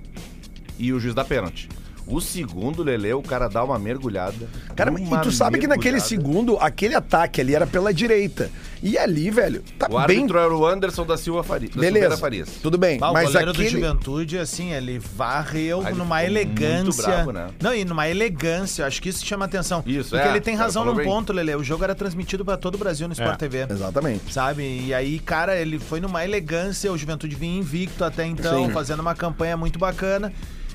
E 0.79 0.93
o 0.93 0.99
juiz 0.99 1.15
dá 1.15 1.25
pênalti. 1.25 1.69
O 2.11 2.21
segundo, 2.21 2.83
Lele, 2.83 3.13
o 3.13 3.23
cara 3.23 3.49
dá 3.49 3.63
uma 3.63 3.79
mergulhada. 3.79 4.49
Cara, 4.75 4.91
uma 4.91 5.19
e 5.19 5.21
tu 5.21 5.31
sabe 5.31 5.59
que 5.59 5.67
naquele 5.67 6.01
segundo, 6.01 6.57
aquele 6.59 6.95
ataque 6.95 7.41
ali 7.41 7.55
era 7.55 7.67
pela 7.67 7.93
direita. 7.93 8.51
E 8.83 8.97
ali, 8.97 9.29
velho, 9.31 9.63
tá 9.79 9.87
O 9.87 9.91
bem. 9.91 9.99
árbitro 10.19 10.39
era 10.39 10.55
o 10.57 10.65
Anderson 10.67 11.05
da 11.05 11.17
Silva 11.17 11.43
Farias. 11.43 11.75
Beleza. 11.75 12.17
Farias. 12.17 12.49
Tudo 12.63 12.79
bem. 12.79 12.99
Bah, 12.99 13.11
o 13.11 13.13
mas 13.13 13.27
goleiro 13.29 13.51
aquele. 13.51 13.69
do 13.71 13.73
Juventude, 13.73 14.39
assim, 14.39 14.73
ele 14.73 14.99
varreu 14.99 15.83
Ah, 15.85 15.91
ele 15.91 15.99
numa 15.99 16.25
elegância. 16.25 17.03
bravo, 17.03 17.33
né? 17.33 17.49
Não, 17.61 17.75
e 17.75 17.85
numa 17.85 18.09
elegância. 18.09 18.87
Acho 18.87 19.03
que 19.03 19.09
isso 19.09 19.27
chama 19.27 19.45
atenção. 19.45 19.83
Isso, 19.85 20.11
Porque 20.11 20.27
é, 20.27 20.31
ele 20.31 20.41
tem 20.41 20.55
razão 20.55 20.85
num 20.85 20.95
bem. 20.95 21.05
ponto, 21.05 21.33
Lele. 21.33 21.55
O 21.57 21.65
jogo 21.65 21.83
era 21.85 21.95
transmitido 21.95 22.45
pra 22.45 22.57
todo 22.57 22.77
o 22.77 22.79
Brasil 22.79 23.07
no 23.09 23.13
Sport 23.13 23.35
É. 23.35 23.37
TV. 23.37 23.67
Exatamente. 23.69 24.33
Sabe? 24.33 24.63
E 24.87 24.95
aí, 24.95 25.19
cara, 25.19 25.57
ele 25.61 25.79
foi 25.79 26.01
numa 26.01 26.25
elegância. 26.25 26.91
O 26.93 26.97
Juventude 26.97 27.35
vinha 27.35 27.59
invicto 27.59 28.05
até 28.05 28.25
então, 28.25 28.67
Sim. 28.67 28.73
fazendo 28.73 29.01
uma 29.01 29.15
campanha 29.15 29.57
muito 29.57 29.79
bacana. 29.79 30.33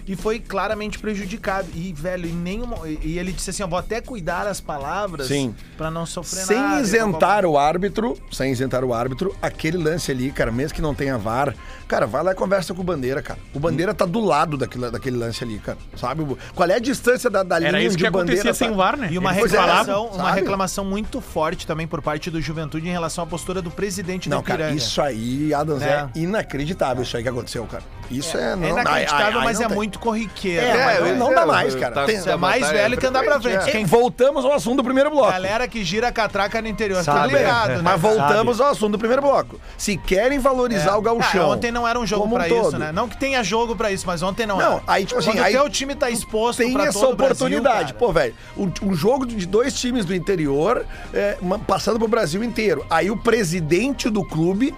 E 0.08 0.16
foi 0.16 0.40
claramente 0.40 1.00
prejudicado. 1.00 1.68
E, 1.74 1.94
velho, 1.94 2.28
em 2.28 2.34
nenhuma. 2.34 2.78
E 2.88 3.18
ele 3.18 3.32
disse 3.32 3.50
assim: 3.50 3.64
ó, 3.64 3.68
vou 3.68 3.80
até 3.80 4.02
cuidar 4.02 4.48
as 4.48 4.60
palavras 4.60 5.28
Sim. 5.28 5.56
pra 5.78 5.90
não 5.90 6.06
sofrer 6.06 6.46
Sem 6.46 6.58
nada. 6.58 6.80
e 6.80 6.84
isentar 6.84 7.46
o 7.46 7.58
árbitro, 7.58 8.18
sem 8.32 8.52
isentar 8.52 8.84
o 8.84 8.94
árbitro, 8.94 9.36
aquele 9.42 9.78
lance 9.78 10.12
ali, 10.12 10.32
cara, 10.32 10.52
mesmo 10.52 10.76
que 10.76 10.82
não 10.82 10.94
tenha 10.94 11.18
VAR, 11.18 11.56
cara, 11.88 12.06
vai 12.06 12.24
lá 12.24 12.32
e 12.32 12.36
conversa 12.36 12.74
com 12.74 12.82
o 12.82 12.84
Bandeira, 12.84 13.22
cara. 13.22 13.40
O 13.54 13.60
Bandeira 13.60 13.94
tá 13.94 14.06
do 14.06 14.20
lado 14.20 14.58
daquele, 14.58 14.90
daquele 14.92 15.16
lance 15.18 15.44
ali, 15.44 15.58
cara. 15.60 15.78
Sabe? 15.96 16.24
Qual 16.54 16.70
é 16.70 16.76
a 16.76 16.80
distância 16.80 17.30
da, 17.30 17.44
da 17.44 17.58
linha 17.60 17.70
Era 17.70 17.82
isso 17.82 17.94
onde 17.94 18.04
que 18.04 18.10
Bandeira 18.10 18.42
acontecia 18.42 18.54
sem 18.54 18.68
tá? 18.68 18.74
o 18.74 18.78
VAR, 18.78 18.98
né? 18.98 19.10
E 19.12 19.18
uma 19.18 19.32
Ele 19.32 19.40
é, 19.40 19.44
reclamação, 19.44 20.06
uma 20.08 20.24
sabe? 20.26 20.40
reclamação 20.40 20.86
muito 20.86 21.22
forte 21.22 21.66
também 21.68 21.88
por 21.88 22.02
parte 22.02 22.30
do 22.30 22.42
Juventude 22.42 22.88
em 22.88 22.92
relação 22.92 23.24
à 23.24 23.28
postura 23.28 23.62
do 23.62 23.72
presidente 23.72 24.30
Não, 24.30 24.38
da 24.40 24.44
cara, 24.44 24.60
Ipiranga. 24.64 24.78
isso 24.78 25.02
aí, 25.02 25.54
Adams, 25.54 25.80
Né? 25.82 26.10
é 26.16 26.20
inacreditável 26.20 27.04
isso 27.04 27.16
aí 27.16 27.24
que 27.24 27.30
aconteceu, 27.30 27.66
cara. 27.66 27.84
Isso 28.12 28.38
é, 28.38 28.56
não, 28.56 28.68
é 28.68 28.70
inacreditável, 28.72 29.26
ai, 29.26 29.34
ai, 29.38 29.44
mas 29.44 29.60
não 29.60 29.66
é 29.66 29.68
tem. 29.68 29.76
muito 29.78 30.00
corriqueiro. 30.00 30.66
É, 30.66 30.74
né? 30.74 30.86
mas 30.86 31.10
eu- 31.10 31.16
não 31.16 31.32
é, 31.32 31.36
dá 31.36 31.46
mais, 31.46 31.76
cara. 31.76 31.94
tá- 31.94 32.06
Tem- 32.06 32.20
Você 32.20 32.30
é 32.30 32.36
mais 32.36 32.68
velho 32.70 32.98
que 32.98 33.06
andar 33.06 33.24
pra 33.24 33.40
frente. 33.40 33.70
é. 33.70 33.72
Quem 33.72 33.86
Voltamos 33.86 34.44
ao 34.46 34.54
assunto 34.54 34.78
do 34.78 34.84
primeiro 34.84 35.10
bloco. 35.10 35.32
Galera 35.32 35.68
que 35.68 35.84
gira 35.84 36.08
a 36.08 36.12
catraca 36.12 36.62
no 36.62 36.68
interior, 36.68 37.04
Sabe, 37.04 37.20
tá 37.20 37.26
ligado, 37.38 37.72
é. 37.72 37.76
né? 37.78 37.82
Mas 37.84 38.00
voltamos 38.02 38.60
ao 38.62 38.68
assunto 38.72 38.94
do 38.94 39.00
primeiro 39.00 39.22
bloco. 39.22 39.60
Se 39.78 39.98
querem 39.98 40.40
valorizar 40.40 40.96
o 40.98 41.02
gauchão. 41.02 41.52
Ah, 41.52 41.54
ontem 41.56 41.72
não 41.72 41.88
era 41.88 42.00
um 42.00 42.06
jogo 42.06 42.28
pra 42.30 42.46
todo, 42.48 42.68
isso, 42.70 42.78
né? 42.80 42.92
Não 42.92 43.08
que 43.08 43.18
tenha 43.18 43.44
jogo 43.44 43.76
pra 43.76 43.92
isso, 43.92 44.06
mas 44.08 44.22
ontem 44.24 44.46
não, 44.46 44.58
Não, 44.58 44.74
era. 44.74 44.84
aí, 44.88 45.06
tipo 45.06 45.20
assim, 45.20 45.32
Quando 45.32 45.44
aí 45.44 45.58
o 45.58 45.70
time 45.70 45.96
tá 45.96 46.10
exposto 46.10 46.60
Tem 46.60 46.74
pra 46.74 46.86
essa 46.86 47.00
todo 47.00 47.14
o 47.14 47.16
Brasil, 47.16 47.34
oportunidade. 47.48 47.94
Pô, 47.94 48.12
velho, 48.12 48.34
um, 48.58 48.72
um 48.84 48.94
jogo 48.96 49.26
de 49.26 49.46
dois 49.46 49.74
times 49.74 50.06
do 50.06 50.14
interior 50.16 50.86
é, 51.14 51.38
passando 51.68 52.00
pro 52.00 52.08
Brasil 52.08 52.44
inteiro. 52.44 52.86
Aí 52.90 53.10
o 53.12 53.18
presidente 53.18 54.10
do 54.10 54.24
clube, 54.26 54.74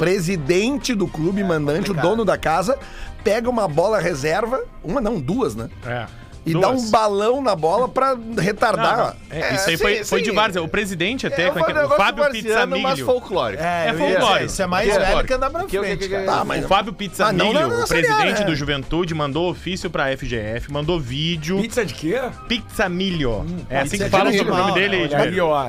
presidente 0.00 0.94
do 0.94 1.06
clube, 1.06 1.44
mandante, 1.44 1.90
o 1.90 1.94
dono 1.94 2.24
da 2.24 2.36
casa, 2.38 2.78
pega 3.22 3.48
uma 3.50 3.68
bola 3.68 4.00
reserva, 4.00 4.64
uma 4.82 5.00
não, 5.00 5.20
duas, 5.20 5.54
né? 5.54 5.68
É. 5.86 6.06
E 6.46 6.52
Duas. 6.54 6.62
dá 6.62 6.70
um 6.72 6.90
balão 6.90 7.42
na 7.42 7.54
bola 7.54 7.86
pra 7.86 8.14
Não, 8.16 8.42
retardar. 8.42 8.96
não. 8.96 9.14
É, 9.30 9.54
isso 9.56 9.68
aí 9.68 9.76
sim, 9.76 9.82
foi, 9.82 10.04
foi 10.04 10.18
sim. 10.20 10.24
de 10.24 10.30
várzea. 10.30 10.62
O 10.62 10.68
presidente 10.68 11.26
até, 11.26 11.44
É, 11.44 11.50
como 11.50 11.60
é 11.60 11.70
que 11.70 11.78
é? 11.78 11.84
o 11.84 11.88
Fábio 11.90 12.24
mas 12.24 12.32
Pizzamilho. 12.32 13.04
folclórico. 13.04 13.62
É, 13.62 13.88
É 13.88 13.92
folclórico. 13.92 14.46
Isso 14.46 14.62
é 14.62 14.66
mais 14.66 14.86
Folclórico. 14.88 15.16
velho 15.16 15.28
que 15.28 15.34
andar 15.34 15.50
pra 15.50 15.60
Que- 15.60 15.66
que- 15.66 15.78
frente, 15.80 15.98
que- 15.98 16.08
cara. 16.08 16.24
Tá, 16.24 16.42
O 16.42 16.46
mas- 16.46 16.66
Fábio 16.66 16.92
Ah, 16.92 16.96
Pizzamilho, 16.96 17.52
não, 17.52 17.60
não, 17.68 17.68
não, 17.76 17.84
o 17.84 17.86
presidente 17.86 18.40
né? 18.40 18.44
do 18.46 18.56
Juventude, 18.56 19.12
mandou 19.14 19.50
ofício 19.50 19.90
pra 19.90 20.10
FGF, 20.16 20.72
mandou 20.72 20.98
vídeo. 20.98 21.60
Pizza 21.60 21.84
de 21.84 21.92
quê? 21.92 22.18
Pizzamilho. 22.48 23.44
é 23.68 23.80
assim 23.80 23.90
pizza 23.90 24.04
que 24.04 24.10
fala 24.10 24.30
o 24.30 24.44
nome 24.44 24.72
dele. 24.72 25.08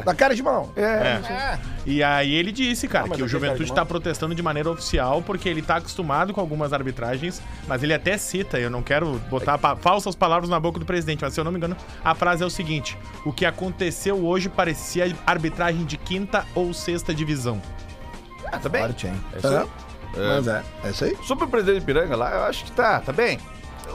Da 0.05 0.15
cara 0.15 0.33
de 0.33 0.41
mão. 0.41 0.71
É. 0.77 1.59
E 1.85 2.03
aí 2.03 2.33
ele 2.33 2.51
disse, 2.51 2.87
cara, 2.87 3.07
mas 3.07 3.17
que 3.17 3.23
o 3.23 3.27
Juventude 3.27 3.65
de 3.65 3.73
tá 3.73 3.83
protestando 3.83 4.35
de 4.35 4.41
maneira 4.43 4.69
oficial 4.69 5.21
porque 5.21 5.49
ele 5.49 5.61
tá 5.63 5.77
acostumado 5.77 6.31
com 6.33 6.39
algumas 6.39 6.73
arbitragens, 6.73 7.41
mas 7.67 7.81
ele 7.81 7.93
até 7.93 8.17
cita, 8.19 8.59
eu 8.59 8.69
não 8.69 8.83
quero 8.83 9.19
botar 9.31 9.57
pa- 9.57 9.75
falsas 9.75 10.15
palavras 10.15 10.47
na 10.49 10.59
boca 10.59 10.79
do 10.79 10.85
presidente, 10.85 11.21
mas 11.23 11.33
se 11.33 11.39
eu 11.39 11.43
não 11.43 11.51
me 11.51 11.57
engano, 11.57 11.75
a 12.03 12.13
frase 12.13 12.43
é 12.43 12.45
o 12.45 12.49
seguinte: 12.51 12.95
o 13.25 13.33
que 13.33 13.45
aconteceu 13.45 14.23
hoje 14.25 14.47
parecia 14.47 15.15
arbitragem 15.25 15.83
de 15.83 15.97
quinta 15.97 16.45
ou 16.53 16.71
sexta 16.73 17.13
divisão. 17.15 17.59
Ah, 18.51 18.59
tá 18.59 18.69
bem. 18.69 18.81
Forte, 18.83 19.07
hein? 19.07 19.13
É 19.33 19.37
isso 19.39 19.47
aí. 19.47 19.67
É, 20.13 20.27
mas 20.35 20.47
é, 20.47 20.63
é 20.83 20.89
isso 20.89 21.03
aí. 21.05 21.17
Sobre 21.23 21.45
o 21.45 21.47
presidente 21.47 21.79
de 21.79 21.85
Piranga 21.85 22.15
lá, 22.15 22.31
eu 22.31 22.43
acho 22.43 22.65
que 22.65 22.71
tá, 22.73 22.99
tá 22.99 23.11
bem. 23.13 23.39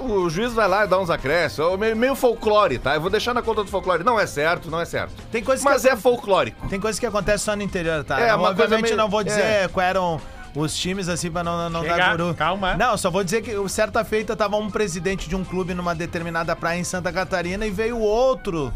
O 0.01 0.29
juiz 0.29 0.53
vai 0.53 0.69
lá 0.69 0.85
e 0.85 0.89
dá 0.89 0.99
uns 0.99 1.11
acréscimos, 1.11 1.73
é 1.73 1.77
meio, 1.77 1.97
meio 1.97 2.15
folclore, 2.15 2.79
tá? 2.79 2.95
Eu 2.95 3.01
vou 3.01 3.11
deixar 3.11 3.33
na 3.35 3.43
conta 3.43 3.65
do 3.65 3.71
folclore. 3.71 4.05
Não 4.05 4.19
é 4.21 4.27
certo, 4.27 4.71
não 4.71 4.81
é 4.81 4.85
certo. 4.85 5.13
Tem 5.33 5.43
coisas 5.43 5.65
Mas 5.65 5.83
que 5.83 5.89
é 5.89 5.97
folclórico. 5.97 6.69
Tem 6.69 6.79
coisa 6.81 6.99
que 7.01 7.07
acontece 7.07 7.45
só 7.45 7.57
no 7.57 7.63
interior, 7.63 8.05
tá? 8.05 8.21
É, 8.21 8.35
uma 8.35 8.49
coisa 8.49 8.63
Obviamente 8.65 8.85
meio- 8.85 8.97
não 8.97 9.09
vou 9.09 9.25
dizer 9.25 9.41
é. 9.43 9.69
quais 9.69 9.91
eram 9.91 10.21
os 10.55 10.77
times, 10.77 11.09
assim, 11.09 11.31
pra 11.31 11.43
não, 11.45 11.69
não 11.71 11.83
Chega, 11.83 11.97
dar 11.97 12.17
guru. 12.17 12.35
calma. 12.35 12.75
Não, 12.77 12.97
só 12.97 13.11
vou 13.11 13.23
dizer 13.25 13.43
que 13.43 13.69
certa 13.69 14.05
feita 14.05 14.35
tava 14.37 14.57
um 14.57 14.71
presidente 14.71 15.29
de 15.29 15.37
um 15.37 15.45
clube 15.45 15.75
numa 15.75 15.95
determinada 15.95 16.55
praia 16.57 16.79
em 16.79 16.85
Santa 16.85 17.13
Catarina 17.13 17.67
e 17.67 17.71
veio 17.71 17.99
outro 17.99 18.73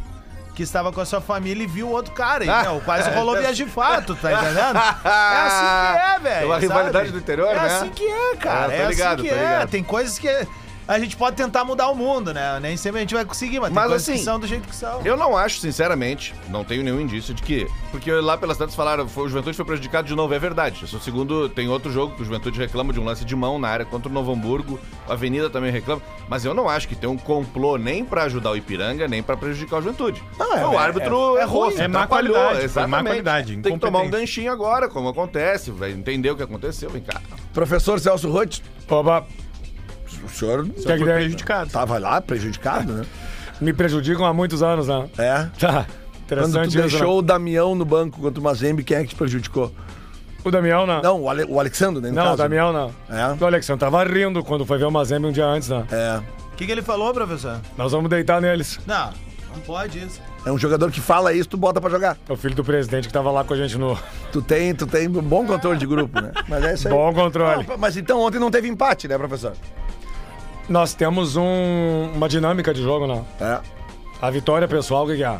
que 0.54 0.62
estava 0.62 0.92
com 0.92 1.00
a 1.00 1.06
sua 1.06 1.20
família 1.20 1.62
e 1.64 1.66
viu 1.66 1.86
o 1.88 1.90
outro 1.90 2.12
cara. 2.12 2.44
E, 2.44 2.48
Ah. 2.50 2.62
meu, 2.64 2.80
quase 2.80 3.08
rolou 3.16 3.36
viagem 3.38 3.66
de 3.66 3.72
fato, 3.72 4.14
tá 4.16 4.32
entendendo? 4.32 4.76
É 4.76 5.40
assim 5.40 5.94
que 5.96 5.98
é, 5.98 6.18
velho. 6.22 6.42
É 6.42 6.44
uma 6.46 6.54
sabe? 6.54 6.66
rivalidade 6.66 7.12
do 7.12 7.18
interior, 7.18 7.48
é 7.48 7.54
né? 7.54 7.60
assim 7.66 7.88
que 7.90 8.04
é, 8.06 8.36
cara. 8.36 8.72
É, 8.74 8.78
É, 8.78 8.82
tô 8.84 8.88
ligado, 8.90 9.14
assim 9.14 9.22
que 9.22 9.28
tô 9.28 9.34
é. 9.34 9.38
ligado. 9.38 9.68
Tem 9.70 9.82
coisas 9.84 10.18
que 10.18 10.46
a 10.90 10.98
gente 10.98 11.16
pode 11.16 11.36
tentar 11.36 11.64
mudar 11.64 11.88
o 11.88 11.94
mundo, 11.94 12.34
né? 12.34 12.58
Nem 12.60 12.76
sempre 12.76 12.98
a 12.98 13.00
gente 13.02 13.14
vai 13.14 13.24
conseguir, 13.24 13.60
mas, 13.60 13.68
tem 13.68 13.74
Mas 13.76 13.88
que 13.90 13.94
assim, 13.94 14.16
são 14.18 14.40
do 14.40 14.46
jeito 14.46 14.66
que 14.66 14.74
são. 14.74 15.00
Eu 15.04 15.16
não 15.16 15.36
acho, 15.36 15.60
sinceramente, 15.60 16.34
não 16.48 16.64
tenho 16.64 16.82
nenhum 16.82 17.00
indício 17.00 17.32
de 17.32 17.42
que. 17.42 17.68
Porque 17.92 18.10
lá 18.10 18.36
pelas 18.36 18.58
tantas 18.58 18.74
falaram, 18.74 19.08
foi, 19.08 19.24
o 19.26 19.28
Juventude 19.28 19.56
foi 19.56 19.64
prejudicado 19.64 20.08
de 20.08 20.16
novo, 20.16 20.34
é 20.34 20.38
verdade. 20.38 20.84
Isso, 20.84 20.98
segundo, 20.98 21.48
tem 21.48 21.68
outro 21.68 21.92
jogo 21.92 22.16
que 22.16 22.22
o 22.22 22.24
Juventude 22.24 22.58
reclama 22.58 22.92
de 22.92 22.98
um 22.98 23.04
lance 23.04 23.24
de 23.24 23.36
mão 23.36 23.56
na 23.56 23.68
área 23.68 23.84
contra 23.86 24.08
o 24.08 24.12
Novo 24.12 24.32
Hamburgo, 24.32 24.80
a 25.08 25.12
Avenida 25.12 25.48
também 25.48 25.70
reclama. 25.70 26.02
Mas 26.28 26.44
eu 26.44 26.54
não 26.54 26.68
acho 26.68 26.88
que 26.88 26.96
tem 26.96 27.08
um 27.08 27.16
complô 27.16 27.76
nem 27.76 28.04
pra 28.04 28.24
ajudar 28.24 28.50
o 28.50 28.56
Ipiranga, 28.56 29.06
nem 29.06 29.22
pra 29.22 29.36
prejudicar 29.36 29.78
o 29.78 29.82
Juventude. 29.82 30.20
Não, 30.36 30.56
é- 30.56 30.66
o 30.66 30.76
árbitro 30.76 31.36
é- 31.36 31.40
é 31.40 31.42
errou, 31.44 31.70
se 31.70 31.80
É 31.82 31.86
má 31.86 32.08
qualidade, 32.08 32.64
exatamente. 32.64 32.90
má 32.90 33.02
qualidade, 33.10 33.56
Tem 33.58 33.74
que 33.74 33.78
tomar 33.78 34.00
um 34.00 34.10
ganchinho 34.10 34.50
agora, 34.50 34.88
como 34.88 35.08
acontece, 35.08 35.70
vai 35.70 35.92
entender 35.92 36.30
o 36.32 36.36
que 36.36 36.42
aconteceu, 36.42 36.90
vem 36.90 37.02
cá. 37.02 37.20
Professor 37.52 38.00
Celso 38.00 38.28
Roth, 38.28 38.58
Opa, 38.88 39.24
o 40.24 40.28
senhor 40.28 40.64
que 40.64 40.72
que 40.74 40.82
Foi 40.82 40.96
tem? 40.96 41.04
prejudicado. 41.04 41.70
tava 41.70 41.98
lá 41.98 42.20
prejudicado, 42.20 42.92
né? 42.92 43.04
me 43.60 43.72
prejudicam 43.72 44.24
há 44.24 44.32
muitos 44.32 44.62
anos, 44.62 44.88
né? 44.88 45.08
É. 45.18 45.46
Tá. 45.58 45.86
Quando 46.28 46.42
tu 46.42 46.48
Interessante 46.48 46.68
isso, 46.68 46.76
né? 46.78 46.82
deixou 46.88 47.18
o 47.18 47.22
Damião 47.22 47.74
no 47.74 47.84
banco 47.84 48.20
contra 48.20 48.40
o 48.40 48.42
Mazembe, 48.42 48.84
quem 48.84 48.96
é 48.98 49.02
que 49.02 49.08
te 49.08 49.14
prejudicou? 49.16 49.72
O 50.44 50.50
Damião, 50.50 50.86
não. 50.86 51.02
Não, 51.02 51.20
o, 51.22 51.28
Ale, 51.28 51.44
o 51.44 51.58
Alexandre, 51.60 52.00
né? 52.00 52.08
no 52.08 52.14
Não, 52.14 52.22
caso. 52.22 52.34
o 52.34 52.36
Damião 52.38 52.72
não. 52.72 52.90
É? 53.10 53.36
O 53.38 53.44
Alexandre 53.46 53.80
tava 53.80 54.02
rindo 54.04 54.42
quando 54.44 54.64
foi 54.64 54.78
ver 54.78 54.86
o 54.86 54.90
Mazembe 54.90 55.26
um 55.26 55.32
dia 55.32 55.44
antes, 55.44 55.68
né? 55.68 55.84
É. 55.90 56.20
O 56.52 56.56
que, 56.56 56.64
que 56.66 56.72
ele 56.72 56.82
falou, 56.82 57.12
professor? 57.12 57.58
Nós 57.76 57.92
vamos 57.92 58.08
deitar 58.08 58.40
neles. 58.40 58.78
Não. 58.86 59.10
Não 59.52 59.60
pode 59.66 59.98
isso. 59.98 60.20
É 60.46 60.52
um 60.52 60.56
jogador 60.56 60.90
que 60.90 61.00
fala 61.00 61.32
isso, 61.34 61.48
tu 61.48 61.56
bota 61.56 61.80
pra 61.80 61.90
jogar. 61.90 62.16
É 62.28 62.32
o 62.32 62.36
filho 62.36 62.54
do 62.54 62.64
presidente 62.64 63.08
que 63.08 63.12
tava 63.12 63.30
lá 63.32 63.42
com 63.44 63.52
a 63.52 63.56
gente 63.56 63.76
no 63.76 63.98
Tu 64.32 64.40
tem, 64.40 64.72
tu 64.74 64.86
tem 64.86 65.08
um 65.08 65.20
bom 65.20 65.44
controle 65.44 65.76
de 65.78 65.86
grupo, 65.86 66.20
né? 66.20 66.30
Mas 66.48 66.64
é 66.64 66.74
isso 66.74 66.86
aí. 66.88 66.94
bom 66.94 67.12
controle. 67.12 67.66
Não, 67.68 67.76
mas 67.76 67.96
então 67.96 68.20
ontem 68.20 68.38
não 68.38 68.50
teve 68.50 68.68
empate, 68.68 69.08
né, 69.08 69.18
professor? 69.18 69.52
Nós 70.70 70.94
temos 70.94 71.36
um- 71.36 72.10
uma 72.14 72.28
dinâmica 72.28 72.72
de 72.72 72.80
jogo, 72.82 73.06
né? 73.06 73.22
É. 73.40 73.58
A 74.22 74.30
vitória 74.30 74.68
pessoal, 74.68 75.04
o 75.04 75.08
que, 75.08 75.16
que 75.16 75.24
é? 75.24 75.36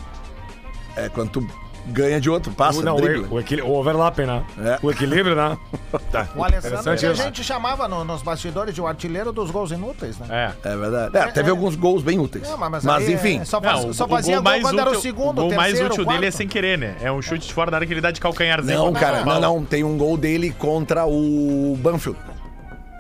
É 0.97 1.09
quando 1.09 1.31
tu 1.31 1.47
ganha 1.87 2.21
de 2.21 2.29
outro, 2.29 2.53
passa, 2.53 2.83
não, 2.83 2.97
o, 2.97 3.01
dribla. 3.01 3.29
o, 3.31 3.39
equil- 3.41 3.65
o 3.65 3.77
overlapping, 3.79 4.25
né? 4.27 4.45
É. 4.59 4.79
O 4.83 4.91
equilíbrio, 4.91 5.35
né? 5.37 5.57
Tá. 6.11 6.29
O 6.35 6.43
Alessandro 6.45 6.83
que 6.83 7.07
a 7.07 7.13
isso. 7.13 7.23
gente 7.23 7.45
chamava 7.45 7.87
no- 7.87 8.05
nos 8.05 8.23
bastidores 8.23 8.75
de 8.75 8.81
o 8.81 8.87
artilheiro 8.89 9.33
dos 9.33 9.51
gols 9.53 9.71
inúteis, 9.71 10.19
né? 10.19 10.53
É. 10.65 10.69
É 10.73 10.77
verdade. 10.77 11.17
É, 11.17 11.27
teve 11.29 11.49
alguns 11.51 11.77
gols 11.77 12.03
bem 12.03 12.19
úteis. 12.19 12.49
Não, 12.49 12.59
mas, 12.59 12.85
mas 12.85 13.07
aí, 13.09 13.15
enfim. 13.15 13.39
é, 13.41 13.45
só, 13.45 13.61
faz, 13.61 13.85
Não, 13.85 13.93
só 13.93 14.05
o, 14.05 14.07
o 14.07 14.11
fazia 14.11 14.41
gol 14.41 14.61
quando 14.61 14.79
era 14.81 14.89
o 14.89 14.93
útil, 14.93 15.01
segundo, 15.03 15.39
o 15.39 15.49
gol 15.49 15.55
mais 15.55 15.73
terceiro, 15.73 15.93
útil 15.95 16.05
dele 16.07 16.27
é 16.27 16.31
sem 16.33 16.49
querer, 16.49 16.77
né? 16.77 16.97
É 17.01 17.11
um 17.13 17.23
chute 17.23 17.47
de 17.47 17.55
fora 17.55 17.71
da 17.71 17.77
área 17.77 17.87
que 17.87 17.93
ele 17.93 18.01
dá 18.01 18.11
de 18.11 18.21
calcanharzinho. 18.21 18.77
Não, 18.79 18.93
cara, 18.93 19.25
não, 19.25 19.41
não. 19.41 19.65
Tem 19.65 19.85
um 19.85 19.97
gol 19.97 20.17
dele 20.17 20.51
contra 20.59 21.07
o 21.07 21.77
Banfield. 21.81 22.19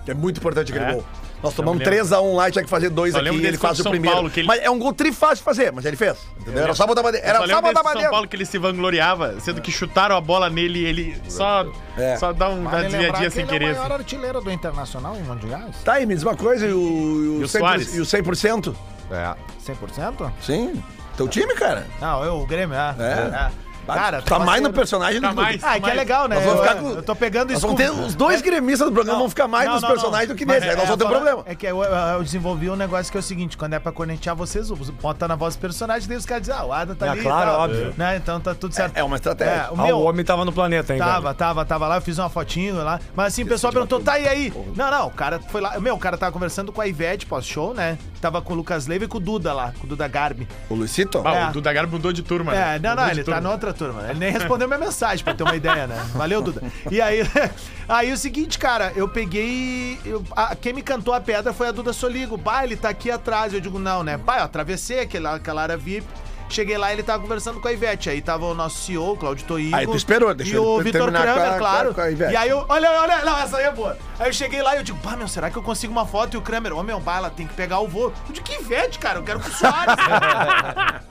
Que 0.04 0.12
é 0.12 0.14
muito 0.14 0.38
importante 0.38 0.72
aquele 0.72 0.90
É? 0.90 0.92
gol. 0.94 1.04
Nós 1.42 1.54
tomamos 1.54 1.78
me 1.78 1.84
lembro. 1.84 2.04
3x1 2.06 2.34
lá 2.36 2.48
e 2.48 2.52
tinha 2.52 2.64
que 2.64 2.70
fazer 2.70 2.90
dois 2.90 3.12
Só 3.12 3.18
aqui 3.18 3.28
lembro 3.30 3.42
e 3.42 3.46
ele 3.46 3.56
faz 3.56 3.78
o 3.80 3.82
São 3.82 3.92
primeiro. 3.92 4.14
Paulo, 4.16 4.30
que 4.30 4.40
ele- 4.40 4.46
Mas 4.46 4.60
é 4.62 4.68
um 4.70 4.78
gol 4.78 4.92
trifácil 4.92 5.36
de 5.36 5.42
fazer, 5.42 5.72
mas 5.72 5.84
ele 5.86 5.96
fez. 5.96 6.18
Entendeu? 6.40 6.64
Era 6.64 6.74
só 6.74 6.86
botar. 6.86 7.00
Eu 7.00 7.08
Era 7.22 7.46
só 7.46 7.60
botar 7.62 7.82
pra 7.82 7.92
São. 8.00 8.10
Paulo 8.10 8.28
que 8.28 8.36
ele 8.36 8.44
se 8.44 8.58
vangloriava, 8.58 9.40
sendo 9.40 9.60
que 9.60 9.70
chutaram 9.72 10.16
a 10.16 10.20
bola 10.20 10.50
nele 10.50 10.80
e 10.80 10.84
ele 10.84 11.16
só, 11.28 11.66
É. 11.96 12.16
só 12.16 12.32
dá 12.32 12.48
um- 12.50 12.60
uma 12.60 12.70
Vale 12.70 12.88
desviadinha 12.88 13.30
sem 13.30 13.42
ele 13.42 13.50
querer. 13.52 13.64
é 13.68 13.72
o 13.72 13.76
maior 13.76 13.92
artilheiro 13.92 14.40
do 14.40 14.50
Internacional 14.50 15.16
em 15.16 15.22
mundiais. 15.22 15.76
Tá 15.84 15.94
aí, 15.94 16.04
me 16.06 16.14
diz 16.14 16.22
uma 16.22 16.36
coisa, 16.36 16.66
e 16.66 16.72
o, 16.72 17.40
E 17.40 17.44
o 17.44 17.48
100%, 17.48 17.58
Soares? 17.60 17.94
E 17.96 18.00
o 18.00 18.04
100%? 18.06 18.76
É. 19.10 19.34
100%? 19.64 20.30
Sim. 20.42 20.82
Teu 21.16 21.26
time, 21.28 21.54
cara. 21.54 21.86
Não, 22.00 22.22
eu, 22.24 22.34
o 22.40 22.46
Grêmio, 22.46 22.74
é. 22.76 22.94
É. 22.98 23.50
Cara, 23.94 24.22
tá 24.22 24.38
mais 24.38 24.62
no 24.62 24.72
personagem 24.72 25.20
Tá 25.20 25.28
do 25.28 25.34
que 25.36 25.40
mais. 25.42 25.64
Ah, 25.64 25.80
que 25.80 25.90
é 25.90 25.94
legal, 25.94 26.28
né? 26.28 26.36
Nós 26.36 26.44
vamos 26.44 26.58
eu, 26.60 26.66
ficar 26.68 26.80
com- 26.80 26.90
eu 26.90 27.02
tô 27.02 27.14
pegando 27.16 27.52
isso 27.52 27.66
os 28.06 28.14
dois 28.14 28.40
É. 28.40 28.44
gremistas 28.44 28.88
do 28.88 28.92
programa 28.92 29.14
Não, 29.18 29.24
vão 29.24 29.28
ficar 29.30 29.48
mais 29.48 29.66
não, 29.66 29.74
nos 29.74 29.82
não, 29.82 29.90
personagens 29.90 30.28
não. 30.28 30.34
do 30.34 30.38
que 30.38 30.44
nesse. 30.44 30.68
Aí 30.68 30.76
nós 30.76 30.84
vamos 30.86 30.98
ter 30.98 31.04
um 31.04 31.08
problema. 31.08 31.42
É 31.46 31.54
que 31.54 31.66
eu, 31.66 31.82
eu- 31.82 31.90
eu 31.92 32.22
desenvolvi 32.22 32.70
um 32.70 32.76
negócio 32.76 33.10
que 33.10 33.16
é 33.18 33.20
o 33.20 33.22
seguinte: 33.22 33.56
quando 33.56 33.74
é 33.74 33.78
pra 33.78 33.92
cornetear 33.92 34.34
vocês, 34.36 34.70
bota 34.70 35.26
na 35.28 35.34
voz 35.36 35.56
do 35.56 35.60
personagem, 35.60 36.08
daí 36.08 36.16
os 36.16 36.26
caras 36.26 36.42
dizem, 36.42 36.56
ah, 36.58 36.64
o 36.64 36.72
Ada 36.72 36.94
tá 36.94 37.06
É, 37.06 37.08
ali. 37.10 37.22
claro, 37.22 37.50
óbvio. 37.52 37.94
Né? 37.96 38.16
Então 38.16 38.40
tá 38.40 38.54
tudo 38.54 38.74
certo. 38.74 38.96
É 38.96 39.02
uma 39.02 39.16
estratégia. 39.16 39.52
É, 39.52 39.70
o 39.70 39.80
Ah, 39.80 39.84
meu, 39.86 39.98
o 39.98 40.02
homem 40.04 40.24
tava 40.24 40.44
no 40.44 40.52
planeta 40.52 40.92
ainda. 40.92 41.04
Tava, 41.04 41.34
tava, 41.34 41.64
tava 41.64 41.88
lá, 41.88 41.96
eu 41.96 42.02
fiz 42.02 42.18
uma 42.18 42.28
fotinho 42.28 42.76
lá. 42.82 43.00
Mas 43.14 43.28
assim, 43.28 43.42
o 43.42 43.46
pessoal 43.46 43.72
perguntou, 43.72 44.00
tá 44.00 44.18
e 44.18 44.28
aí? 44.28 44.52
Não, 44.76 44.90
não, 44.90 45.06
o 45.06 45.10
cara 45.10 45.40
foi 45.48 45.60
lá. 45.60 45.78
Meu, 45.80 45.94
o 45.94 45.98
cara 45.98 46.16
tava 46.16 46.32
conversando 46.32 46.72
com 46.72 46.80
a 46.80 46.86
Ivete 46.86 47.26
pós-show, 47.26 47.74
né? 47.74 47.98
Tava 48.20 48.40
com 48.42 48.52
o 48.52 48.56
Lucas 48.56 48.86
Leiva 48.86 49.04
e 49.04 49.08
com 49.08 49.16
o 49.18 49.20
Duda 49.20 49.52
lá, 49.52 49.72
com 49.78 49.86
o 49.86 49.88
Duda 49.88 50.06
Garbi. 50.08 50.46
O 50.68 50.74
Luicito? 50.74 51.22
Ah, 51.24 51.34
É. 51.34 51.48
O 51.48 51.52
Duda 51.52 51.72
Garbi 51.72 51.92
mudou 51.92 52.12
de 52.12 52.22
turma. 52.22 52.54
É, 52.54 52.78
né? 52.78 52.80
não, 52.82 52.96
não, 52.96 53.08
ele 53.10 53.20
tá 53.20 53.32
turma. 53.32 53.40
na 53.40 53.50
outra 53.50 53.72
turma. 53.84 54.02
Ele 54.10 54.18
nem 54.18 54.30
respondeu 54.32 54.68
minha 54.68 54.78
mensagem, 54.78 55.24
pra 55.24 55.34
ter 55.34 55.42
uma 55.42 55.56
ideia, 55.56 55.86
né? 55.86 55.96
Valeu, 56.14 56.42
Duda. 56.42 56.62
E 56.90 57.00
aí, 57.00 57.20
aí 57.88 58.12
o 58.12 58.16
seguinte, 58.16 58.58
cara, 58.58 58.92
eu 58.94 59.08
peguei. 59.08 59.98
eu- 60.04 60.22
a- 60.36 60.54
quem 60.54 60.72
me 60.72 60.82
cantou 60.82 61.14
a 61.14 61.20
pedra 61.20 61.52
foi 61.52 61.68
a 61.68 61.72
Duda 61.72 61.92
Soligo. 61.92 62.36
Bah, 62.36 62.64
ele 62.64 62.76
tá 62.76 62.88
aqui 62.90 63.10
atrás. 63.10 63.54
Eu 63.54 63.60
digo, 63.60 63.78
não, 63.78 64.02
né? 64.02 64.16
Bah, 64.16 64.38
eu 64.38 64.44
atravessei 64.44 65.00
aquela, 65.00 65.36
aquela 65.36 65.62
área 65.62 65.76
VIP. 65.76 66.06
Cheguei 66.50 66.76
lá 66.76 66.90
e 66.90 66.96
ele 66.96 67.04
tava 67.04 67.22
conversando 67.22 67.60
com 67.60 67.68
a 67.68 67.72
Ivete. 67.72 68.10
Aí 68.10 68.20
tava 68.20 68.44
o 68.44 68.54
nosso 68.54 68.78
CEO, 68.84 69.16
Claudio 69.16 69.46
Toigo. 69.46 69.76
Aí 69.76 69.86
tu 69.86 69.94
esperou, 69.96 70.34
deixa 70.34 70.56
E 70.56 70.58
o 70.58 70.80
Vitor 70.82 71.08
Kramer, 71.08 71.32
com 71.34 71.54
a- 71.54 71.58
claro. 71.58 71.94
com 71.94 72.00
a 72.00 72.10
Ivete. 72.10 72.32
E 72.32 72.36
aí 72.36 72.48
eu, 72.48 72.64
olha, 72.68 72.90
olha, 73.00 73.24
não, 73.24 73.38
essa 73.38 73.56
aí 73.58 73.64
é 73.66 73.70
boa. 73.72 73.96
Aí 74.18 74.28
eu 74.28 74.32
cheguei 74.32 74.60
lá 74.60 74.74
e 74.74 74.78
eu 74.78 74.82
digo, 74.82 74.98
pá, 74.98 75.14
meu, 75.16 75.28
será 75.28 75.48
que 75.48 75.56
eu 75.56 75.62
consigo 75.62 75.92
uma 75.92 76.04
foto? 76.04 76.34
E 76.34 76.38
o 76.38 76.42
Kramer, 76.42 76.72
ô 76.76 76.82
meu, 76.82 76.98
bah, 76.98 77.18
ela 77.18 77.30
tem 77.30 77.46
que 77.46 77.54
pegar 77.54 77.78
o 77.78 77.86
voo. 77.86 78.12
Eu 78.26 78.32
digo, 78.34 78.44
que 78.44 78.60
Ivete, 78.60 78.98
cara, 78.98 79.20
eu 79.20 79.22
quero 79.22 79.38
com 79.38 79.48
o 79.48 79.52
Soares. 79.52 79.94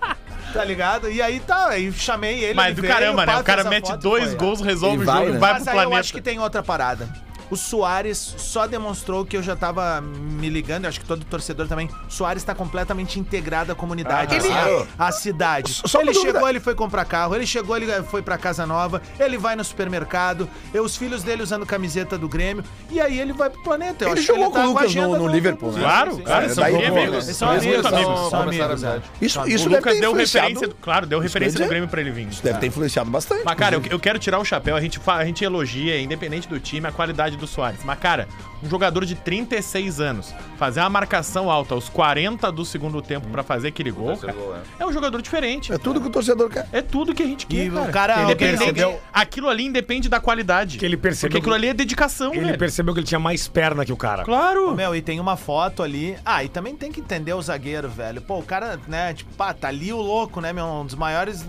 tá 0.53 0.63
ligado? 0.63 1.09
E 1.09 1.21
aí 1.21 1.39
tá, 1.39 1.69
aí 1.69 1.91
chamei 1.91 2.43
ele. 2.43 2.53
Mas 2.53 2.67
ele 2.67 2.75
do 2.75 2.81
veio, 2.81 2.93
caramba, 2.93 3.25
né? 3.25 3.37
O 3.37 3.43
cara 3.43 3.63
mete 3.65 3.87
foto, 3.87 3.99
dois 4.01 4.25
foi, 4.25 4.33
é. 4.33 4.37
gols, 4.37 4.61
resolve 4.61 4.97
E 4.97 5.01
o 5.01 5.05
vai, 5.05 5.15
jogo 5.17 5.29
né? 5.31 5.35
e 5.35 5.39
vai 5.39 5.53
Mas 5.53 5.63
pro 5.63 5.71
aí 5.71 5.77
eu 5.77 5.81
planeta. 5.83 5.99
acho 5.99 6.13
que 6.13 6.21
tem 6.21 6.39
outra 6.39 6.63
parada. 6.63 7.09
O 7.49 7.55
Soares 7.57 8.35
só 8.37 8.67
demonstrou 8.67 9.25
que 9.25 9.35
eu 9.35 9.41
já 9.43 9.55
tava 9.55 10.01
me 10.01 10.49
ligando, 10.49 10.83
eu 10.85 10.89
acho 10.89 10.99
que 10.99 11.05
todo 11.05 11.23
torcedor 11.25 11.67
também. 11.67 11.89
O 12.07 12.11
Soares 12.11 12.43
tá 12.43 12.53
completamente 12.53 13.19
integrado 13.19 13.71
à 13.71 13.75
comunidade, 13.75 14.35
Ah, 14.35 14.37
assim, 14.37 14.47
claro. 14.49 14.87
à, 14.97 15.07
à 15.07 15.11
cidade. 15.11 15.81
Só 15.85 16.01
ele 16.01 16.11
dúvida. 16.11 16.33
chegou, 16.33 16.49
ele 16.49 16.59
foi 16.59 16.75
comprar 16.75 17.05
carro, 17.05 17.35
ele 17.35 17.45
chegou, 17.47 17.75
ele 17.75 17.87
foi 18.03 18.21
pra 18.21 18.37
casa 18.37 18.65
nova, 18.65 19.01
ele 19.19 19.37
vai 19.37 19.55
no 19.55 19.63
supermercado, 19.63 20.47
eu, 20.73 20.83
os 20.83 20.95
filhos 20.95 21.23
dele 21.23 21.41
usando 21.43 21.65
camiseta 21.65 22.17
do 22.17 22.27
Grêmio, 22.29 22.63
e 22.89 22.99
aí 23.01 23.19
ele 23.19 23.33
vai 23.33 23.49
pro 23.49 23.61
planeta. 23.63 24.05
Eu 24.05 24.09
Ele 24.11 24.19
acho 24.19 24.27
que 24.27 24.33
jogou 24.35 24.51
com 24.51 24.57
tá 24.57 24.65
o 24.65 24.69
Lucas 24.69 24.95
no- 24.95 25.17
no 25.17 25.27
Liverpool, 25.27 25.71
né? 25.71 25.79
Claro, 25.81 26.15
sim, 26.15 26.21
cara, 26.23 26.47
sim. 26.49 26.55
são 26.55 26.63
daí 26.63 26.85
amigos. 26.85 27.25
São 27.25 27.49
amigos, 27.49 27.85
amigos. 27.85 28.29
são, 28.29 28.39
a 28.39 28.43
amigos. 28.43 28.83
é. 28.83 29.01
Isso, 29.21 29.41
O 29.41 29.47
isso 29.47 29.63
deve 29.69 29.75
Lucas 29.77 29.99
deu 29.99 30.13
referência, 30.13 30.69
claro, 30.81 31.05
deu 31.05 31.19
referência 31.19 31.59
do 31.59 31.67
Grêmio 31.67 31.89
pra 31.89 32.01
ele 32.01 32.11
vir. 32.11 32.27
Isso 32.27 32.43
deve 32.43 32.59
ter 32.59 32.67
influenciado 32.67 33.09
bastante. 33.09 33.43
Mas, 33.43 33.55
cara, 33.55 33.75
eu, 33.75 33.83
quero 33.99 34.19
tirar 34.19 34.39
o 34.39 34.45
chapéu. 34.45 34.75
A 34.75 34.81
a 35.19 35.25
gente 35.25 35.43
elogia, 35.43 35.99
independente 35.99 36.47
do 36.47 36.59
time, 36.59 36.87
a 36.87 36.91
qualidade 36.91 37.35
do 37.39 37.47
Soares. 37.47 37.79
Mas, 37.83 37.97
cara, 37.99 38.27
um 38.61 38.69
jogador 38.69 39.05
de 39.05 39.15
36 39.15 39.99
anos 40.01 40.33
fazer 40.57 40.81
uma 40.81 40.89
marcação 40.89 41.49
alta 41.49 41.73
aos 41.73 41.87
40 41.89 42.51
do 42.51 42.65
segundo 42.65 43.01
tempo 43.01 43.27
pra 43.29 43.41
fazer 43.41 43.69
aquele 43.69 43.89
gol, 43.91 44.17
cara, 44.17 44.33
gol, 44.33 44.55
é 44.77 44.85
um 44.85 44.91
jogador 44.91 45.21
diferente. 45.21 45.71
É 45.71 45.77
tudo 45.77 46.01
que 46.01 46.07
o 46.07 46.09
torcedor 46.09 46.49
quer. 46.49 46.67
É 46.73 46.81
tudo 46.81 47.13
que 47.15 47.23
a 47.23 47.25
gente 47.25 47.47
quer, 47.47 47.65
E 47.65 47.69
o 47.69 47.73
cara. 47.73 47.91
cara- 47.91 48.13
alguém 48.15 48.31
Independente- 48.33 48.73
percebeu- 48.73 48.99
Aquilo 49.13 49.47
ali 49.49 49.65
independe 49.65 50.09
da 50.09 50.19
qualidade. 50.19 50.77
Que 50.77 50.85
ele 50.85 50.97
percebeu 50.97 51.29
Porque 51.29 51.37
aquilo 51.39 51.53
que- 51.55 51.59
ali 51.59 51.67
é 51.69 51.73
dedicação, 51.73 52.33
Ele 52.33 52.45
velho. 52.45 52.57
percebeu 52.59 52.93
que 52.93 52.99
ele 52.99 53.07
tinha 53.07 53.19
mais 53.19 53.47
perna 53.47 53.85
que 53.85 53.93
o 53.93 53.97
cara. 53.97 54.23
Claro. 54.23 54.71
Ô, 54.71 54.75
Meu, 54.75 54.95
e 54.95 55.01
tem 55.01 55.19
uma 55.19 55.37
foto 55.37 55.81
ali. 55.81 56.17
Ah, 56.25 56.43
e 56.43 56.49
também 56.49 56.75
tem 56.75 56.91
que 56.91 56.99
entender 56.99 57.33
o 57.33 57.41
zagueiro, 57.41 57.87
velho. 57.89 58.21
Pô, 58.21 58.39
o 58.39 58.43
cara, 58.43 58.79
né, 58.87 59.13
tipo, 59.13 59.33
pá, 59.35 59.53
tá 59.53 59.67
ali 59.69 59.91
o 59.93 59.97
louco, 60.01 60.41
né, 60.41 60.51
meu? 60.51 60.65
Um 60.65 60.85
dos 60.85 60.95
maiores 60.95 61.45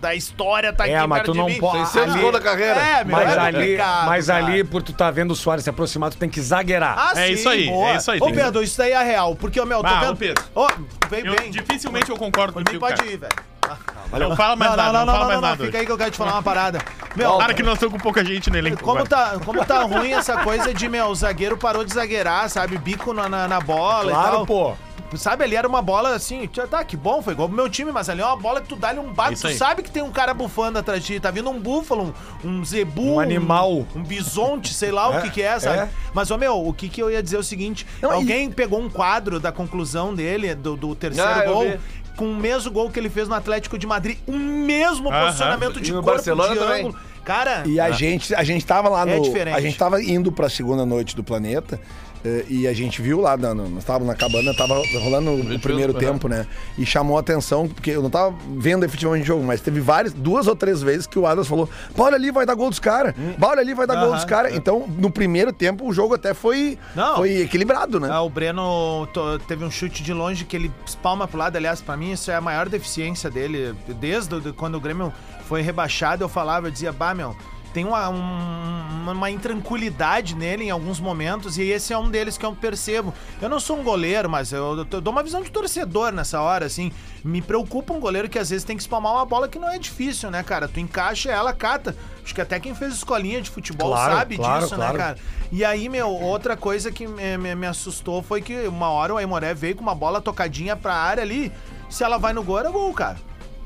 da 0.00 0.14
história 0.14 0.72
tá 0.72 0.86
É, 0.88 0.96
aqui 0.98 1.06
mas 1.06 1.18
perto 1.18 1.26
tu 1.26 1.32
de 1.32 1.38
não 1.38 1.46
mim. 1.46 1.58
pode- 1.58 1.88
600 1.88 2.14
ali- 2.16 2.32
da 2.32 2.40
carreira. 2.40 2.80
É, 2.80 3.04
meu, 3.04 3.16
Mas 3.16 3.28
é 3.30 3.38
ali, 3.38 3.76
mas 4.06 4.26
cara. 4.26 4.44
ali, 4.46 4.64
por 4.64 4.82
tu 4.82 4.92
tá 4.92 5.10
vendo 5.10 5.27
o 5.32 5.36
Soares 5.36 5.64
se 5.64 5.70
aproximar, 5.70 6.10
tu 6.10 6.16
tem 6.16 6.28
que 6.28 6.40
zagueirar. 6.40 6.94
Ah, 6.98 7.12
É 7.20 7.26
sim, 7.28 7.32
isso 7.34 7.48
aí, 7.48 7.66
boa. 7.66 7.88
é 7.90 7.96
isso 7.96 8.10
aí, 8.10 8.18
Ô, 8.20 8.24
tem 8.26 8.34
que- 8.34 8.40
Pedro, 8.40 8.62
isso 8.62 8.78
daí 8.78 8.92
é 8.92 9.02
real. 9.02 9.34
Porque, 9.36 9.60
ô, 9.60 9.66
meu, 9.66 9.80
tô 9.80 9.86
Ah, 9.86 10.00
vendo... 10.00 10.12
ô, 10.12 10.16
Pedro. 10.16 10.44
Ô, 10.54 10.66
vem 11.08 11.24
Eu- 11.26 11.36
bem. 11.36 11.50
dificilmente 11.50 12.10
eu 12.10 12.16
concordo 12.16 12.52
Por 12.52 12.60
mim 12.60 12.64
contigo, 12.64 12.80
pode 12.80 12.96
cara. 12.96 13.10
ir, 13.10 13.16
velho. 13.18 14.28
Não 14.30 14.34
fala 14.34 14.56
mais 14.56 14.70
não, 14.70 14.76
nada, 14.78 14.92
não, 14.92 14.98
não, 15.00 15.06
não, 15.06 15.12
fala 15.12 15.18
não, 15.24 15.28
mais 15.28 15.40
não, 15.42 15.48
nada. 15.50 15.64
Fica 15.66 15.78
aí 15.78 15.84
que 15.86 15.92
eu 15.92 15.98
quero 15.98 16.10
te 16.10 16.16
falar 16.16 16.32
uma 16.32 16.42
parada. 16.42 16.78
Meu, 17.14 17.32
Claro 17.34 17.54
que 17.54 17.62
nós 17.62 17.74
estamos 17.74 17.92
com 17.94 18.00
pouca 18.00 18.24
gente 18.24 18.48
no 18.50 18.56
elenco. 18.56 18.82
Como 18.82 19.04
tá, 19.06 19.34
como 19.44 19.62
tá 19.64 19.82
ruim 19.82 20.12
essa 20.12 20.38
coisa 20.38 20.72
de, 20.72 20.88
meu, 20.88 21.06
o 21.08 21.14
zagueiro 21.14 21.58
parou 21.58 21.84
de 21.84 21.92
zagueirar, 21.92 22.48
sabe? 22.48 22.78
Bico 22.78 23.12
na, 23.12 23.28
na, 23.28 23.46
na 23.48 23.60
bola 23.60 24.10
e 24.10 24.14
Claro, 24.14 24.36
tal. 24.36 24.46
pô. 24.46 24.74
Sabe, 25.16 25.42
ali 25.44 25.56
era 25.56 25.66
uma 25.66 25.80
bola 25.80 26.14
assim, 26.14 26.46
tá, 26.70 26.84
que 26.84 26.96
bom, 26.96 27.22
foi 27.22 27.32
igual 27.32 27.48
pro 27.48 27.56
meu 27.56 27.68
time, 27.68 27.90
mas 27.90 28.08
ali 28.10 28.20
é 28.20 28.24
uma 28.26 28.36
bola 28.36 28.60
que 28.60 28.68
tu 28.68 28.76
dá-lhe 28.76 28.98
um 28.98 29.10
bate, 29.12 29.32
Isso 29.34 29.42
tu 29.42 29.48
aí. 29.48 29.54
sabe 29.56 29.82
que 29.82 29.90
tem 29.90 30.02
um 30.02 30.10
cara 30.10 30.34
bufando 30.34 30.78
atrás 30.78 31.00
de 31.02 31.14
ti, 31.14 31.20
tá 31.20 31.30
vindo 31.30 31.48
um 31.48 31.58
búfalo, 31.58 32.14
um, 32.44 32.48
um 32.48 32.64
zebu, 32.64 33.14
Um 33.14 33.20
animal. 33.20 33.86
um, 33.96 34.02
bisonte, 34.02 34.74
sei 34.74 34.90
lá 34.90 35.08
o 35.08 35.14
É, 35.14 35.20
que 35.22 35.30
que 35.30 35.42
é, 35.42 35.58
sabe? 35.58 35.78
é. 35.78 35.88
Mas, 36.12 36.30
ô 36.30 36.36
meu, 36.36 36.66
o 36.66 36.74
que 36.74 36.88
que 36.90 37.02
eu 37.02 37.10
ia 37.10 37.22
dizer 37.22 37.36
é 37.36 37.38
o 37.38 37.42
seguinte, 37.42 37.86
Não, 38.02 38.10
e- 38.10 38.14
alguém 38.16 38.50
pegou 38.50 38.80
um 38.80 38.90
quadro 38.90 39.40
da 39.40 39.50
conclusão 39.50 40.14
dele, 40.14 40.54
do, 40.54 40.76
do 40.76 40.94
terceiro 40.94 41.30
Ah, 41.30 41.42
gol, 41.44 41.78
com 42.16 42.26
o 42.30 42.34
mesmo 42.36 42.70
gol 42.70 42.90
que 42.90 42.98
ele 42.98 43.08
fez 43.08 43.28
no 43.28 43.34
Atlético 43.34 43.78
de 43.78 43.86
Madrid, 43.86 44.18
o 44.26 44.32
mesmo 44.36 45.08
Aham. 45.10 45.24
posicionamento 45.26 45.80
de 45.80 45.90
E 45.90 45.94
no 45.94 46.02
corpo, 46.02 46.16
Barcelona 46.16 46.52
de 46.52 46.58
também. 46.58 46.80
ângulo. 46.84 46.98
Cara, 47.24 47.62
E 47.66 47.78
a 47.78 47.90
gente, 47.90 48.34
a 48.34 48.42
gente 48.42 48.64
tava 48.64 48.88
lá 48.88 49.04
no. 49.04 49.12
É 49.12 49.20
diferente. 49.20 49.54
A 49.54 49.60
gente 49.60 49.76
tava 49.76 50.02
indo 50.02 50.32
pra 50.32 50.48
segunda 50.48 50.86
noite 50.86 51.14
do 51.14 51.22
planeta. 51.22 51.78
Eh, 52.24 52.44
E 52.48 52.66
a 52.68 52.72
gente 52.72 53.00
viu 53.02 53.20
lá, 53.20 53.36
na- 53.36 53.54
nós 53.54 53.78
estávamos 53.78 54.06
na 54.08 54.14
cabana, 54.14 54.54
tava 54.54 54.74
rolando 55.02 55.30
o, 55.30 55.54
o 55.54 55.58
primeiro 55.60 55.92
tempo, 55.94 56.28
né? 56.28 56.46
E 56.76 56.84
chamou 56.86 57.16
a 57.16 57.20
atenção, 57.20 57.68
porque 57.68 57.90
eu 57.90 58.02
não 58.02 58.10
tava 58.10 58.34
vendo 58.56 58.84
efetivamente 58.84 59.22
o 59.22 59.26
jogo, 59.26 59.44
mas 59.44 59.60
teve 59.60 59.80
várias, 59.80 60.12
duas 60.12 60.46
ou 60.46 60.56
três 60.56 60.82
vezes 60.82 61.06
que 61.06 61.18
o 61.18 61.26
Adams 61.26 61.48
falou: 61.48 61.68
"Pá, 61.96 62.04
olha 62.04 62.16
ali, 62.16 62.30
vai 62.30 62.44
dar 62.46 62.54
gol 62.54 62.70
dos 62.70 62.78
caras, 62.80 63.14
Pá, 63.38 63.48
olha 63.48 63.60
ali, 63.60 63.74
vai 63.74 63.86
dar 63.86 63.96
gol 64.04 64.14
dos 64.14 64.24
caras. 64.24 64.54
Então, 64.54 64.86
no 64.88 65.10
primeiro 65.10 65.52
tempo, 65.52 65.86
o 65.88 65.92
jogo 65.92 66.14
até 66.14 66.34
foi, 66.34 66.78
Não. 66.94 67.16
foi 67.16 67.40
equilibrado, 67.42 67.98
né? 68.00 68.08
Ah, 68.10 68.22
o 68.22 68.30
Breno 68.30 69.08
teve 69.46 69.64
um 69.64 69.70
chute 69.70 70.02
de 70.02 70.12
longe 70.12 70.44
que 70.44 70.56
ele 70.56 70.70
espalma 70.86 71.26
pro 71.28 71.38
lado. 71.38 71.56
Aliás, 71.56 71.80
pra 71.80 71.96
mim, 71.96 72.12
isso 72.12 72.30
é 72.30 72.34
a 72.34 72.40
maior 72.40 72.68
deficiência 72.68 73.30
dele. 73.30 73.74
Desde 74.00 74.52
quando 74.52 74.74
o 74.76 74.80
Grêmio 74.80 75.12
foi 75.48 75.62
rebaixado, 75.62 76.22
eu 76.24 76.28
falava, 76.28 76.66
eu 76.66 76.70
dizia, 76.70 76.92
bah, 76.92 77.14
meu. 77.14 77.36
Tem 77.72 77.84
uma, 77.84 78.08
um- 78.08 79.10
uma 79.12 79.30
intranquilidade 79.30 80.34
nele 80.34 80.64
em 80.64 80.70
alguns 80.70 80.98
momentos, 81.00 81.58
e 81.58 81.62
esse 81.64 81.92
é 81.92 81.98
um 81.98 82.10
deles 82.10 82.36
que 82.38 82.44
eu 82.44 82.54
percebo. 82.54 83.12
Eu 83.40 83.48
não 83.48 83.60
sou 83.60 83.78
um 83.78 83.82
goleiro, 83.84 84.28
mas 84.28 84.52
eu, 84.52 84.78
eu 84.90 85.00
dou 85.00 85.12
uma 85.12 85.22
visão 85.22 85.42
de 85.42 85.50
torcedor 85.50 86.10
nessa 86.12 86.40
hora, 86.40 86.66
assim. 86.66 86.90
Me 87.24 87.40
preocupa 87.42 87.92
um 87.92 88.00
goleiro 88.00 88.28
que 88.28 88.38
às 88.38 88.50
vezes 88.50 88.64
tem 88.64 88.76
que 88.76 88.82
espalmar 88.82 89.12
uma 89.12 89.24
bola 89.26 89.48
que 89.48 89.58
não 89.58 89.68
é 89.68 89.78
difícil, 89.78 90.30
né, 90.30 90.42
cara? 90.42 90.66
Tu 90.68 90.80
encaixa 90.80 91.30
ela, 91.30 91.52
cata. 91.52 91.96
Acho 92.24 92.34
que 92.34 92.40
até 92.40 92.58
quem 92.60 92.74
fez 92.74 92.94
escolinha 92.94 93.40
de 93.40 93.50
futebol 93.50 93.90
Claro, 93.90 94.14
sabe 94.14 94.36
claro, 94.36 94.62
disso, 94.64 94.74
claro. 94.74 94.92
né, 94.92 94.98
cara? 94.98 95.18
E 95.50 95.64
aí, 95.64 95.88
meu, 95.88 96.08
outra 96.10 96.56
coisa 96.56 96.90
que 96.92 97.06
me, 97.06 97.38
me- 97.38 97.54
me 97.54 97.66
assustou 97.66 98.22
foi 98.22 98.40
que 98.42 98.66
uma 98.68 98.88
hora 98.90 99.14
o 99.14 99.16
Aimoré 99.18 99.54
veio 99.54 99.76
com 99.76 99.82
uma 99.82 99.94
bola 99.94 100.20
tocadinha 100.20 100.76
pra 100.76 100.94
área 100.94 101.22
ali. 101.22 101.52
Se 101.88 102.04
ela 102.04 102.18
vai 102.18 102.32
no 102.32 102.42
gol, 102.42 102.58
era 102.58 102.70
gol, 102.70 102.92
cara. 102.92 103.16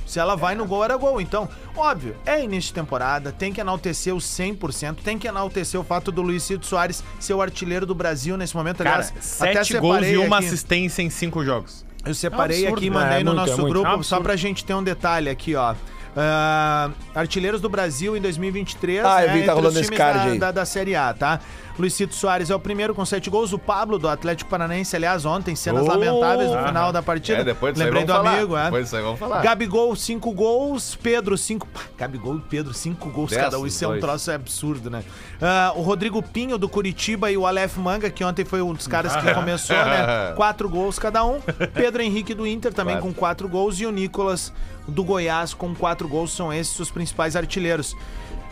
Se 0.07 0.19
ela 0.19 0.37
vai 0.37 0.55
no 0.55 0.67
gol, 0.67 0.85
era 0.85 0.97
gol. 0.97 1.21
Então, 1.21 1.49
óbvio, 1.77 2.17
é 2.27 2.43
início 2.43 2.69
de 2.69 2.75
temporada, 2.75 3.33
tem 3.33 3.53
que 3.53 3.61
enaltecer 3.61 4.15
o 4.15 4.19
100%, 4.19 4.97
tem 5.03 5.19
que 5.19 5.27
enaltecer 5.27 5.81
o 5.81 5.85
fato 5.85 6.13
do 6.13 6.23
Luizito 6.23 6.67
Soares 6.67 7.03
ser 7.19 7.35
o 7.35 7.43
artilheiro 7.43 7.87
do 7.87 7.95
Brasil 7.95 8.37
nesse 8.37 8.55
momento. 8.57 8.79
Cara, 8.79 8.97
Aliás, 8.97 9.13
sete 9.21 9.79
gols 9.79 10.07
e 10.07 10.17
uma 10.17 10.39
assistência 10.39 11.03
em 11.03 11.11
cinco 11.11 11.45
jogos. 11.45 11.85
Eu 12.05 12.15
separei 12.15 12.65
É 12.65 12.69
absurdo, 12.69 12.77
aqui 12.79 12.87
e 12.87 12.91
né? 12.91 12.97
mandei 12.97 13.21
É 13.21 13.25
no 13.25 13.33
muito, 13.33 13.41
nosso 13.41 13.53
é 13.53 13.63
muito. 13.63 13.73
grupo, 13.73 14.01
É 14.01 14.03
só 14.03 14.21
pra 14.21 14.35
gente 14.37 14.65
ter 14.65 14.75
um 14.75 14.83
detalhe 14.83 15.31
aqui, 15.31 15.55
ó. 15.55 15.75
Ah, 16.17 16.91
artilheiros 17.15 17.61
do 17.61 17.69
Brasil 17.71 18.17
em 18.17 18.21
2023. 18.21 19.05
Ah, 19.05 19.25
eu 19.25 19.33
vi, 19.33 19.39
tá 19.39 19.39
entre 19.39 19.51
os 19.51 19.57
rolando 19.57 19.81
esse 19.81 19.91
card 19.91 20.19
da, 20.19 20.25
aí. 20.33 20.39
Da, 20.39 20.51
da 20.51 20.65
Série 20.67 20.95
A, 20.95 21.15
tá? 21.15 21.41
Luizito 21.79 22.14
Soares 22.14 22.51
é 22.51 22.55
o 22.55 22.61
primeiro 22.61 22.95
com 22.95 23.05
sete 23.05 23.31
gols. 23.31 23.53
O 23.53 23.59
Pablo, 23.59 23.99
do 23.99 24.09
Atlético 24.09 24.51
Paranaense, 24.51 24.95
aliás, 24.95 25.25
ontem, 25.25 25.57
cenas 25.57 25.85
Oh! 25.85 25.89
lamentáveis 25.89 26.51
no 26.51 26.57
Aham. 26.57 26.66
final 26.68 26.93
da 26.93 27.03
partida. 27.03 27.39
É, 27.41 27.45
depois 27.45 27.73
disso 27.75 27.83
aí 27.83 27.89
Lembrei 27.91 28.05
do 28.07 28.12
falar. 28.12 28.35
amigo, 28.37 28.57
é. 28.57 28.64
Depois 28.64 28.85
disso 28.85 28.97
aí 28.97 29.03
vamos 29.03 29.18
falar. 29.18 29.41
Gabigol, 29.43 29.97
cinco 29.97 30.33
gols. 30.33 30.97
Pedro, 31.03 31.37
cinco. 31.39 31.66
Pá, 31.68 31.81
Gabigol 31.97 32.37
e 32.37 32.41
Pedro, 32.41 32.75
cinco 32.75 33.09
gols 33.11 33.31
Dez, 33.31 33.43
cada 33.43 33.59
um. 33.59 33.66
Isso 33.66 33.85
é 33.85 33.89
um 33.89 33.91
dois. 33.93 34.03
troço 34.03 34.31
absurdo, 34.31 34.91
né? 34.91 35.03
Ah, 35.41 35.73
o 35.75 35.83
Rodrigo 35.83 36.23
Pinho, 36.23 36.59
do 36.59 36.68
Curitiba, 36.68 37.31
e 37.31 37.37
o 37.37 37.47
Aleph 37.47 37.77
Manga, 37.79 38.11
que 38.11 38.23
ontem 38.23 38.45
foi 38.45 38.61
um 38.62 38.75
dos 38.75 38.87
caras 38.87 39.16
que 39.16 39.23
começou, 39.35 39.77
né? 39.77 40.33
Quatro 40.37 40.68
gols 40.68 40.99
cada 40.99 41.25
um. 41.25 41.41
Pedro 41.75 42.03
Henrique, 42.03 42.35
do 42.35 42.47
Inter, 42.47 42.73
também 42.73 42.97
Claro. 42.97 43.07
com 43.09 43.14
quatro 43.18 43.49
gols. 43.49 43.81
E 43.81 43.87
o 43.87 43.91
Nicolas, 43.91 44.53
do 44.87 45.03
Goiás, 45.03 45.55
com 45.55 45.75
quatro 45.75 46.07
gols. 46.07 46.33
São 46.33 46.53
esses 46.53 46.79
os 46.79 46.91
principais 46.91 47.35
artilheiros. 47.35 47.97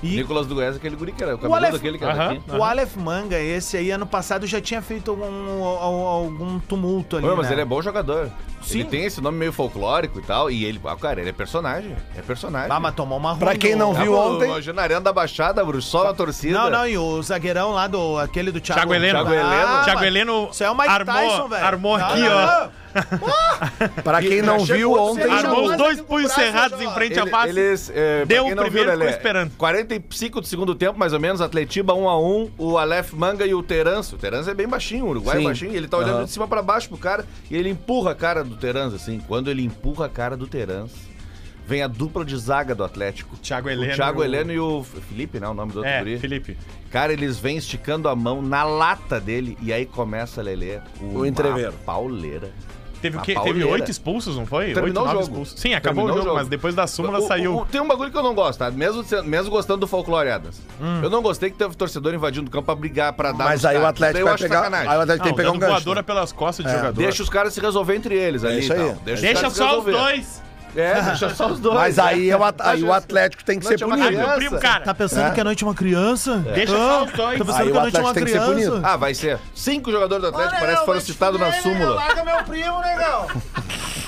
E 0.02 0.16
Nicolas 0.16 0.46
do 0.46 0.54
Goiás, 0.54 0.76
aquele 0.76 0.96
guri 0.96 1.12
que 1.12 1.22
era 1.22 1.32
o 1.36 1.38
Aleph- 1.38 1.50
cabeludo 1.52 1.72
daquele 1.72 1.98
que 1.98 2.04
era 2.04 2.58
o 2.58 2.64
Aleph 2.64 2.96
Manga, 2.96 3.38
esse 3.38 3.76
aí, 3.76 3.90
ano 3.90 4.06
passado, 4.06 4.46
já 4.46 4.60
tinha 4.60 4.80
feito 4.80 5.10
algum, 5.10 5.62
al- 5.64 6.06
algum 6.06 6.58
tumulto 6.60 7.16
ali, 7.18 7.26
Ô, 7.28 7.36
mas 7.36 7.46
né? 7.48 7.52
ele 7.52 7.60
é 7.60 7.64
bom 7.64 7.82
jogador. 7.82 8.30
Sim. 8.62 8.80
Ele 8.80 8.88
tem 8.88 9.04
esse 9.06 9.20
nome 9.22 9.38
meio 9.38 9.52
folclórico 9.54 10.18
e 10.18 10.22
tal. 10.22 10.50
E 10.50 10.64
ele, 10.66 10.78
ah, 10.84 10.94
cara, 10.96 11.20
ele 11.20 11.30
é 11.30 11.32
personagem. 11.32 11.96
É 12.16 12.20
personagem. 12.20 12.70
Ah, 12.70 12.78
mas 12.78 12.94
tomou 12.94 13.16
uma 13.18 13.30
ruim 13.30 13.38
Pra 13.40 13.56
quem 13.56 13.74
não 13.74 13.92
Ah, 13.96 14.02
viu 14.02 14.12
pô, 14.12 14.36
ontem- 14.36 14.72
na 14.74 14.82
Arena 14.82 15.00
da 15.00 15.12
Baixada, 15.14 15.64
Bruxo, 15.64 15.88
só 15.88 16.04
na 16.04 16.12
torcida. 16.12 16.58
Não, 16.58 16.70
não, 16.70 16.86
e 16.86 16.96
o 16.98 17.22
zagueirão 17.22 17.70
lá 17.72 17.86
do. 17.86 18.18
aquele 18.18 18.52
do 18.52 18.60
Thiago. 18.60 18.80
Thiago 18.80 18.94
Heleno. 18.94 19.18
Thiago 19.18 19.32
Heleno. 19.34 19.84
Thiago 19.84 19.98
mas 20.00 20.06
Heleno 20.06 20.48
Isso 20.52 20.64
é 20.64 20.70
o 20.70 20.74
Mike 20.76 20.88
armou, 20.88 21.14
Tyson, 21.14 21.48
velho. 21.48 21.64
armou 21.66 21.98
Não, 21.98 22.06
aqui, 22.06 22.20
não, 22.20 22.28
ó. 22.36 22.46
não. 22.64 22.70
Pra 24.02 24.20
quem 24.20 24.42
não 24.42 24.64
viu 24.64 24.96
a 24.96 25.02
ontem. 25.02 25.30
Armou 25.30 25.66
os 25.70 25.76
dois 25.76 26.00
punhos 26.00 26.32
cerrados 26.32 26.80
em 26.80 26.90
frente 26.92 27.18
à 27.18 27.26
face. 27.26 27.48
Eles, 27.50 27.92
é, 27.94 28.24
Deu 28.24 28.44
o 28.46 28.56
primeiro, 28.56 28.70
viu, 28.70 28.92
ficou 28.92 29.08
esperando. 29.08 29.52
45 29.56 30.40
do 30.40 30.46
segundo 30.46 30.74
tempo, 30.74 30.98
mais 30.98 31.12
ou 31.12 31.20
menos, 31.20 31.40
Atletiba 31.40 31.94
1 31.94 32.08
a 32.08 32.20
1 32.20 32.50
o 32.58 32.78
Aleph 32.78 33.12
Manga 33.12 33.46
e 33.46 33.54
o 33.54 33.62
Terence. 33.62 34.14
O 34.14 34.18
Terence 34.18 34.48
é 34.50 34.54
bem 34.54 34.68
baixinho, 34.68 35.04
o 35.06 35.10
Uruguai 35.10 35.36
é 35.36 35.38
Sim. 35.40 35.44
baixinho, 35.44 35.72
e 35.72 35.76
ele 35.76 35.88
tá 35.88 35.98
olhando 35.98 36.16
Aham. 36.16 36.24
de 36.24 36.30
cima 36.30 36.48
pra 36.48 36.62
baixo 36.62 36.88
pro 36.88 36.98
cara 36.98 37.24
e 37.50 37.56
ele 37.56 37.68
empurra 37.68 38.12
a 38.12 38.14
cara 38.14 38.42
do 38.44 38.56
Terence, 38.56 38.96
assim. 38.96 39.20
Quando 39.26 39.50
ele 39.50 39.64
empurra 39.64 40.06
a 40.06 40.08
cara 40.08 40.36
do 40.36 40.46
Terence, 40.46 40.94
vem 41.66 41.82
a 41.82 41.86
dupla 41.86 42.24
de 42.24 42.36
zaga 42.36 42.74
do 42.74 42.82
Atlético. 42.82 43.36
Thiago 43.36 43.68
Heleno 43.68 43.92
O 43.92 43.96
Thiago 43.96 44.18
e 44.18 44.22
o- 44.22 44.24
Heleno 44.24 44.52
e 44.52 44.58
o 44.58 44.82
Felipe, 45.08 45.38
né? 45.38 45.46
O 45.48 45.54
nome 45.54 45.72
do 45.72 45.76
outro 45.78 45.90
É, 45.90 45.98
guri. 46.00 46.18
Felipe. 46.18 46.56
Cara, 46.90 47.12
eles 47.12 47.38
vêm 47.38 47.56
esticando 47.56 48.08
a 48.08 48.16
mão 48.16 48.42
na 48.42 48.64
lata 48.64 49.20
dele 49.20 49.56
e 49.62 49.72
aí 49.72 49.86
começa, 49.86 50.42
Lelê, 50.42 50.80
O 51.00 51.24
entreveiro. 51.24 51.72
pauleira. 51.86 52.50
Teve 53.00 53.16
o 53.16 53.20
quê? 53.22 53.34
Teve 53.42 53.64
oito 53.64 53.90
expulsos, 53.90 54.36
não 54.36 54.44
foi? 54.46 54.72
Terminou 54.74 54.84
oito, 54.84 54.96
o 54.96 55.00
nove 55.00 55.10
jogo. 55.12 55.22
expulsos. 55.22 55.60
Sim, 55.60 55.74
acabou 55.74 56.04
Terminou 56.04 56.08
o 56.08 56.10
o 56.10 56.16
jogo, 56.18 56.24
jogo. 56.28 56.36
mas 56.38 56.48
depois 56.48 56.74
da 56.74 56.86
súmula 56.86 57.18
O- 57.18 57.26
saiu. 57.26 57.56
o- 57.58 57.64
tem 57.66 57.80
um 57.80 57.88
bagulho 57.88 58.10
que 58.10 58.16
eu 58.18 58.22
não 58.22 58.34
gosto, 58.34 58.58
tá? 58.58 58.70
Mesmo, 58.70 59.02
mesmo 59.24 59.50
gostando 59.50 59.80
do 59.80 59.86
folclore 59.86 60.28
Adams. 60.30 60.60
Eu 61.02 61.08
não 61.10 61.22
gostei 61.22 61.50
que 61.50 61.56
teve 61.56 61.74
torcedor 61.74 62.12
invadindo 62.14 62.48
o 62.48 62.50
campo 62.50 62.66
pra 62.66 62.74
brigar, 62.74 63.12
pra 63.14 63.32
dar 63.32 63.44
Mas 63.44 63.64
aí 63.64 63.76
o. 63.78 63.86
Atlético 63.86 64.24
vai 64.24 64.36
pegar. 64.36 64.58
sacanagem. 64.58 64.88
Aí 64.88 64.98
o 64.98 65.00
Atlético 65.00 65.24
tem 65.24 65.32
que 65.32 65.36
pegar 65.36 65.52
um 65.52 65.58
gancho. 65.58 65.72
voadora 65.72 66.02
pelas 66.02 66.32
costas 66.32 66.64
de 66.66 66.70
É, 66.72 66.74
jogador. 66.76 66.96
Deixa 67.00 67.22
os 67.22 67.28
caras 67.28 67.54
se 67.54 67.60
resolver 67.60 67.96
entre 67.96 68.14
eles 68.14 68.44
ali. 68.44 68.58
isso 68.60 68.74
tal. 68.74 68.84
aí. 68.84 68.94
Deixa, 69.04 69.14
os 69.14 69.20
Deixa 69.20 69.50
se 69.50 69.56
só 69.56 69.78
os 69.78 69.84
dois. 69.84 70.42
É, 70.76 71.00
deixa 71.02 71.30
só 71.34 71.48
os 71.48 71.58
dois. 71.60 71.74
Mas 71.74 71.98
aí, 71.98 72.30
é 72.30 72.36
o, 72.36 72.44
at- 72.44 72.60
aí 72.60 72.82
o 72.82 72.92
Atlético 72.92 73.44
tem 73.44 73.58
que 73.58 73.66
ser 73.66 73.82
uma 73.84 73.96
punido. 73.96 74.08
criança. 74.08 74.26
Meu 74.28 74.36
primo, 74.36 74.58
cara. 74.60 74.84
Tá 74.84 74.94
pensando 74.94 75.26
É. 75.28 75.30
que 75.30 75.40
a 75.40 75.44
noite 75.44 75.64
é 75.64 75.66
uma 75.66 75.74
criança? 75.74 76.36
Deixa 76.38 76.72
só 76.76 77.04
os 77.04 77.12
dois. 77.12 77.38
Tá 77.38 77.44
pensando 77.44 77.60
Aí 77.62 77.66
que 77.70 77.72
o 77.72 77.78
a 77.78 77.82
noite 77.82 77.96
é 77.96 78.00
uma 78.00 78.14
tem 78.14 78.24
que 78.24 78.30
ser 78.30 78.38
criança? 78.38 78.52
punido. 78.70 78.80
Ah, 78.86 78.96
vai 78.96 79.14
ser. 79.14 79.38
Cinco 79.54 79.90
jogadores 79.90 80.22
do 80.22 80.28
Atlético 80.28 80.60
parece 80.60 80.78
que 80.80 80.86
foram 80.86 81.00
citados 81.00 81.40
na 81.40 81.52
súmula. 81.52 81.94
Larga 81.94 82.24
meu 82.24 82.44
primo, 82.44 82.80
negão. 82.80 83.26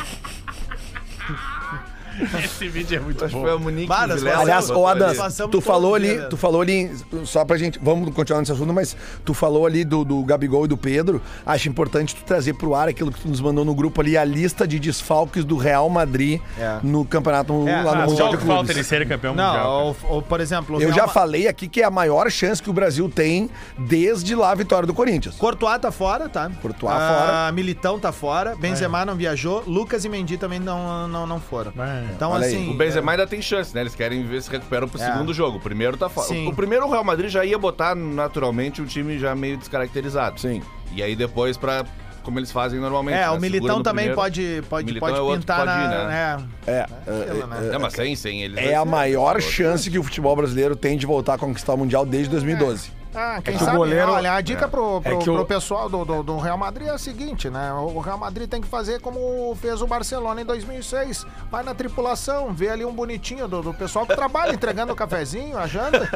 Esse 2.44 2.68
vídeo 2.68 2.96
é 2.96 3.00
muito 3.00 3.24
Acho 3.24 3.34
bom. 3.34 3.42
foi 3.42 3.52
a 3.52 3.58
Monique 3.58 3.92
Vilela 4.14 4.40
Aliás, 4.40 4.70
ô 4.70 4.86
Adams, 4.86 5.18
tu 5.50 5.60
falou 5.60 5.94
ali, 5.94 6.20
tu 6.28 6.36
falou 6.36 6.60
ali, 6.60 6.90
só 7.24 7.44
pra 7.44 7.56
gente, 7.56 7.78
vamos 7.82 8.12
continuar 8.14 8.40
nesse 8.40 8.52
assunto, 8.52 8.72
mas 8.72 8.96
tu 9.24 9.32
falou 9.34 9.66
ali 9.66 9.84
do, 9.84 10.04
do 10.04 10.22
Gabigol 10.24 10.64
e 10.64 10.68
do 10.68 10.76
Pedro, 10.76 11.20
acho 11.46 11.68
importante 11.68 12.14
tu 12.14 12.22
trazer 12.24 12.54
pro 12.54 12.74
ar 12.74 12.88
aquilo 12.88 13.10
que 13.12 13.20
tu 13.20 13.28
nos 13.28 13.40
mandou 13.40 13.64
no 13.64 13.74
grupo 13.74 14.00
ali, 14.00 14.16
a 14.16 14.24
lista 14.24 14.66
de 14.66 14.78
desfalques 14.78 15.44
do 15.44 15.56
Real 15.56 15.88
Madrid 15.88 16.40
É. 16.58 16.78
no 16.82 17.04
campeonato 17.04 17.52
É, 17.68 17.82
lá 17.82 17.94
no 17.96 18.02
Ah, 18.02 18.06
Mundial 18.06 18.16
só 18.16 18.28
de 18.30 18.36
o 18.36 18.38
que 18.38 18.46
falta 18.46 18.64
Clubes. 18.64 18.76
ele 18.76 18.84
ser 18.84 19.08
campeão 19.08 19.32
mundial. 19.32 19.54
Não, 19.56 19.70
ou, 19.86 19.96
ou, 20.08 20.22
por 20.22 20.40
exemplo... 20.40 20.76
Eu 20.76 20.88
Real 20.88 20.92
já 20.92 21.06
Ma- 21.06 21.12
falei 21.12 21.48
aqui 21.48 21.68
que 21.68 21.80
é 21.80 21.84
a 21.84 21.90
maior 21.90 22.30
chance 22.30 22.62
que 22.62 22.70
o 22.70 22.72
Brasil 22.72 23.08
tem 23.08 23.48
desde 23.78 24.34
lá 24.34 24.50
a 24.50 24.54
vitória 24.54 24.86
do 24.86 24.94
Corinthians. 24.94 25.34
Courtois 25.36 25.78
tá 25.80 25.90
fora, 25.90 26.28
tá? 26.28 26.50
Courtois 26.60 26.92
Ah, 26.94 26.98
fora. 27.46 27.52
Militão 27.52 27.98
tá 27.98 28.12
fora. 28.12 28.54
Benzema 28.56 29.04
não 29.04 29.14
viajou. 29.16 29.62
Lucas 29.66 30.04
e 30.04 30.08
Mendy 30.08 30.36
também 30.36 30.60
não, 30.60 31.08
não, 31.08 31.26
não 31.26 31.40
foram. 31.40 31.72
É. 31.78 32.01
Então, 32.14 32.30
Olha 32.32 32.46
aí. 32.46 32.55
assim... 32.55 32.70
O 32.70 32.74
Benzema 32.74 33.12
ainda 33.12 33.26
tem 33.26 33.40
chance, 33.42 33.74
né? 33.74 33.80
Eles 33.82 33.94
querem 33.94 34.24
ver 34.24 34.42
se 34.42 34.50
recuperam 34.50 34.88
pro 34.88 35.00
É. 35.00 35.05
segundo 35.12 35.32
jogo. 35.32 35.59
O 35.59 35.61
primeiro 35.61 35.96
tá 35.96 36.09
fora. 36.09 36.26
Sim. 36.28 36.46
O, 36.46 36.50
o 36.50 36.55
primeiro 36.55 36.86
o 36.86 36.90
Real 36.90 37.05
Madrid 37.05 37.30
já 37.30 37.44
ia 37.44 37.59
botar 37.59 37.94
naturalmente 37.94 38.80
um 38.80 38.84
time 38.86 39.18
já 39.18 39.34
meio 39.34 39.57
descaracterizado. 39.57 40.40
Sim. 40.40 40.62
E 40.94 41.03
aí 41.03 41.14
depois 41.16 41.57
pra 41.57 41.84
como 42.22 42.38
eles 42.38 42.53
fazem 42.53 42.78
normalmente. 42.80 43.14
É, 43.16 43.20
né? 43.22 43.28
o 43.28 43.32
Segura 43.32 43.50
Militão 43.50 43.78
no 43.78 43.82
também 43.82 44.05
primeiro. 44.05 44.20
pode, 44.20 44.62
pode, 44.68 44.86
Militão 44.86 45.09
pode 45.09 45.18
é 45.18 45.22
outro 45.22 45.40
que 45.40 45.46
pintar 45.46 45.59
pode 45.59 45.70
na... 45.70 45.84
ir, 45.84 45.88
né? 45.88 46.07
né? 46.07 46.48
É, 46.66 46.80
Aquilo, 46.82 47.46
né? 47.48 47.70
É, 47.74 47.78
mas 47.78 47.92
sem, 47.92 48.16
sem 48.16 48.42
eles. 48.42 48.55
vai 48.55 48.72
é 48.72 48.76
a 48.76 48.84
maior 48.84 49.40
chance 49.40 49.90
que 49.90 49.98
o 49.98 50.03
futebol 50.03 50.36
brasileiro 50.36 50.76
tem 50.76 50.96
de 50.96 51.05
voltar 51.05 51.34
a 51.34 51.38
conquistar 51.38 51.74
o 51.74 51.78
Mundial 51.78 52.07
desde 52.07 52.30
2012. 52.30 53.01
Ah, 53.14 53.40
quem 53.42 53.56
que 53.56 53.62
o 53.62 53.64
sabe, 53.66 53.76
goleiro- 53.76 54.10
olha, 54.12 54.32
a 54.34 54.40
dica 54.40 54.66
pro, 54.68 55.00
pro, 55.00 55.12
É 55.12 55.16
que 55.18 55.28
o- 55.30 55.34
pro 55.34 55.44
pessoal 55.44 55.88
do, 55.88 56.04
do, 56.04 56.22
do 56.22 56.38
Real 56.38 56.56
Madrid 56.56 56.88
é 56.88 56.90
a 56.92 56.98
seguinte, 56.98 57.50
né? 57.50 57.72
O 57.72 57.98
Real 58.00 58.16
Madrid 58.18 58.48
tem 58.48 58.60
que 58.60 58.68
fazer 58.68 59.00
como 59.00 59.54
fez 59.60 59.82
o 59.82 59.86
Barcelona 59.86 60.40
em 60.40 60.44
2006. 60.44 61.26
Vai 61.50 61.62
na 61.62 61.74
tripulação, 61.74 62.52
vê 62.52 62.68
ali 62.70 62.84
um 62.84 62.92
bonitinho 62.92 63.46
do, 63.46 63.60
do 63.62 63.74
pessoal 63.74 64.06
que 64.06 64.14
trabalha 64.16 64.52
entregando 64.52 64.92
o 64.92 64.96
cafezinho, 64.96 65.58
a 65.58 65.66
janta. 65.66 66.08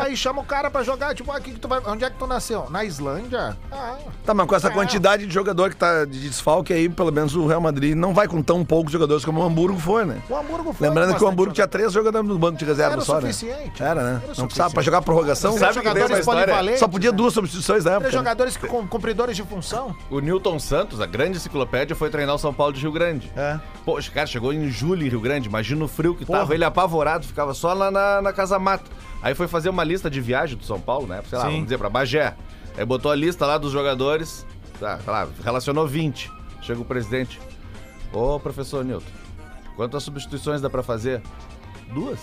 Aí 0.00 0.16
chama 0.16 0.40
o 0.40 0.44
cara 0.44 0.70
pra 0.70 0.82
jogar, 0.82 1.14
tipo, 1.14 1.30
ah, 1.30 1.40
que 1.40 1.52
que 1.52 1.60
tu 1.60 1.68
vai, 1.68 1.80
onde 1.86 2.04
é 2.04 2.10
que 2.10 2.16
tu 2.16 2.26
nasceu? 2.26 2.66
Na 2.70 2.84
Islândia? 2.84 3.56
Ah, 3.70 3.96
Tá, 4.24 4.32
mas 4.34 4.46
com 4.46 4.54
essa 4.56 4.68
É. 4.68 4.70
quantidade 4.70 5.26
de 5.26 5.32
jogador 5.34 5.70
que 5.70 5.76
tá 5.76 6.04
de 6.04 6.20
desfalque 6.28 6.72
aí, 6.72 6.88
pelo 6.88 7.12
menos 7.12 7.34
o 7.36 7.46
Real 7.46 7.60
Madrid 7.60 7.94
não 7.94 8.14
vai 8.14 8.26
com 8.26 8.42
tão 8.42 8.64
poucos 8.64 8.92
jogadores 8.92 9.24
como 9.24 9.40
o 9.40 9.44
Hamburgo 9.44 9.78
foi, 9.78 10.04
né? 10.04 10.22
o 10.28 10.34
Hamburgo 10.36 10.72
foi 10.72 10.88
Lembrando 10.88 11.14
que 11.16 11.22
o 11.24 11.28
Hamburgo 11.28 11.52
tinha 11.52 11.64
jogador. 11.64 11.70
três 11.78 11.92
jogadores 11.92 12.28
no 12.28 12.38
banco 12.38 12.56
de 12.58 12.64
reserva 12.64 12.92
Era 12.94 13.02
o 13.02 13.04
só, 13.04 13.14
né? 13.14 13.20
suficiente. 13.32 13.82
Era, 13.82 14.02
né? 14.02 14.20
Era 14.24 14.34
não 14.38 14.46
precisava 14.46 14.72
pra 14.72 14.82
jogar 14.82 15.02
prorrogação. 15.02 15.56
Sabe 15.58 15.80
que 15.80 15.92
tem 15.92 16.13
uma 16.14 16.20
história? 16.20 16.78
Só 16.78 16.88
podia 16.88 17.10
né? 17.10 17.16
duas 17.16 17.34
substituições 17.34 17.84
na 17.84 17.92
época. 17.92 18.08
Três 18.08 18.14
jogadores 18.14 18.56
que, 18.56 18.66
com, 18.66 18.86
cumpridores 18.86 19.36
de 19.36 19.42
função. 19.42 19.94
O 20.10 20.20
Newton 20.20 20.58
Santos, 20.58 21.00
a 21.00 21.06
grande 21.06 21.36
enciclopédia, 21.36 21.94
foi 21.94 22.10
treinar 22.10 22.34
o 22.34 22.38
São 22.38 22.52
Paulo 22.52 22.72
de 22.72 22.80
Rio 22.80 22.92
Grande. 22.92 23.30
É. 23.36 23.58
Poxa, 23.84 24.10
cara, 24.10 24.26
chegou 24.26 24.52
em 24.52 24.68
julho 24.68 25.06
em 25.06 25.08
Rio 25.08 25.20
Grande. 25.20 25.48
Imagina 25.48 25.84
o 25.84 25.88
frio 25.88 26.14
que 26.14 26.24
tava. 26.24 26.54
Ele 26.54 26.64
apavorado, 26.64 27.26
ficava 27.26 27.54
só 27.54 27.72
lá 27.72 27.90
na, 27.90 28.22
na 28.22 28.32
Casa 28.32 28.58
Mata. 28.58 28.90
Aí 29.22 29.34
foi 29.34 29.48
fazer 29.48 29.68
uma 29.68 29.84
lista 29.84 30.10
de 30.10 30.20
viagem 30.20 30.56
do 30.56 30.64
São 30.64 30.80
Paulo, 30.80 31.06
né? 31.06 31.22
Sei 31.28 31.38
lá, 31.38 31.44
Sim. 31.44 31.50
vamos 31.50 31.64
dizer, 31.64 31.78
pra 31.78 31.88
Bagé. 31.88 32.34
Aí 32.76 32.84
botou 32.84 33.10
a 33.10 33.14
lista 33.14 33.46
lá 33.46 33.58
dos 33.58 33.72
jogadores. 33.72 34.46
Tá, 34.78 34.98
tá 34.98 35.12
lá, 35.12 35.28
relacionou 35.42 35.86
20. 35.86 36.30
Chega 36.60 36.80
o 36.80 36.84
presidente. 36.84 37.40
Ô, 38.12 38.38
professor 38.38 38.84
Newton, 38.84 39.06
quantas 39.76 40.02
substituições 40.02 40.60
dá 40.60 40.70
pra 40.70 40.82
fazer? 40.82 41.20
Duas? 41.92 42.20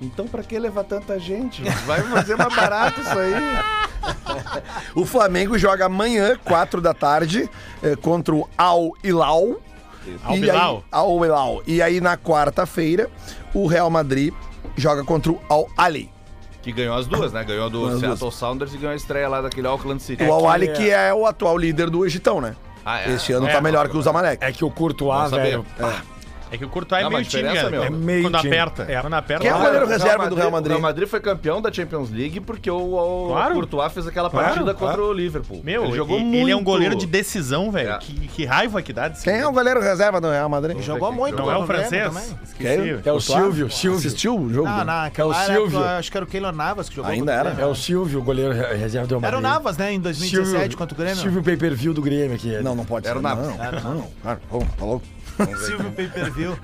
Então 0.00 0.26
pra 0.26 0.42
que 0.42 0.58
levar 0.58 0.84
tanta 0.84 1.18
gente? 1.18 1.62
Vai 1.86 2.02
fazer 2.02 2.36
mais 2.36 2.54
barato 2.54 3.00
isso 3.00 3.18
aí. 3.18 3.32
O 4.94 5.04
Flamengo 5.04 5.58
joga 5.58 5.86
amanhã, 5.86 6.38
4 6.44 6.80
da 6.80 6.94
tarde, 6.94 7.48
eh, 7.82 7.96
contra 7.96 8.34
o 8.34 8.48
Al 8.56 8.92
Hilal. 9.02 9.56
Al 10.24 10.36
E 10.36 10.38
Hilal? 10.40 10.76
aí- 10.76 10.82
Al 10.92 11.24
Hilal. 11.24 11.62
E 11.66 11.82
aí 11.82 12.00
na 12.00 12.16
quarta-feira, 12.16 13.10
o 13.52 13.66
Real 13.66 13.90
Madrid 13.90 14.32
joga 14.76 15.02
contra 15.04 15.32
o 15.32 15.40
Al 15.48 15.68
Ali. 15.76 16.10
Que 16.62 16.70
ganhou 16.72 16.96
as 16.96 17.06
duas, 17.06 17.32
né? 17.32 17.42
Ganhou 17.44 17.68
do 17.68 17.80
Ganhou 17.82 17.94
as 17.94 18.00
Seattle 18.00 18.32
Sounders 18.32 18.74
e 18.74 18.76
ganhou 18.76 18.92
a 18.92 18.96
estreia 18.96 19.28
lá 19.28 19.40
daquele 19.40 19.66
Auckland 19.66 20.00
City. 20.02 20.22
o 20.24 20.32
Al 20.32 20.40
que 20.42 20.46
Ali 20.46 20.68
é- 20.68 20.72
que 20.72 20.90
é 20.90 21.14
o 21.14 21.26
atual 21.26 21.56
líder 21.58 21.90
do 21.90 22.04
Egitão, 22.06 22.40
né? 22.40 22.54
Ah, 22.84 23.00
é? 23.00 23.10
Este 23.12 23.32
ano 23.32 23.48
É, 23.48 23.52
tá 23.52 23.60
melhor 23.60 23.88
que 23.88 23.96
o 23.96 24.02
Zamalek. 24.02 24.44
É 24.44 24.52
que 24.52 24.64
o 24.64 24.70
Courtois, 24.70 25.30
velho. 25.32 25.66
É 25.78 26.15
que 26.58 26.64
o 26.64 26.68
Courtois 26.68 27.00
é 27.00 27.02
Não, 27.04 27.10
meio 27.10 27.20
mas 27.22 27.28
time, 27.28 27.42
diferença, 27.42 27.64
cara. 27.70 27.76
meu. 27.76 27.84
É 27.84 27.90
meio 27.90 28.22
Quando 28.22 28.38
time. 28.40 28.48
aperta. 28.56 28.86
É. 28.88 29.00
Quando 29.00 29.14
aperta. 29.14 29.42
Quem 29.42 29.50
é 29.50 29.54
o 29.54 29.58
vai. 29.58 29.66
goleiro 29.66 29.86
Real 29.86 29.98
reserva 29.98 30.28
do 30.30 30.34
Real 30.36 30.48
O 30.48 30.52
Madrid? 30.52 30.70
Real 30.70 30.80
Madrid 30.82 31.08
foi 31.08 31.20
campeão 31.20 31.60
da 31.60 31.72
Champions 31.72 32.10
League 32.10 32.40
porque 32.40 32.70
o, 32.70 32.76
o 32.76 33.28
Claro. 33.28 33.54
Courtois 33.54 33.92
fez 33.92 34.06
aquela 34.06 34.30
Claro, 34.30 34.46
partida 34.46 34.72
contra 34.74 34.94
claro. 34.96 35.10
o 35.10 35.12
Liverpool. 35.12 35.60
Meu, 35.64 35.84
ele 35.84 35.96
jogou 35.96 36.20
muito. 36.20 36.36
ele 36.36 36.50
é 36.52 36.56
um 36.56 36.62
goleiro 36.62 36.94
de 36.94 37.06
decisão, 37.06 37.70
velho. 37.70 37.90
É. 37.90 37.98
Que, 37.98 38.12
que 38.28 38.44
raiva 38.44 38.80
que 38.82 38.92
dá 38.92 39.08
desse 39.08 39.24
Quem 39.24 39.34
é 39.40 39.46
o 39.46 39.52
goleiro 39.52 39.80
reserva 39.80 40.20
do 40.20 40.30
Real 40.30 40.48
Madrid? 40.48 40.80
Jogou 40.80 41.12
muito 41.12 41.36
Não 41.36 41.50
é 41.50 41.56
o 41.56 41.66
francês? 41.66 42.04
também. 42.04 42.24
Esqueci. 42.44 43.00
É 43.08 43.12
o 43.12 43.20
Silvio, 43.20 43.70
Silvio. 43.70 43.98
Assistiu 43.98 44.38
o 44.38 44.52
jogo? 44.52 44.68
Não, 44.68 44.78
né? 44.78 44.84
na, 44.84 45.10
É 45.16 45.24
o 45.24 45.32
época, 45.32 45.52
Silvio. 45.52 45.84
acho 45.84 46.10
que 46.10 46.16
era 46.16 46.24
o 46.24 46.28
Keylor 46.28 46.52
Navas 46.54 46.88
que 46.88 46.96
jogou. 46.96 47.10
Ainda 47.10 47.24
contra 47.32 47.34
o 47.34 47.40
era? 47.40 47.50
Grêmio. 47.50 47.68
É 47.68 47.72
o 47.72 47.74
Silvio, 47.74 48.20
o 48.20 48.22
goleiro 48.22 48.52
re- 48.52 48.74
reserva 48.76 49.06
do 49.06 49.18
Real 49.18 49.24
Era 49.28 49.38
o 49.38 49.42
Madrid. 49.42 49.52
Navas, 49.56 49.76
né? 49.76 49.92
Em 49.92 50.00
2017 50.00 50.76
contra 50.76 50.94
o 50.94 50.98
Grêmio. 50.98 51.16
Silvio 51.16 51.42
pay-per-view 51.42 51.92
do 51.92 52.02
Grêmio 52.02 52.34
aqui. 52.36 52.56
Não, 52.62 52.74
não 52.74 52.84
pode 52.84 53.06
Era 53.06 53.14
ser. 53.14 53.18
o 53.18 53.22
Navas. 53.22 53.46
Não, 53.48 53.56
não, 53.82 53.94
não. 54.24 54.36
Pô, 54.48 54.58
tá 54.78 54.84
louco. 54.84 55.04
Silvio 55.58 55.92
Pay 55.92 56.08
Per 56.08 56.32
View. 56.32 56.58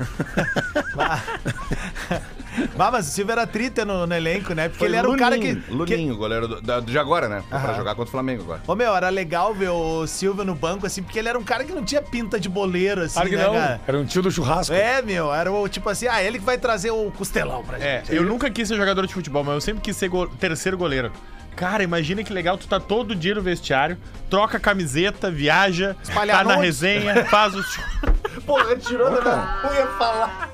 Bah. 0.95 1.21
Mas 2.77 3.09
o 3.09 3.11
Silvio 3.11 3.33
era 3.33 3.47
trita 3.47 3.85
no, 3.85 4.07
no 4.07 4.15
elenco, 4.15 4.53
né? 4.55 4.69
Porque 4.69 4.81
Foi 4.81 4.89
ele 4.89 4.97
era 4.97 5.09
um 5.09 5.17
cara 5.17 5.39
que. 5.39 5.53
Luninho, 5.71 6.13
que- 6.13 6.19
goleiro 6.19 6.47
do- 6.49 6.61
da- 6.61 6.81
de 6.81 6.99
agora, 6.99 7.29
né? 7.29 7.43
Pra 7.49 7.59
Aham. 7.59 7.75
jogar 7.77 7.95
contra 7.95 8.09
o 8.09 8.11
Flamengo 8.11 8.43
agora. 8.43 8.61
Ô 8.67 8.75
meu, 8.75 8.95
era 8.95 9.09
legal 9.09 9.55
ver 9.55 9.71
o 9.71 10.07
Silvio 10.07 10.45
no 10.45 10.55
banco, 10.55 10.87
assim, 10.87 11.03
porque 11.03 11.19
ele 11.19 11.29
era 11.29 11.39
um 11.39 11.43
cara 11.45 11.65
que 11.65 11.73
não 11.73 11.83
tinha 11.85 12.03
pinta 12.03 12.39
de 12.39 12.49
boleiro, 12.49 13.03
assim, 13.03 13.15
Claro 13.15 13.31
que 13.31 13.37
né, 13.37 13.45
não. 13.47 13.53
cara? 13.55 13.81
Era 13.87 13.99
um 13.99 14.05
tio 14.05 14.21
do 14.23 14.31
churrasco. 14.31 14.75
É, 14.75 15.01
meu, 15.01 15.33
era 15.33 15.51
o 15.51 15.67
tipo 15.69 15.89
assim, 15.89 16.07
ah, 16.09 16.23
ele 16.23 16.39
que 16.39 16.45
vai 16.45 16.59
trazer 16.59 16.91
o 16.91 17.11
costelão 17.13 17.65
pra 17.65 17.79
É, 17.79 17.99
gente. 18.05 18.15
eu 18.15 18.23
nunca 18.25 18.51
quis 18.51 18.69
ser 18.69 18.77
jogador 18.77 19.07
de 19.07 19.15
futebol, 19.15 19.43
mas 19.43 19.55
eu 19.55 19.61
sempre 19.61 19.81
quis 19.83 19.97
ser 19.97 20.09
go- 20.09 20.27
terceiro 20.29 20.77
goleiro. 20.77 21.11
Cara, 21.57 21.83
imagina 21.83 22.23
que 22.25 22.33
legal, 22.33 22.57
tu 22.57 22.67
tá 22.67 22.81
todo 22.81 23.15
dia 23.15 23.35
no 23.35 23.43
vestiário, 23.43 23.99
troca 24.31 24.57
a 24.57 24.61
camiseta, 24.61 25.31
viaja, 25.31 25.95
Espalhar 26.03 26.39
tá 26.39 26.45
na 26.45 26.57
resenha, 26.57 27.25
faz 27.27 27.55
os. 27.55 27.67
Porra, 28.41 28.77
tirou 28.77 29.11
da 29.23 29.61
Eu 29.65 29.75
ia 29.75 29.87
falar. 29.99 30.51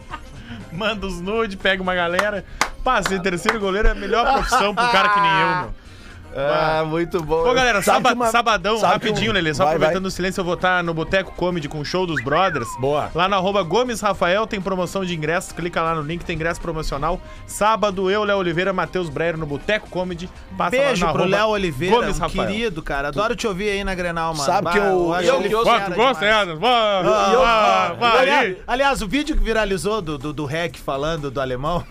manda 0.72 1.06
os 1.06 1.20
nudes, 1.20 1.56
pega 1.56 1.82
uma 1.82 1.94
galera. 1.94 2.44
Pá, 2.84 3.02
ser 3.02 3.20
terceiro 3.20 3.58
goleiro 3.60 3.88
é 3.88 3.90
a 3.92 3.94
melhor 3.94 4.32
profissão 4.32 4.74
pro 4.74 4.88
cara 4.90 5.08
que 5.10 5.20
nem 5.20 5.30
eu, 5.40 5.48
meu. 5.60 5.74
Ah, 6.36 6.84
muito 6.86 7.22
bom. 7.22 7.42
Pô, 7.42 7.54
galera, 7.54 7.82
Sabe 7.82 7.96
saba- 7.96 8.08
que 8.10 8.14
uma- 8.14 8.30
sabadão, 8.30 8.78
sabe 8.78 9.00
que 9.00 9.06
rapidinho, 9.08 9.30
um- 9.30 9.34
Lelê, 9.34 9.52
só 9.54 9.64
vai, 9.64 9.74
aproveitando 9.74 10.02
vai. 10.04 10.08
o 10.08 10.10
silêncio, 10.10 10.40
eu 10.40 10.44
vou 10.44 10.54
estar 10.54 10.82
no 10.84 10.92
Boteco 10.94 11.32
Comedy 11.32 11.68
com 11.68 11.80
o 11.80 11.84
show 11.84 12.06
dos 12.06 12.22
Brothers. 12.22 12.68
Boa. 12.78 13.10
Lá 13.14 13.28
no 13.28 13.34
arroba 13.34 13.62
Gomes 13.62 14.00
Rafael 14.00 14.46
tem 14.46 14.60
promoção 14.60 15.04
de 15.04 15.14
ingressos, 15.16 15.52
clica 15.52 15.82
lá 15.82 15.94
no 15.94 16.02
link, 16.02 16.24
tem 16.24 16.36
ingresso 16.36 16.60
promocional. 16.60 17.20
Sábado, 17.46 18.10
eu, 18.10 18.24
Léo 18.24 18.38
Oliveira, 18.38 18.72
Matheus 18.72 19.08
Breyer 19.08 19.36
no 19.36 19.46
Boteco 19.46 19.88
Comedy. 19.90 20.28
Passa 20.56 20.70
Beijo 20.70 21.04
lá 21.04 21.08
no 21.08 21.12
pro 21.14 21.22
arroba 21.24 21.36
Léo 21.36 21.48
Oliveira, 21.48 21.96
Gomes 21.96 22.18
um 22.18 22.20
Rafael. 22.22 22.46
querido, 22.48 22.82
cara. 22.82 23.08
Adoro 23.08 23.34
te 23.34 23.46
ouvir 23.46 23.70
aí 23.70 23.82
na 23.84 23.94
Grenal, 23.94 24.32
mano. 24.34 24.44
Sabe 24.44 24.70
que 24.70 24.78
eu- 24.78 25.12
acho 25.14 25.28
eu- 25.28 25.40
ele 25.40 25.52
eu- 25.54 25.60
Ó, 25.60 25.64
fera 25.64 25.84
tu 25.90 25.94
gosta, 25.94 26.24
demais. 26.24 26.48
Edson? 26.48 26.60
Vai, 26.60 27.02
vai, 27.04 27.96
vai 27.96 28.18
aliás, 28.20 28.46
aí. 28.46 28.62
aliás, 28.66 29.02
o 29.02 29.08
vídeo 29.08 29.36
que 29.36 29.42
viralizou 29.42 30.00
do, 30.00 30.16
do, 30.18 30.32
do 30.32 30.44
Rec 30.44 30.76
falando 30.78 31.30
do 31.30 31.40
alemão, 31.40 31.84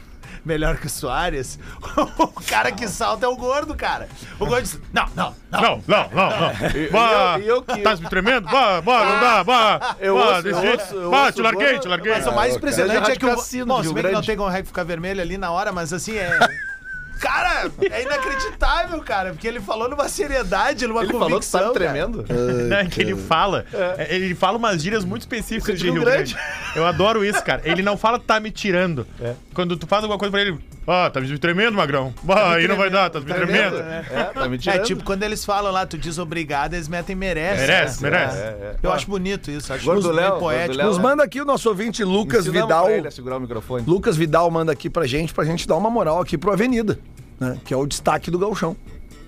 melhor 0.48 0.78
que 0.78 0.88
o 0.88 0.90
Soares, 0.90 1.60
o 2.18 2.42
cara 2.48 2.72
que 2.72 2.88
salta 2.88 3.26
é 3.26 3.30
o 3.30 3.36
gordo, 3.36 3.76
cara. 3.76 4.08
O 4.40 4.46
gordo 4.46 4.64
disse, 4.64 4.82
não, 4.94 5.06
não, 5.16 5.36
não. 5.52 5.62
Não, 5.62 5.84
não, 5.88 6.10
não, 6.10 6.30
não. 6.30 6.54
Vá, 6.92 7.38
eu- 7.38 7.44
e 7.44 7.48
eu 7.48 7.62
que- 7.62 7.82
Tá 7.82 7.96
me 7.96 8.10
tremendo? 8.10 8.48
Vá, 8.50 8.80
vá, 8.80 9.06
não 9.06 9.20
dá, 9.20 9.44
vá. 9.44 9.96
Eu 10.00 10.16
vá, 10.18 10.26
ouço, 10.30 10.44
desse 10.44 10.56
eu 10.58 10.62
jeito. 10.62 10.82
ouço, 10.82 10.96
eu 10.96 11.12
Vá, 11.12 11.20
ouço 11.22 11.32
te 11.34 11.42
larguei, 11.42 11.80
te 11.80 11.88
larguei. 11.88 12.14
Mas 12.14 12.28
o 12.28 12.32
mais 12.32 12.56
impressionante 12.56 13.12
é 13.12 13.16
que 13.16 13.26
o... 13.26 13.36
Bom, 13.66 13.84
se 13.84 13.94
bem 13.94 14.04
que 14.06 14.12
não 14.12 14.22
tem 14.22 14.36
como 14.38 14.50
o 14.50 14.52
Rec 14.52 14.66
ficar 14.66 14.84
vermelho 14.84 15.22
ali 15.22 15.38
na 15.38 15.52
hora, 15.52 15.72
mas 15.72 15.92
assim, 15.94 16.16
é... 16.18 16.30
Cara, 17.20 17.70
é 17.92 18.04
inacreditável, 18.04 19.00
cara, 19.02 19.32
porque 19.32 19.48
ele 19.48 19.60
falou 19.60 19.90
numa 19.90 20.08
seriedade, 20.10 20.86
numa 20.88 21.02
Ele 21.04 21.12
falou 21.12 21.28
que 21.28 21.34
convicção, 21.34 21.62
tá 21.68 21.72
tremendo. 21.72 22.26
Não, 22.70 22.78
é 22.78 22.86
que 22.86 23.02
ele 23.02 23.16
fala. 23.16 23.66
é, 23.98 24.16
Ele 24.16 24.36
fala 24.36 24.58
umas 24.58 24.82
gírias 24.82 25.04
muito 25.04 25.22
específicas 25.22 25.80
de 25.80 25.90
Rio 25.90 26.02
Grande. 26.04 26.34
Grande. 26.34 26.38
Eu 26.76 26.86
adoro 26.86 27.24
isso, 27.26 27.44
cara. 27.44 27.62
Ele 27.66 27.82
não 27.82 27.98
fala 27.98 28.20
tá 28.20 28.40
me 28.40 28.52
tirando. 28.52 29.06
Quando 29.54 29.76
tu 29.78 29.88
faz 29.88 30.04
alguma 30.04 30.20
coisa 30.20 30.32
pra 30.32 30.42
ele, 30.42 30.58
ah, 30.88 31.10
tá 31.10 31.20
me 31.20 31.38
tremendo, 31.38 31.76
magrão. 31.76 32.14
Bah, 32.24 32.54
aí 32.56 32.68
não 32.68 32.76
vai 32.78 32.90
dar, 32.90 33.10
tá 33.10 33.20
me 33.20 33.26
tremendo. 33.26 33.78
É, 33.80 34.32
tá 34.34 34.48
me 34.48 34.56
É, 34.56 34.60
tirando. 34.60 34.84
tipo, 34.84 35.04
quando 35.04 35.24
eles 35.24 35.44
falam 35.44 35.72
lá, 35.72 35.86
tu 35.86 35.98
diz 35.98 36.18
obrigado, 36.18 36.74
eles 36.76 36.88
metem 36.88 37.16
merece. 37.16 37.62
Merece, 37.62 38.04
né? 38.04 38.10
merece. 38.10 38.38
É. 38.38 38.76
Eu 38.84 38.92
acho 38.94 39.08
bonito 39.08 39.50
isso, 39.52 39.74
acho 39.74 39.84
Gordo 39.84 40.12
Léo, 40.12 40.38
poético. 40.40 40.78
Léo. 40.78 40.88
Nos 40.88 40.98
manda 40.98 41.24
aqui 41.24 41.42
o 41.42 41.46
nosso 41.46 41.68
ouvinte 41.70 42.04
Lucas 42.04 42.46
Ensinamos 42.48 42.68
Vidal. 42.68 42.90
ele 42.90 43.08
a 43.08 43.12
segurar 43.12 43.38
o 43.38 43.40
microfone. 43.40 43.84
Lucas 43.88 44.16
Vidal 44.16 44.50
manda 44.52 44.72
aqui 44.72 44.90
pra 44.90 45.06
gente, 45.08 45.34
pra 45.34 45.44
gente 45.44 45.68
dar 45.68 45.76
uma 45.76 45.90
moral 45.90 46.22
aqui 46.22 46.38
pro 46.38 46.52
Avenida, 46.54 47.00
né? 47.40 47.58
Que 47.66 47.74
é 47.74 47.78
o 47.78 47.86
destaque 47.86 48.30
do 48.32 48.40
Galchão. 48.40 48.76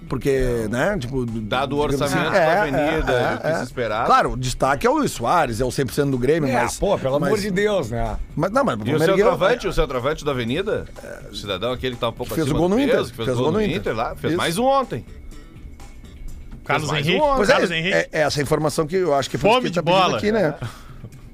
Porque, 0.08 0.68
né, 0.72 0.98
tipo... 1.00 1.24
Dado 1.24 1.76
o 1.76 1.80
orçamento 1.80 2.18
assim, 2.18 2.32
da 2.34 2.62
Avenida, 2.64 3.36
o 3.38 3.48
que 3.48 3.58
se 3.58 3.64
esperava. 3.66 4.06
Claro, 4.08 4.32
o 4.32 4.38
destaque 4.38 4.88
é 4.88 4.90
o 4.90 4.94
Luiz 4.98 5.12
Soares, 5.12 5.62
é 5.62 5.66
o 5.66 5.68
100% 5.68 6.10
do 6.10 6.18
Grêmio, 6.18 6.50
É, 6.50 6.54
mas... 6.64 6.80
pô, 6.80 6.98
pelo 6.98 7.18
amor 7.18 7.30
mas- 7.30 7.42
de 7.44 7.52
Deus, 7.52 7.92
né? 7.92 8.18
Mas 8.36 8.50
não, 8.52 8.64
mas 8.64 8.80
E 8.84 8.92
o 8.96 8.98
centroavante, 9.00 9.68
o 9.68 9.72
centroavante 9.74 10.26
da 10.26 10.32
Avenida, 10.32 10.86
o 11.32 11.36
cidadão 11.36 11.72
aquele 11.74 11.94
que 11.94 12.02
tá 12.02 12.10
um 12.10 12.14
pouco 12.14 12.34
Fez 12.34 12.48
acima 12.48 12.58
o 12.58 12.60
gol 12.60 12.70
do 12.70 12.76
no 12.76 12.82
peso, 12.82 12.92
Inter, 13.02 13.06
que 13.12 13.16
fez, 13.24 13.38
o 13.38 13.44
gol 13.44 13.52
no 13.52 13.62
Inter, 13.62 13.96
lá, 13.96 14.16
fez 14.16 14.34
Isso. 14.34 14.38
mais 14.42 14.58
um 14.58 14.66
ontem. 14.66 15.06
Carlos 16.66 16.90
mais 16.92 17.06
Henrique. 17.08 17.24
um, 17.24 17.36
Pois 17.36 17.48
Carlos 17.48 17.72
é, 17.72 17.78
Henrique. 17.78 17.94
é, 17.96 18.10
é 18.12 18.20
essa 18.22 18.42
informação 18.42 18.88
que 18.88 18.96
eu 18.96 19.14
acho 19.14 19.30
que 19.30 19.38
Fome 19.38 19.62
que 19.64 19.70
de 19.70 19.76
tá 19.76 19.82
bola. 19.84 20.18
aqui, 20.18 20.32
né? 20.32 20.56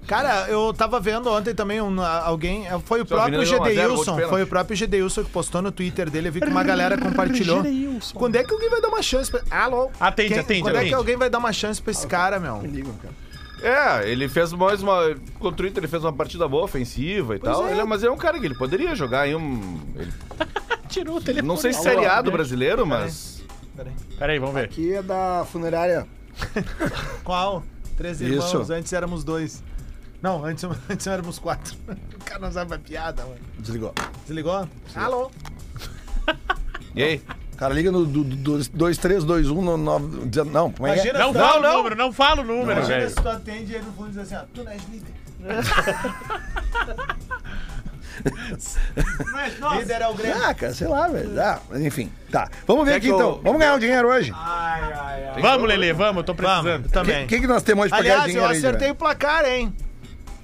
Cara, 0.08 0.48
eu 0.50 0.74
tava 0.74 1.00
vendo 1.00 1.30
ontem 1.32 1.54
também 1.56 1.82
um, 1.82 2.02
alguém. 2.02 2.66
Foi 2.86 3.02
o 3.02 3.08
Seu 3.08 3.18
próprio 3.18 3.40
de 3.40 3.46
Gedeilson. 3.46 4.20
Foi 4.30 4.44
o 4.44 4.48
próprio 4.48 4.76
Gedeilson 4.76 5.24
que 5.24 5.30
postou 5.32 5.62
no 5.62 5.72
Twitter 5.72 6.10
dele. 6.10 6.28
Eu 6.28 6.32
vi 6.32 6.42
que 6.42 6.48
uma 6.48 6.64
galera 6.64 6.98
compartilhou. 7.02 7.64
Quando 8.14 8.36
é 8.36 8.44
que 8.44 8.54
alguém 8.54 8.70
vai 8.70 8.82
dar 8.82 8.90
uma 8.90 9.02
chance 9.02 9.32
pra. 9.32 9.42
Alô? 9.50 9.90
Atende, 10.00 10.30
Quem- 10.30 10.40
atende, 10.40 10.62
Quando 10.62 10.76
é 10.76 10.78
atende. 10.78 10.90
que 10.90 10.96
alguém 10.96 11.18
vai 11.18 11.30
dar 11.30 11.38
uma 11.40 11.52
chance 11.54 11.82
pra 11.82 11.92
esse 11.92 12.06
cara, 12.08 12.40
meu? 12.40 12.62
É, 13.62 14.08
ele 14.10 14.28
fez 14.28 14.52
mais 14.54 14.84
uma. 14.84 15.16
Contra 15.40 15.66
o 15.66 15.70
Inter, 15.70 15.82
ele 15.82 15.88
fez 15.88 16.04
uma 16.04 16.14
partida 16.14 16.48
boa, 16.48 16.66
ofensiva 16.66 17.36
e 17.36 17.40
tal. 17.40 17.68
Ele 17.70 17.80
é- 17.80 17.84
mas 17.86 18.04
é 18.04 18.12
um 18.12 18.18
cara 18.18 18.40
que 18.40 18.46
ele 18.46 18.56
poderia 18.56 18.94
jogar 18.96 19.28
em 19.28 19.36
um. 19.36 19.80
ele- 19.96 20.14
Tirou 20.90 21.18
o 21.18 21.22
telefone. 21.22 21.48
não 21.48 21.58
sei 21.58 21.74
se 21.74 21.82
Série 21.82 22.06
A 22.06 22.22
do 22.22 22.32
brasileiro, 22.32 22.86
mas. 22.86 23.44
Peraí, 24.20 24.40
vamos 24.40 24.56
ver. 24.56 24.66
Aqui 24.66 24.94
é 24.94 25.02
da 25.02 25.46
funerária. 25.52 26.06
Qual? 27.24 27.64
Três 27.98 28.20
Isso. 28.22 28.34
irmãos, 28.50 28.70
antes 28.70 28.94
éramos 28.94 29.24
dois. 29.24 29.64
Não, 30.26 30.44
antes, 30.44 30.64
antes 30.90 31.06
éramos 31.06 31.38
quatro. 31.38 31.76
O 32.16 32.24
cara 32.26 32.40
não 32.40 32.52
sabe 32.52 32.74
a 32.74 32.80
piada, 32.80 33.22
mano. 33.22 33.36
Desligou. 33.60 33.94
Desligou? 34.26 34.68
Alô? 34.96 35.30
E 36.96 37.04
aí? 37.04 37.22
Cara, 37.56 37.72
liga 37.72 37.92
no 37.92 38.04
2321 38.04 39.62
no 39.62 39.78
9. 39.78 40.32
Não, 40.52 40.72
como 40.72 40.88
é 40.88 40.94
que 40.96 41.02
é? 41.02 41.04
Imagina 41.12 41.20
Não 41.20 41.28
se 41.32 41.38
tu- 41.40 41.46
fala 41.46 41.70
o 41.70 41.78
número, 41.78 41.96
não 41.96 42.12
fala 42.12 42.42
o 42.42 42.44
número, 42.44 42.72
Imagina 42.80 42.98
velho. 42.98 43.10
se 43.12 43.16
tu 43.16 43.30
atende 43.30 43.72
e 43.72 43.76
ele 43.76 43.86
no 43.86 43.94
fundo 43.94 44.10
diz 44.10 44.18
assim, 44.18 44.36
ó, 44.36 44.42
tu 44.52 44.64
não 44.64 44.72
és 44.72 44.82
líder. 44.90 45.14
líder 49.78 50.02
é 50.02 50.08
o 50.08 50.14
Grêmio. 50.16 50.44
Ah, 50.44 50.54
cara, 50.56 50.74
sei 50.74 50.88
lá, 50.88 51.08
velho. 51.08 51.40
Ah, 51.40 51.60
mas 51.70 51.82
enfim, 51.82 52.12
tá. 52.32 52.50
Vamos 52.66 52.86
ver 52.86 52.92
Quer 52.94 52.98
aqui 52.98 53.06
que 53.08 53.12
eu- 53.14 53.18
então. 53.18 53.40
Vamos 53.44 53.60
ganhar 53.60 53.76
um 53.76 53.80
dinheiro 53.80 54.08
hoje. 54.08 54.34
Vamos, 55.40 55.68
Lelê, 55.68 55.94
vamos, 55.94 56.18
eu 56.18 56.24
tô 56.24 56.34
precisando. 56.34 56.64
Vamos, 56.66 56.88
O 56.88 56.92
também. 56.92 57.28
que, 57.28 57.40
que 57.40 57.46
nós 57.48 57.62
temos 57.62 57.84
hoje 57.84 57.92
pra 57.92 58.02
ganhar 58.02 58.24
Aliás, 58.24 58.36
eu 58.36 58.42
dinheiro 58.42 58.52
aí, 58.54 58.58
acertei 58.58 58.90
o 58.92 58.96
placar, 58.96 59.46
hein? 59.46 59.72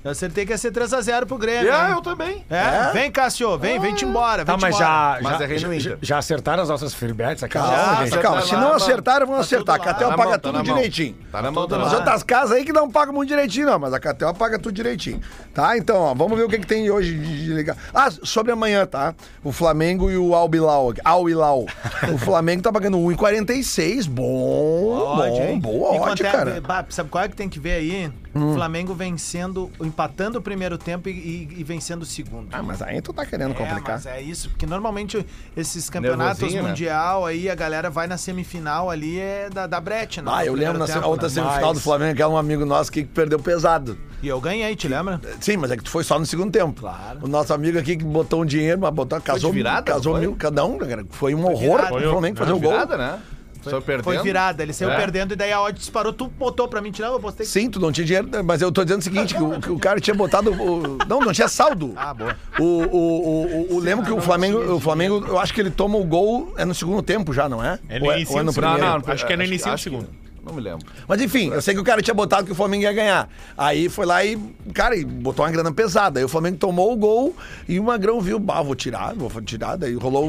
Eu 0.03 0.11
acertei 0.11 0.45
que 0.47 0.51
ia 0.51 0.57
ser 0.57 0.71
3x0 0.71 1.27
pro 1.27 1.37
Grêmio. 1.37 1.71
Ah, 1.71 1.89
hein? 1.89 1.93
eu 1.93 2.01
também. 2.01 2.43
É? 2.49 2.91
Vem, 2.91 3.11
Cássio, 3.11 3.55
vem, 3.59 3.79
vem-te 3.79 4.03
embora. 4.03 4.43
Tá, 4.43 4.53
vem-te 4.53 4.61
mas 4.61 4.75
embora. 4.75 4.85
já, 4.85 5.19
Mas 5.21 5.37
já, 5.37 5.43
é 5.43 5.47
Reino 5.47 5.79
já, 5.79 5.97
já 6.01 6.17
acertaram 6.17 6.63
as 6.63 6.69
nossas 6.69 6.93
bets 6.95 7.43
aqui? 7.43 7.53
Calma, 7.53 8.07
Já, 8.07 8.17
calma. 8.17 8.41
tá 8.41 8.47
Se 8.47 8.55
lá, 8.55 8.61
não 8.61 8.73
acertaram, 8.73 9.27
vão 9.27 9.35
Tá 9.35 9.41
acertar. 9.41 9.75
A. 9.75 9.79
Catel 9.79 10.09
Tá 10.09 10.17
paga 10.17 10.29
mão, 10.29 10.39
tá 10.39 10.51
tudo 10.51 10.63
direitinho. 10.63 11.15
Tá 11.31 11.41
na 11.43 11.51
mão, 11.51 11.67
tá 11.67 11.77
As 11.83 11.93
outras 11.93 12.23
casas 12.23 12.57
aí 12.57 12.65
que 12.65 12.73
não 12.73 12.89
pagam 12.89 13.13
muito 13.13 13.29
direitinho, 13.29 13.67
não, 13.67 13.77
mas 13.77 13.93
a 13.93 13.99
Catel 13.99 14.33
paga 14.33 14.57
tudo 14.57 14.73
direitinho. 14.73 15.21
Tá? 15.53 15.77
Então, 15.77 15.97
ó, 15.97 16.13
vamos 16.15 16.35
ver 16.35 16.45
o 16.45 16.49
que, 16.49 16.57
que 16.57 16.67
tem 16.67 16.89
hoje 16.89 17.13
de, 17.17 17.45
de 17.45 17.53
legal. 17.53 17.75
Ah, 17.93 18.09
sobre 18.23 18.51
amanhã, 18.51 18.87
tá? 18.87 19.13
O 19.43 19.51
Flamengo 19.51 20.09
e 20.09 20.17
o 20.17 20.33
Albilau. 20.33 20.93
Al-Hilal. 21.05 21.65
o 22.11 22.17
Flamengo 22.17 22.63
tá 22.63 22.71
pagando 22.71 22.97
1,46. 22.97 24.07
Bom, 24.09 25.15
bom, 25.15 25.59
boa 25.59 25.95
E 25.95 25.99
odd, 25.99 26.25
é- 26.25 26.31
cara. 26.31 26.63
Sabe 26.89 27.09
qual 27.09 27.23
é 27.23 27.29
que 27.29 27.35
tem 27.35 27.47
que 27.47 27.59
ver 27.59 27.73
aí? 27.73 28.11
O 28.33 28.53
Flamengo 28.53 28.93
vencendo, 28.93 29.69
empatando 29.81 30.39
o 30.39 30.41
primeiro 30.41 30.77
tempo 30.77 31.09
e, 31.09 31.11
e- 31.11 31.55
e 31.59 31.63
vencendo 31.63 32.03
o 32.03 32.05
segundo. 32.05 32.47
Ah, 32.51 32.63
mas 32.63 32.81
aí 32.81 33.01
tu 33.01 33.11
tá 33.11 33.25
querendo 33.25 33.51
É, 33.51 33.53
complicar. 33.53 33.95
mas 33.95 34.05
é 34.05 34.21
isso, 34.21 34.49
porque 34.49 34.65
normalmente 34.65 35.25
esses 35.55 35.89
campeonatos 35.89 36.39
Nervosinho, 36.39 36.63
né? 36.63 36.69
mundial 36.69 37.25
aí 37.25 37.49
a 37.49 37.55
galera 37.55 37.89
vai 37.89 38.07
na 38.07 38.17
semifinal 38.17 38.89
ali 38.89 39.19
é 39.19 39.49
da, 39.49 39.67
da 39.67 39.81
brete, 39.81 40.21
né? 40.21 40.31
Ah, 40.33 40.45
eu 40.45 40.53
lembro 40.53 40.77
na 40.77 41.05
outra 41.05 41.27
né? 41.27 41.33
semifinal 41.33 41.71
do 41.73 41.75
Mas- 41.75 41.83
Flamengo, 41.83 42.15
que 42.15 42.21
era 42.21 42.31
um 42.31 42.37
amigo 42.37 42.65
nosso 42.65 42.91
que 42.91 43.03
perdeu 43.03 43.37
pesado. 43.39 43.97
E 44.23 44.27
eu 44.27 44.39
ganhei, 44.39 44.75
te 44.75 44.87
lembra? 44.87 45.19
Sim, 45.39 45.57
mas 45.57 45.71
é 45.71 45.77
que 45.77 45.83
tu 45.83 45.89
foi 45.89 46.03
só 46.03 46.17
no 46.19 46.25
segundo 46.25 46.51
tempo. 46.51 46.79
Claro. 46.81 47.19
O 47.23 47.27
nosso 47.27 47.53
amigo 47.53 47.77
aqui 47.79 47.97
que 47.97 48.03
botou 48.05 48.43
um 48.43 48.45
dinheiro, 48.45 48.79
mas 48.79 48.93
botou, 48.93 49.19
casou, 49.19 49.51
virada, 49.51 49.91
casou 49.91 50.13
foi? 50.13 50.21
mil, 50.21 50.35
cada 50.35 50.63
um, 50.63 50.77
cara. 50.77 51.03
Foi 51.09 51.33
um 51.33 51.43
horror 51.43 51.77
virada. 51.77 51.87
pro 51.97 52.09
Flamengo 52.11 52.37
fazer 52.37 52.51
o 52.53 52.59
gol. 52.59 52.71
Virada, 52.71 52.97
né? 52.97 53.19
Saiu 53.63 53.81
perdendo. 53.81 54.03
Foi 54.03 54.17
virada, 54.19 54.63
ele 54.63 54.73
saiu 54.73 54.91
É. 54.91 54.95
perdendo 54.97 55.33
e 55.33 55.35
daí 55.35 55.51
a 55.51 55.61
odd 55.61 55.77
disparou, 55.77 56.11
tu 56.11 56.27
botou 56.27 56.67
pra 56.67 56.81
mim, 56.81 56.91
lembra? 56.91 57.15
Eu 57.15 57.19
postei. 57.19 57.45
Sim, 57.45 57.69
tu 57.69 57.79
não 57.79 57.91
tinha 57.91 58.05
dinheiro, 58.05 58.29
mas 58.43 58.61
eu 58.61 58.71
tô 58.71 58.83
dizendo 58.83 59.01
o 59.01 59.03
seguinte, 59.03 59.35
que 59.35 59.41
o, 59.43 59.59
que 59.59 59.69
o 59.71 59.77
cara 59.79 59.99
tinha 59.99 60.13
botado. 60.15 60.51
o- 60.51 60.97
não, 61.07 61.19
não 61.19 61.31
tinha 61.33 61.47
saldo. 61.47 61.93
Ah, 61.95 62.13
boa. 62.13 62.35
O, 62.59 62.63
o, 62.63 62.87
o, 62.97 63.45
o, 63.73 63.75
o 63.75 63.79
lembro 63.79 64.05
que 64.05 64.11
o 64.11 64.19
Flamengo, 64.21 64.73
o 64.73 64.79
Flamengo, 64.79 65.23
eu 65.27 65.37
acho 65.39 65.53
que 65.53 65.61
ele 65.61 65.69
toma 65.71 65.97
o 65.97 66.03
gol 66.03 66.53
é 66.57 66.65
no 66.65 66.73
segundo 66.73 67.01
tempo 67.01 67.33
já, 67.33 67.47
não 67.47 67.63
é? 67.63 67.79
É 67.89 67.99
no 67.99 68.05
Ou 68.07 68.13
início 68.13 68.33
ou 68.33 68.39
é 68.39 68.43
no 68.43 68.51
do 68.51 68.53
segundo. 68.53 68.71
primeiro? 68.73 68.93
Não, 68.99 69.01
não, 69.07 69.13
acho 69.13 69.25
que 69.27 69.33
é 69.33 69.37
no 69.37 69.43
início 69.43 69.71
do 69.71 69.77
segundo. 69.77 70.07
Não 70.43 70.53
me 70.53 70.61
lembro. 70.61 70.85
Mas 71.07 71.21
enfim, 71.21 71.49
eu 71.49 71.61
sei 71.61 71.73
que 71.73 71.79
o 71.79 71.83
cara 71.83 72.01
tinha 72.01 72.13
botado 72.13 72.45
que 72.45 72.51
o 72.51 72.55
Flamengo 72.55 72.83
ia 72.83 72.93
ganhar. 72.93 73.29
Aí 73.57 73.89
foi 73.89 74.05
lá 74.05 74.25
e, 74.25 74.37
cara, 74.73 74.95
e 74.95 75.05
botou 75.05 75.45
uma 75.45 75.51
grana 75.51 75.71
pesada. 75.71 76.19
Aí 76.19 76.25
o 76.25 76.29
Flamengo 76.29 76.57
tomou 76.57 76.91
o 76.91 76.97
gol 76.97 77.35
e 77.67 77.79
o 77.79 77.83
Magrão 77.83 78.19
viu, 78.19 78.39
bah, 78.39 78.61
vou 78.61 78.75
tirar, 78.75 79.13
vou 79.13 79.29
tirar. 79.41 79.75
Daí 79.75 79.93
rolou, 79.93 80.27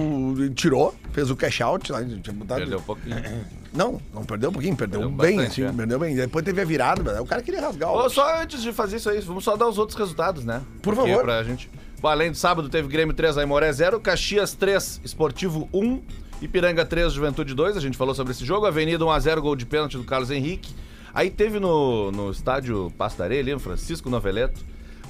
tirou, 0.54 0.94
fez 1.12 1.30
o 1.30 1.36
cash 1.36 1.62
out. 1.62 1.90
Lá, 1.90 2.02
tinha 2.04 2.34
botado... 2.34 2.60
Perdeu 2.60 2.78
um 2.78 2.82
pouquinho. 2.82 3.16
Não, 3.72 3.98
não 4.12 4.22
perdeu 4.22 4.50
um 4.50 4.52
pouquinho, 4.52 4.76
perdeu, 4.76 5.00
Perdeu 5.00 5.16
bem, 5.16 5.36
bastante, 5.36 5.64
assim, 5.64 5.72
é. 5.72 5.74
perdeu 5.74 5.98
bem. 5.98 6.14
Depois 6.14 6.44
teve 6.44 6.60
a 6.60 6.64
virada, 6.66 7.22
o 7.22 7.24
cara 7.24 7.40
queria 7.40 7.62
rasgar 7.62 7.90
o... 7.90 8.04
Ô, 8.04 8.10
só 8.10 8.42
antes 8.42 8.60
de 8.60 8.70
fazer 8.70 8.96
isso 8.96 9.08
aí, 9.08 9.18
vamos 9.20 9.44
só 9.44 9.56
dar 9.56 9.66
os 9.66 9.78
outros 9.78 9.98
resultados, 9.98 10.44
né? 10.44 10.60
Por 10.82 10.94
Porque 10.94 11.10
favor. 11.10 11.24
Pra 11.24 11.42
gente... 11.42 11.70
Além 12.02 12.32
do 12.32 12.36
sábado, 12.36 12.68
teve 12.68 12.86
Grêmio 12.88 13.14
3, 13.14 13.38
Aimoré 13.38 13.72
0, 13.72 13.98
Caxias 14.00 14.52
3, 14.52 15.00
Esportivo 15.04 15.68
1, 15.72 16.02
Ipiranga 16.42 16.84
3, 16.84 17.12
Juventude 17.12 17.54
2. 17.54 17.76
A 17.76 17.80
gente 17.80 17.96
falou 17.96 18.14
sobre 18.14 18.32
esse 18.32 18.44
jogo. 18.44 18.66
Avenida 18.66 19.04
1x0, 19.04 19.40
gol 19.40 19.54
de 19.54 19.64
pênalti 19.64 19.96
do 19.96 20.02
Carlos 20.02 20.30
Henrique. 20.30 20.74
Aí 21.14 21.30
teve 21.30 21.60
no, 21.60 22.10
no 22.10 22.30
estádio 22.30 22.92
Areia, 23.20 23.40
ali 23.40 23.52
no 23.52 23.60
Francisco 23.60 24.10
Noveleto, 24.10 24.60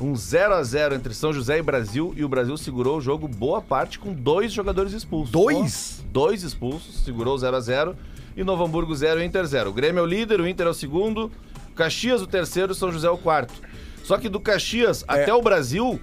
Um 0.00 0.16
0 0.16 0.54
a 0.54 0.62
0 0.62 0.94
entre 0.96 1.14
São 1.14 1.32
José 1.32 1.58
e 1.58 1.62
Brasil 1.62 2.12
e 2.16 2.24
o 2.24 2.28
Brasil 2.28 2.56
segurou 2.56 2.98
o 2.98 3.00
jogo 3.00 3.28
boa 3.28 3.62
parte 3.62 3.98
com 3.98 4.12
dois 4.12 4.52
jogadores 4.52 4.92
expulsos. 4.92 5.30
Dois? 5.30 6.04
Dois 6.10 6.42
expulsos, 6.42 7.04
segurou 7.04 7.38
0 7.38 7.56
a 7.56 7.60
0 7.60 7.96
e 8.36 8.42
Novo 8.42 8.64
Hamburgo 8.64 8.94
0 8.94 9.22
Inter 9.22 9.46
0. 9.46 9.70
O 9.70 9.72
Grêmio 9.72 10.00
é 10.00 10.02
o 10.02 10.06
líder, 10.06 10.40
o 10.40 10.48
Inter 10.48 10.66
é 10.66 10.70
o 10.70 10.74
segundo, 10.74 11.30
Caxias 11.76 12.20
o 12.20 12.26
terceiro, 12.26 12.74
São 12.74 12.90
José 12.90 13.06
é 13.06 13.10
o 13.10 13.16
quarto. 13.16 13.54
Só 14.02 14.18
que 14.18 14.28
do 14.28 14.40
Caxias 14.40 15.04
até 15.06 15.32
o 15.32 15.40
Brasil 15.40 16.00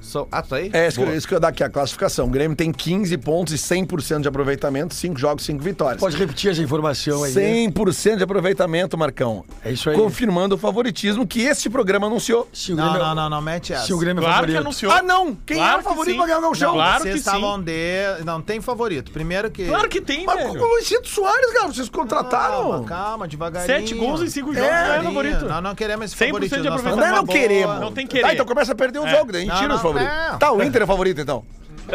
são 0.00 0.26
Ah, 0.30 0.42
tá 0.42 0.56
aí? 0.56 0.70
É 0.72 0.88
isso 0.88 1.02
que, 1.04 1.10
isso 1.12 1.26
que 1.28 1.34
eu 1.34 1.36
ia 1.36 1.40
dar 1.40 1.48
aqui, 1.48 1.62
a 1.64 1.68
classificação. 1.70 2.26
O 2.26 2.30
Grêmio 2.30 2.56
tem 2.56 2.72
15 2.72 3.16
pontos 3.18 3.52
e 3.52 3.56
100% 3.56 4.20
de 4.22 4.28
aproveitamento, 4.28 4.94
5 4.94 5.18
jogos, 5.18 5.44
5 5.44 5.62
vitórias. 5.62 6.00
Pode 6.00 6.16
repetir 6.16 6.50
essa 6.50 6.62
informação 6.62 7.22
aí. 7.24 7.32
100% 7.32 8.16
de 8.16 8.22
aproveitamento, 8.24 8.96
Marcão. 8.96 9.44
É 9.64 9.72
isso 9.72 9.90
aí. 9.90 9.96
Confirmando 9.96 10.54
o 10.54 10.58
favoritismo 10.58 11.26
que 11.26 11.40
esse 11.42 11.68
programa 11.68 12.06
anunciou. 12.06 12.48
Se 12.52 12.72
o 12.72 12.76
Não, 12.76 12.84
Grêmio, 12.92 13.06
não, 13.08 13.14
não, 13.14 13.30
não 13.30 13.42
mete 13.42 13.72
essa. 13.72 13.86
Se 13.86 13.92
o 13.92 13.98
Grêmio 13.98 14.20
é 14.22 14.24
Claro 14.24 14.46
que 14.46 14.52
favorito. 14.52 14.60
anunciou. 14.60 14.92
Ah, 14.92 15.02
não! 15.02 15.34
Quem 15.46 15.56
Claro 15.56 15.72
é 15.72 15.74
o 15.74 15.78
que 15.82 15.88
favorito 15.88 16.16
pra 16.16 16.26
ganhar 16.26 16.38
o 16.48 16.54
chão? 16.54 16.72
Claro 16.74 17.02
Vocês 17.02 17.14
que 17.16 17.20
sim. 17.22 17.26
estavam 17.36 17.60
de... 17.62 18.24
Não, 18.24 18.40
tem 18.40 18.60
favorito. 18.60 19.10
Primeiro 19.12 19.50
que... 19.50 19.66
Claro 19.66 19.88
que 19.88 20.00
tem, 20.00 20.24
Mas 20.24 20.36
velho. 20.36 20.58
com 20.58 20.64
o 20.64 20.68
Luizito 20.74 21.08
Soares, 21.08 21.52
cara, 21.52 21.66
vocês 21.68 21.88
contrataram. 21.88 22.62
Calma, 22.70 22.84
calma, 22.84 23.28
devagarinho. 23.28 23.66
Sete 23.80 23.94
gols 23.94 24.20
em 24.22 24.28
cinco 24.28 24.54
jogos, 24.54 24.68
É, 24.68 24.86
não 24.88 24.94
é 24.94 25.02
favorito. 25.02 25.44
Nós 25.46 25.62
não 25.62 25.74
queremos 25.74 26.06
esse 26.12 26.16
100% 26.16 26.60
de 26.62 26.68
aproveitamento. 26.68 26.96
Não, 26.96 27.16
não 27.16 27.26
queremos. 27.26 27.80
Não 27.80 27.92
tem 27.92 28.06
querer. 28.06 28.22
Tá, 28.22 28.34
então 28.34 28.46
começa 28.46 28.72
a 28.72 28.74
perder 28.74 28.98
os 28.98 29.06
É. 29.06 29.10
jogos, 29.10 29.32
daí 29.32 29.42
a 29.42 29.44
gente 29.44 29.54
Não, 29.54 29.60
tira 29.60 29.74
os 29.74 29.80
não, 29.92 30.00
favoritos. 30.00 30.30
não. 30.32 30.38
Tá, 30.38 30.52
o 30.52 30.62
Inter 30.62 30.82
é 30.82 30.86
favorito, 30.86 31.20
então. 31.20 31.44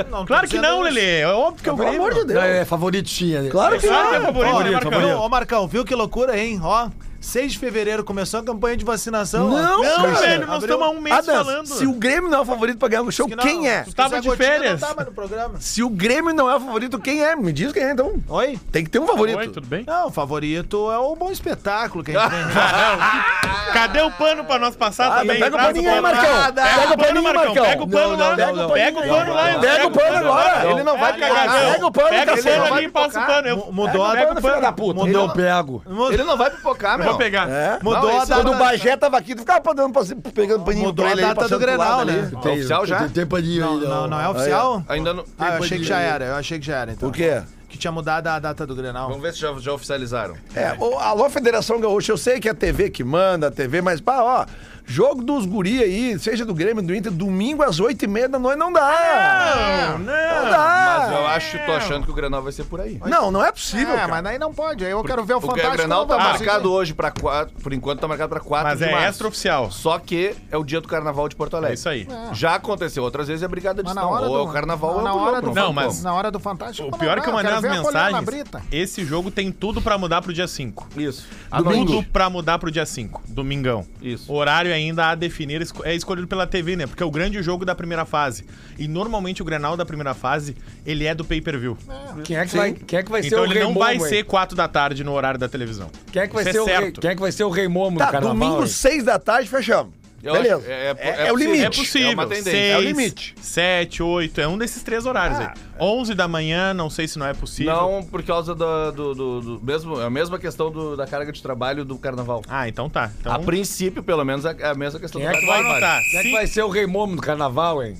Não, 0.10 0.26
Claro 0.26 0.48
que 0.48 0.58
não. 0.58 0.80
Lelê. 0.82 1.20
É 1.20 1.28
óbvio 1.28 1.62
que 1.64 1.70
é 1.70 1.74
o 1.74 1.76
Pelo 1.76 1.90
Grêmio. 1.90 2.08
amor 2.08 2.14
de 2.22 2.26
Deus. 2.26 2.44
É 2.44 2.64
favorito 2.66 3.10
é- 3.36 3.50
Claro 3.50 3.78
que 3.78 3.88
Claro 3.88 4.10
que 4.10 4.16
é 4.16 4.20
não. 4.20 4.26
favorito, 4.28 4.50
Ó, 4.50 4.58
favorito, 4.58 4.84
Marcão? 4.86 5.02
Viu, 5.02 5.20
Ô, 5.20 5.30
Marcão, 5.30 5.68
viu 5.68 5.86
que 5.86 5.96
loucura, 5.96 6.38
hein? 6.40 6.60
Ó, 6.64 6.90
6 7.22 7.54
de 7.54 7.60
fevereiro 7.60 8.04
começou 8.04 8.40
a 8.40 8.44
campanha 8.44 8.76
de 8.76 8.84
vacinação. 8.84 9.48
Não, 9.50 9.82
Não, 9.84 10.02
cara. 10.02 10.12
velho, 10.20 10.48
nós 10.48 10.62
estamos 10.64 10.86
há 10.86 10.90
um 10.90 11.00
mês 11.00 11.16
Adams, 11.18 11.38
falando. 11.46 11.66
se 11.68 11.86
o 11.86 11.94
Grêmio 11.94 12.30
não 12.30 12.40
é 12.40 12.42
o 12.42 12.46
favorito 12.46 12.78
pra 12.80 12.88
ganhar 12.88 13.04
o 13.04 13.12
show, 13.12 13.28
Que 13.28 13.36
não, 13.36 13.44
quem 13.44 13.70
é? 13.70 13.84
se 13.84 13.94
Tava 13.94 14.20
de 14.20 14.36
férias. 14.36 14.82
Não 14.82 14.88
tava 14.90 15.04
no 15.06 15.12
programa. 15.12 15.56
Se 15.62 15.84
o 15.84 15.90
Grêmio 15.90 16.34
não 16.34 16.50
é 16.50 16.56
o 16.56 16.60
favorito, 16.60 17.00
quem 17.00 17.24
é? 17.24 17.36
Me 17.36 17.54
diz 17.54 17.72
quem 17.72 17.84
é, 17.84 17.92
então. 17.92 18.14
Oi? 18.28 18.60
Tem 18.72 18.84
que 18.84 18.90
ter 18.90 19.00
um 19.00 19.06
favorito. 19.08 19.38
Oi, 19.38 19.48
tudo 19.50 19.68
bem? 19.68 19.84
Não, 19.86 20.08
o 20.08 20.12
favorito 20.12 20.92
é 20.92 20.98
o 20.98 21.16
bom 21.16 21.32
espetáculo 21.32 22.04
que 22.04 22.16
a 22.16 22.20
gente 22.22 22.32
tem. 22.32 22.42
Cadê 23.74 24.02
o 24.02 24.12
pano 24.12 24.44
pra 24.44 24.60
nós 24.60 24.76
passar 24.76 25.12
Ah, 25.12 25.20
também? 25.20 25.40
pega 25.40 25.56
o 25.56 25.60
paninho 25.60 25.90
aí, 25.90 26.02
pano. 26.02 26.16
Marcão. 26.16 26.54
Pega 26.54 26.94
o 26.94 26.98
pano, 26.98 27.24
Marcão. 27.24 27.54
Pega 27.54 27.84
o 27.84 27.88
pano 27.88 28.18
lá. 28.18 28.36
Pega 28.36 28.52
o 28.66 28.72
Pega 28.74 29.00
o 29.00 29.08
pano 29.08 29.34
lá. 29.34 29.60
Pega 29.60 29.88
o 29.88 29.92
pano 29.92 30.18
agora. 30.18 30.72
Ele 30.72 30.84
não 30.84 30.98
vai 30.98 31.14
pegar. 31.14 31.52
Pega 31.72 31.86
o 31.88 31.92
pano, 31.92 32.10
Pega 32.10 32.34
o 32.34 32.44
pano 32.44 32.74
ali 32.74 32.86
e 32.86 32.90
passa 32.90 33.20
o 33.22 33.26
pano. 33.26 33.66
Mudou 33.72 34.06
a 34.06 34.12
Pega 34.12 34.28
pano, 34.28 34.40
o 34.40 34.42
filha 34.42 34.54
pano. 34.54 34.62
da 34.66 34.72
puta. 34.72 35.08
Eu 35.10 35.30
pego. 35.30 35.84
Mudou, 35.88 36.14
Ele 36.14 36.24
não 36.24 36.38
vai 36.38 36.50
pipocar, 36.50 36.98
meu. 36.98 37.11
Vou 37.12 37.18
pegar. 37.18 37.50
É? 37.50 37.80
mudou 37.82 38.02
Não, 38.10 38.22
a 38.22 38.26
data. 38.26 38.42
Quando 38.42 38.56
o 38.56 38.58
Bagé 38.58 38.98
tava 38.98 39.18
aqui, 39.18 39.36
tu 39.36 39.40
ficava 39.40 39.62
pegando 39.62 40.64
paninho 40.64 40.86
Mudou 40.88 41.06
pra 41.06 41.10
a 41.10 41.12
ele 41.12 41.24
aí, 41.24 41.34
data 41.36 41.48
do 41.50 41.60
Grenal, 41.60 42.06
né? 42.06 42.32
Tem- 42.42 42.54
Oficial 42.54 42.86
já? 42.86 43.00
Tem, 43.00 43.10
tem 43.10 43.26
paninho 43.26 43.62
Não, 43.62 43.74
aí. 43.80 43.88
não, 43.88 44.08
não 44.08 44.20
é 44.22 44.30
oficial? 44.30 44.84
Ainda 44.88 45.14
não. 45.14 45.24
Ah, 45.38 45.56
eu 45.58 45.64
achei 45.64 45.78
que 45.78 45.84
já 45.86 46.00
era. 46.00 46.26
Eu 46.26 46.36
achei 46.36 46.60
que 46.60 46.66
já 46.66 46.78
era, 46.78 46.92
então. 46.92 47.10
Por 47.10 47.16
quê? 47.16 47.42
Que 47.70 47.78
tinha 47.78 47.92
mudado 47.92 48.28
a 48.28 48.38
data 48.38 48.68
do 48.68 48.76
Grenal. 48.76 49.08
Vamos 49.08 49.24
ver 49.24 49.32
se 49.34 49.40
já, 49.40 49.54
já 49.58 49.72
oficializaram. 49.72 50.36
É, 50.54 50.76
ô, 50.78 51.00
alô, 51.00 51.30
Federação 51.30 51.80
Gaúcha, 51.80 52.12
eu 52.12 52.18
sei 52.18 52.38
que 52.40 52.50
é 52.50 52.52
a 52.52 52.56
TV 52.56 52.90
que 52.90 53.02
manda, 53.04 53.48
a 53.48 53.52
TV, 53.52 53.82
mas, 53.82 54.02
pá, 54.02 54.22
ó, 54.22 54.46
jogo 54.92 55.24
dos 55.24 55.46
guri 55.46 55.82
aí, 55.82 56.20
seja 56.20 56.46
do 56.46 56.54
Grêmio, 56.54 56.84
do 56.84 56.94
Inter, 56.94 57.12
domingo 57.12 57.64
às 57.64 57.80
oito 57.80 58.04
e 58.04 58.08
meia 58.08 58.28
da 58.28 58.38
noite, 58.38 58.58
não 58.58 58.72
dá. 58.72 59.96
Não, 59.98 59.98
Não 60.00 60.06
não. 60.06 60.52
dá. 60.52 60.96
Mas 61.00 61.12
eu 61.12 61.28
acho, 61.28 61.66
tô 61.66 61.72
achando 61.72 62.06
que 62.06 62.12
o 62.12 62.14
Grenal 62.14 62.42
vai 62.44 62.52
ser 62.52 62.66
por 62.66 62.82
aí. 62.82 63.00
Não, 63.06 63.32
não 63.32 63.44
é 63.44 63.52
possível, 63.52 63.94
É, 63.94 63.98
cara. 63.98 64.08
mas 64.10 64.24
daí 64.24 64.38
não 64.40 64.54
pode. 64.54 64.84
Aí 64.86 64.92
eu 64.92 65.04
quero 65.04 65.24
ver 65.24 65.34
o 65.36 65.38
O 65.38 65.42
Fantástico. 65.42 65.78
Grenal 65.78 66.06
tá 66.06 66.18
marcado 66.18 66.72
hoje 66.72 66.94
pra 66.94 67.12
quatro, 67.12 67.54
por 67.62 67.74
enquanto 67.74 68.00
tá 68.00 68.08
marcado 68.08 68.30
pra 68.30 68.40
4 68.40 68.70
Mas 68.70 68.80
de 68.80 68.86
é 68.86 68.92
março. 68.92 69.08
extra-oficial. 69.08 69.72
Só 69.72 69.98
que 69.98 70.36
é 70.52 70.58
o 70.58 70.64
dia 70.64 70.82
do 70.82 70.88
carnaval 70.88 71.28
de 71.30 71.36
Porto 71.36 71.56
Alegre. 71.56 71.72
É 71.72 71.76
isso 71.76 71.90
aí. 71.90 72.08
Já 72.34 72.56
aconteceu 72.56 73.04
outras 73.04 73.28
vezes 73.28 73.44
é 73.44 73.48
brigada 73.48 73.82
de 73.82 73.88
Mas 73.88 73.96
na 73.96 74.02
estão. 74.02 74.14
hora 74.14 74.28
Ou 74.28 74.36
é 74.36 74.44
do 74.44 74.50
o 74.50 74.54
carnaval 74.54 74.96
ou 74.98 75.02
na 75.02 75.10
é 75.10 75.14
o 75.14 75.18
hora 75.18 75.42
do 75.42 75.54
Não, 75.54 75.72
mas-. 75.74 76.04
Na 76.04 76.14
hora 76.14 76.30
do 76.30 76.40
Fantástico. 76.40 76.90
O 76.94 76.98
pior 76.98 77.18
é 77.18 77.22
que 77.22 77.28
eu 77.28 77.32
eu 77.32 77.36
mandei 77.38 77.54
as 77.54 77.62
mensagens. 77.62 78.26
Esse 78.72 79.06
jogo 79.06 79.32
tem 79.32 79.52
tudo 79.52 79.82
pra 79.82 79.98
mudar 79.98 80.22
pro 80.22 80.34
dia 80.34 80.48
5. 80.48 80.88
Isso. 80.98 81.28
Tudo 81.56 82.04
pra 82.12 82.30
mudar 82.30 82.60
pro 82.60 82.70
dia 82.72 82.86
5, 82.86 83.22
domingão. 83.28 83.86
Isso. 84.02 84.32
Horário 84.32 84.72
ainda 84.82 85.10
a 85.10 85.16
definir, 85.16 85.66
é 85.84 85.96
escolhido 85.96 86.28
pela 86.28 86.46
TV, 86.48 86.76
né? 86.76 86.88
Porque 86.88 87.02
é 87.02 87.06
o 87.06 87.12
grande 87.12 87.42
jogo 87.42 87.64
da 87.66 87.74
primeira 87.76 88.06
fase. 88.06 88.46
E 88.78 88.88
normalmente 88.88 89.42
o 89.42 89.46
Grenal 89.46 89.76
da 89.78 89.86
primeira 89.86 90.14
fase, 90.14 90.56
ele 90.86 91.06
é 91.06 91.14
do 91.16 91.24
pay-per-view. 91.26 91.78
Quem 92.24 92.36
é 92.38 92.46
que 92.46 92.56
vai, 92.56 92.74
quem 92.74 93.00
é 93.00 93.04
que 93.04 93.12
vai 93.12 93.22
ser 93.22 93.28
Então 93.30 93.42
o 93.42 93.46
ele 93.46 93.54
rei 93.56 93.64
não 93.64 93.74
vai 93.74 93.96
Momo, 93.98 94.08
ser 94.10 94.18
hein? 94.18 94.24
4 94.26 94.56
da 94.56 94.68
tarde 94.68 95.04
no 95.04 95.12
horário 95.14 95.40
da 95.40 95.48
televisão. 95.48 95.90
Quem 96.12 96.22
é 96.24 96.28
que 96.28 96.34
vai 96.34 96.44
Isso 96.44 96.52
ser 96.52 96.58
é 96.58 96.62
o 96.62 96.66
rei, 96.66 96.76
certo. 96.76 97.02
quem 97.02 97.10
é 97.12 97.16
que 97.16 97.22
vai 97.22 97.32
ser 97.32 97.44
o 97.44 97.50
rei 97.50 97.68
Momo 97.68 97.98
Tá, 97.98 98.06
no 98.08 98.12
carnaval? 98.12 98.38
domingo, 98.38 98.62
hein? 98.62 98.68
seis 98.68 99.04
da 99.04 99.18
tarde, 99.20 99.50
fechamos. 99.50 100.01
Eu 100.24 100.34
Beleza. 100.34 100.56
acho- 100.58 100.66
é- 100.70 100.72
é- 100.72 100.96
é, 101.00 101.24
é 101.24 101.28
é 101.28 101.34
o 101.34 101.36
limite. 101.36 101.64
É 101.66 101.70
possível. 101.70 102.10
É 102.10 102.14
uma 102.14 102.28
tendência. 102.28 102.52
Seis, 102.52 102.72
É 102.74 102.78
o 102.78 102.82
limite. 102.82 103.36
7, 103.42 104.04
8, 104.04 104.40
é 104.42 104.48
um 104.48 104.58
desses 104.58 104.84
três 104.84 105.06
horários 105.08 105.40
aí. 105.40 105.48
11 105.80 106.14
da 106.14 106.28
manhã, 106.28 106.74
não 106.76 106.90
sei 106.92 107.08
se 107.08 107.18
não 107.18 107.26
é 107.26 107.34
possível. 107.34 107.74
Não, 107.74 108.04
por 108.04 108.22
causa 108.22 108.54
do, 108.54 108.92
do, 108.92 109.16
do- 109.16 109.42
do- 109.58 109.66
mesmo, 109.66 110.00
é 110.00 110.06
a 110.06 110.10
mesma 110.12 110.38
questão 110.38 110.70
do- 110.72 110.96
da 110.96 111.08
carga 111.08 111.32
de 111.32 111.42
trabalho 111.42 111.84
do 111.84 111.98
carnaval. 111.98 112.44
Ah, 112.48 112.68
então 112.68 112.88
tá. 112.90 113.12
Então, 113.20 113.34
A 113.34 113.40
princípio, 113.40 114.04
pelo 114.04 114.24
menos, 114.24 114.46
é 114.46 114.56
a 114.64 114.76
mesma 114.76 115.00
questão 115.00 115.20
Quem 115.20 115.30
do 115.32 115.36
é 115.36 115.40
carnaval. 115.40 115.72
anotar. 115.72 116.02
Quem 116.12 116.20
é 116.20 116.24
que 116.24 116.32
vai 116.34 116.46
ser 116.48 116.62
o 116.64 116.70
rei 116.70 116.86
Momo 116.86 117.16
do 117.16 117.22
carnaval, 117.22 117.84
hein? 117.84 117.98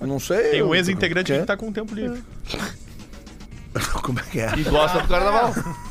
Eu 0.00 0.06
não 0.06 0.20
sei. 0.20 0.50
Tem 0.50 0.62
um 0.62 0.74
ex-integrante 0.74 1.32
que 1.32 1.42
tá 1.44 1.56
com 1.56 1.72
tempo 1.72 1.92
livre. 1.94 2.22
Como 4.02 4.18
é 4.18 4.22
que 4.30 4.40
é? 4.40 4.52
E 4.56 4.62
gosta 4.64 5.00
do 5.00 5.08
carnaval. 5.08 5.52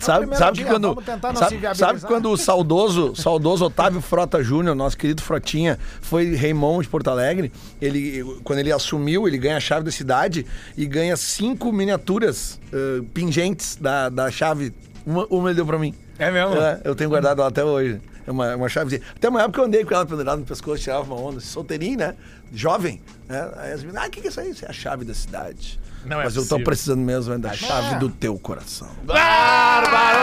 Sabe, 0.00 0.36
sabe 0.36 0.58
dia, 0.58 0.66
quando, 0.66 1.02
sabe, 1.34 1.76
sabe 1.76 2.00
quando 2.02 2.30
o 2.30 2.36
saudoso, 2.36 3.14
saudoso 3.16 3.64
Otávio 3.64 4.00
Frota 4.00 4.42
Júnior, 4.42 4.74
nosso 4.74 4.96
querido 4.96 5.22
Frotinha, 5.22 5.78
foi 6.00 6.34
Raymond 6.34 6.84
de 6.84 6.88
Porto 6.88 7.08
Alegre, 7.08 7.52
ele, 7.80 8.24
quando 8.44 8.60
ele 8.60 8.72
assumiu, 8.72 9.26
ele 9.26 9.38
ganha 9.38 9.56
a 9.56 9.60
chave 9.60 9.84
da 9.84 9.90
cidade 9.90 10.46
e 10.76 10.86
ganha 10.86 11.16
cinco 11.16 11.72
miniaturas 11.72 12.60
eh, 12.72 13.02
pingentes 13.12 13.76
da, 13.76 14.08
da 14.08 14.30
chave. 14.30 14.72
Uma, 15.04 15.26
uma 15.26 15.48
ele 15.48 15.56
deu 15.56 15.66
pra 15.66 15.78
mim. 15.78 15.94
É 16.18 16.30
mesmo? 16.30 16.56
É, 16.56 16.80
eu 16.84 16.94
tenho 16.94 17.10
guardado 17.10 17.40
ela 17.40 17.48
até 17.48 17.64
hoje. 17.64 18.00
É 18.26 18.30
uma, 18.30 18.56
uma 18.56 18.68
chavezinha. 18.68 19.00
Até 19.16 19.28
uma 19.28 19.42
época 19.42 19.60
eu 19.60 19.64
andei 19.64 19.84
com 19.84 19.94
ela 19.94 20.04
pendurada 20.04 20.36
no 20.36 20.44
pescoço, 20.44 20.82
tirava 20.82 21.02
uma 21.02 21.20
onda, 21.20 21.40
solteirinho, 21.40 21.98
né? 21.98 22.14
Jovem. 22.52 23.00
Né? 23.26 23.50
Aí 23.56 23.72
as 23.72 23.82
meninas, 23.82 24.04
ah, 24.04 24.06
o 24.06 24.10
que, 24.10 24.20
que 24.20 24.26
é 24.26 24.30
isso 24.30 24.40
aí? 24.40 24.50
Isso 24.50 24.64
é 24.64 24.68
a 24.68 24.72
chave 24.72 25.04
da 25.04 25.14
cidade. 25.14 25.80
Não 26.04 26.20
é 26.20 26.24
Mas 26.24 26.36
eu 26.36 26.42
tô 26.42 26.48
possível. 26.48 26.64
precisando 26.64 27.00
mesmo 27.00 27.34
é 27.34 27.38
da 27.38 27.52
chave 27.52 27.96
do 27.96 28.08
teu 28.08 28.38
coração. 28.38 28.88
Bárbaro! 29.04 30.18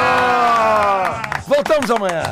Voltamos 1.47 1.89
amanhã. 1.91 2.23